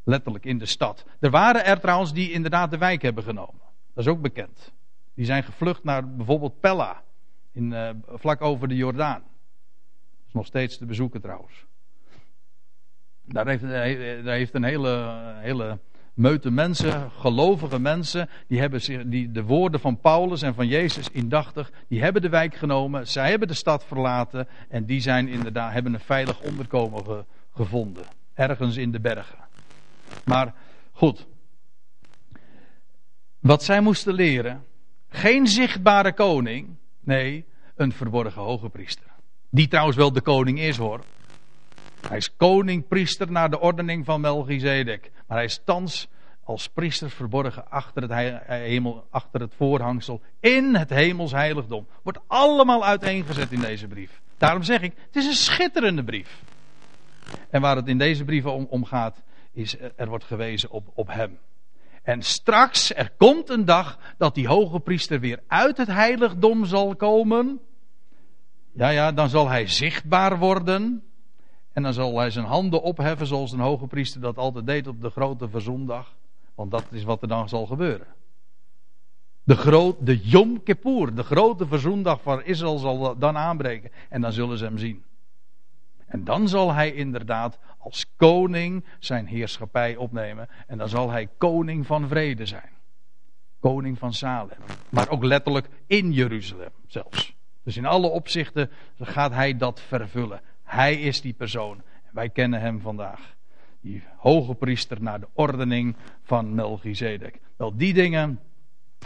Letterlijk 0.04 0.46
in 0.46 0.58
de 0.58 0.66
stad. 0.66 1.06
Er 1.20 1.30
waren 1.30 1.66
er 1.66 1.80
trouwens 1.80 2.14
die 2.14 2.32
inderdaad 2.32 2.72
de 2.72 2.78
wijk 2.78 3.02
hebben 3.02 3.24
genomen. 3.24 3.62
Dat 3.94 4.06
is 4.06 4.12
ook 4.12 4.22
bekend. 4.22 4.72
Die 5.14 5.26
zijn 5.26 5.44
gevlucht 5.44 5.84
naar 5.84 6.16
bijvoorbeeld 6.16 6.60
Pella, 6.60 7.04
in, 7.52 7.72
uh, 7.72 7.90
vlak 8.06 8.42
over 8.42 8.68
de 8.68 8.76
Jordaan. 8.76 9.22
Dat 9.22 10.28
is 10.28 10.34
nog 10.34 10.46
steeds 10.46 10.78
te 10.78 10.86
bezoeken 10.86 11.22
trouwens. 11.22 11.66
Daar 13.24 13.48
heeft, 13.48 13.62
daar 14.24 14.36
heeft 14.36 14.54
een 14.54 14.64
hele, 14.64 15.14
hele 15.36 15.80
meute 16.20 16.52
mensen, 16.52 17.12
gelovige 17.12 17.80
mensen, 17.80 18.30
die 18.48 18.60
hebben 18.60 18.82
zich, 18.82 19.04
die, 19.06 19.32
de 19.32 19.44
woorden 19.44 19.80
van 19.80 20.00
Paulus 20.00 20.42
en 20.42 20.54
van 20.54 20.68
Jezus 20.68 21.10
indachtig, 21.10 21.72
die 21.88 22.02
hebben 22.02 22.22
de 22.22 22.30
wijk 22.30 22.56
genomen, 22.56 23.08
zij 23.08 23.30
hebben 23.30 23.48
de 23.48 23.54
stad 23.54 23.86
verlaten 23.86 24.48
en 24.70 24.86
die 24.86 25.02
zijn 25.02 25.28
inderdaad, 25.28 25.74
hebben 25.74 25.94
een 25.94 26.00
veilig 26.00 26.42
onderkomen 26.42 27.26
gevonden. 27.54 28.04
Ergens 28.34 28.78
in 28.78 28.92
de 28.92 29.00
bergen. 29.00 29.38
Maar 30.26 30.54
goed. 30.92 31.28
wat 33.40 33.64
zij 33.64 33.82
moesten 33.82 34.14
leren. 34.14 34.64
Geen 35.10 35.48
zichtbare 35.48 36.14
koning, 36.14 36.68
nee, 37.00 37.46
een 37.76 37.92
verborgen 37.92 38.42
hoge 38.42 38.70
priester. 38.70 39.08
Die 39.50 39.68
trouwens 39.68 39.98
wel 39.98 40.12
de 40.12 40.22
koning 40.22 40.60
is 40.60 40.78
hoor. 40.78 41.04
Hij 42.08 42.18
is 42.18 42.36
koning, 42.36 42.88
priester 42.88 43.32
naar 43.32 43.50
de 43.50 43.60
ordening 43.60 44.06
van 44.06 44.22
Melchizedek. 44.22 45.12
Maar 45.28 45.38
hij 45.38 45.46
is 45.46 45.62
thans 45.66 46.08
als 46.44 46.68
priester 46.68 47.10
verborgen 47.10 47.70
achter 47.70 48.02
het, 48.02 48.42
hemel, 48.48 49.08
achter 49.10 49.42
het 49.42 49.54
voorhangsel 49.56 50.22
in 50.40 50.76
het 50.76 50.90
hemels 50.90 51.32
heiligdom. 51.32 51.88
Wordt 52.04 52.20
allemaal 52.28 52.86
uiteengezet 52.86 53.52
in 53.52 53.60
deze 53.60 53.88
brief. 53.88 54.22
Daarom 54.38 54.64
zeg 54.64 54.82
ik, 54.82 54.94
het 55.06 55.16
is 55.16 55.26
een 55.26 55.34
schitterende 55.34 56.04
brief. 56.04 56.42
En 57.50 57.62
waar 57.62 57.76
het 57.76 57.88
in 57.88 57.98
deze 57.98 58.26
brieven 58.26 58.54
om, 58.54 58.68
om 58.70 58.86
gaat, 58.86 59.22
is 59.52 59.76
er 59.96 60.08
wordt 60.08 60.24
gewezen 60.24 60.70
op, 60.70 60.92
op 60.94 61.08
hem. 61.08 61.40
En 62.04 62.22
straks, 62.22 62.94
er 62.96 63.12
komt 63.18 63.50
een 63.50 63.66
dag 63.66 64.00
dat 64.18 64.36
die 64.36 64.48
hoge 64.48 64.80
priester 64.80 65.20
weer 65.20 65.40
uit 65.48 65.78
het 65.78 65.88
heiligdom 65.88 66.66
zal 66.66 66.96
komen. 66.96 67.60
Ja, 68.74 68.90
ja, 68.90 69.12
dan 69.12 69.30
zal 69.30 69.50
hij 69.50 69.68
zichtbaar 69.68 70.38
worden. 70.38 71.04
En 71.80 71.86
dan 71.86 71.94
zal 71.94 72.18
hij 72.18 72.32
zijn 72.32 72.46
handen 72.46 72.82
opheffen 72.82 73.28
zoals 73.28 73.52
een 73.52 73.60
hoge 73.60 73.88
priester 73.88 74.22
dat 74.22 74.38
altijd 74.38 74.66
deed 74.66 74.88
op 74.88 75.02
de 75.02 75.10
grote 75.10 75.50
verzoendag. 75.50 76.16
Want 76.56 76.72
dat 76.72 76.86
is 76.92 77.04
wat 77.04 77.22
er 77.22 77.28
dan 77.28 77.50
zal 77.50 77.66
gebeuren. 77.66 78.08
De, 79.44 79.56
groot, 79.56 80.06
de 80.06 80.20
Yom 80.20 80.64
Kippur, 80.64 81.16
de 81.16 81.24
grote 81.24 81.68
verzoendag 81.68 82.22
van 82.22 82.44
Israël 82.44 82.78
zal 82.78 83.18
dan 83.18 83.38
aanbreken. 83.38 83.92
En 84.10 84.22
dan 84.22 84.32
zullen 84.32 84.58
ze 84.58 84.64
hem 84.64 84.78
zien. 84.78 85.04
En 86.06 86.24
dan 86.24 86.48
zal 86.48 86.74
hij 86.74 86.94
inderdaad 86.94 87.60
als 87.78 88.06
koning 88.16 88.86
zijn 89.00 89.28
heerschappij 89.28 89.96
opnemen. 89.96 90.50
En 90.68 90.78
dan 90.78 90.90
zal 90.90 91.10
hij 91.10 91.30
koning 91.38 91.86
van 91.86 92.08
vrede 92.08 92.46
zijn. 92.46 92.72
Koning 93.60 93.98
van 93.98 94.14
Salem. 94.14 94.58
Maar 94.90 95.10
ook 95.10 95.24
letterlijk 95.24 95.70
in 95.88 96.12
Jeruzalem 96.12 96.72
zelfs. 96.88 97.34
Dus 97.64 97.78
in 97.78 97.86
alle 97.86 98.08
opzichten 98.08 98.70
gaat 99.00 99.32
hij 99.32 99.58
dat 99.58 99.82
vervullen. 99.82 100.42
Hij 100.70 100.96
is 100.96 101.22
die 101.22 101.34
persoon. 101.34 101.82
Wij 102.12 102.30
kennen 102.30 102.62
hem 102.62 102.80
vandaag. 102.80 103.36
Die 103.82 104.04
hoge 104.18 104.56
priester 104.56 105.02
naar 105.02 105.20
de 105.20 105.28
ordening 105.34 105.96
van 106.24 106.56
Melchizedek. 106.56 107.40
Wel, 107.58 107.76
die 107.76 107.94
dingen 107.94 108.40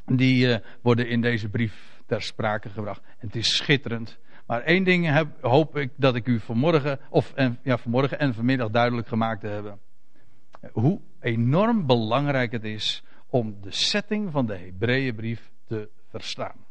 die 0.06 0.48
uh, 0.48 0.58
worden 0.82 1.08
in 1.08 1.22
deze 1.22 1.50
brief 1.50 2.02
ter 2.06 2.22
sprake 2.22 2.70
gebracht. 2.70 3.02
En 3.02 3.28
het 3.28 3.36
is 3.36 3.56
schitterend. 3.56 4.18
Maar 4.46 4.62
één 4.62 4.84
ding 4.84 5.28
hoop 5.42 5.78
ik 5.78 5.92
dat 5.96 6.16
ik 6.16 6.28
u 6.28 6.40
vanmorgen, 6.40 7.00
of 7.10 7.34
en, 7.34 7.60
ja, 7.62 7.78
vanmorgen 7.78 8.20
en 8.20 8.34
vanmiddag 8.34 8.70
duidelijk 8.70 9.08
gemaakt 9.08 9.42
te 9.42 9.48
hebben. 9.48 9.80
Hoe 10.72 11.02
enorm 11.20 11.86
belangrijk 11.86 12.52
het 12.52 12.64
is 12.64 13.04
om 13.30 13.58
de 13.62 13.72
setting 13.72 14.32
van 14.32 14.46
de 14.46 14.58
Hebreeënbrief 14.58 15.52
te 15.68 15.90
verstaan. 16.10 16.63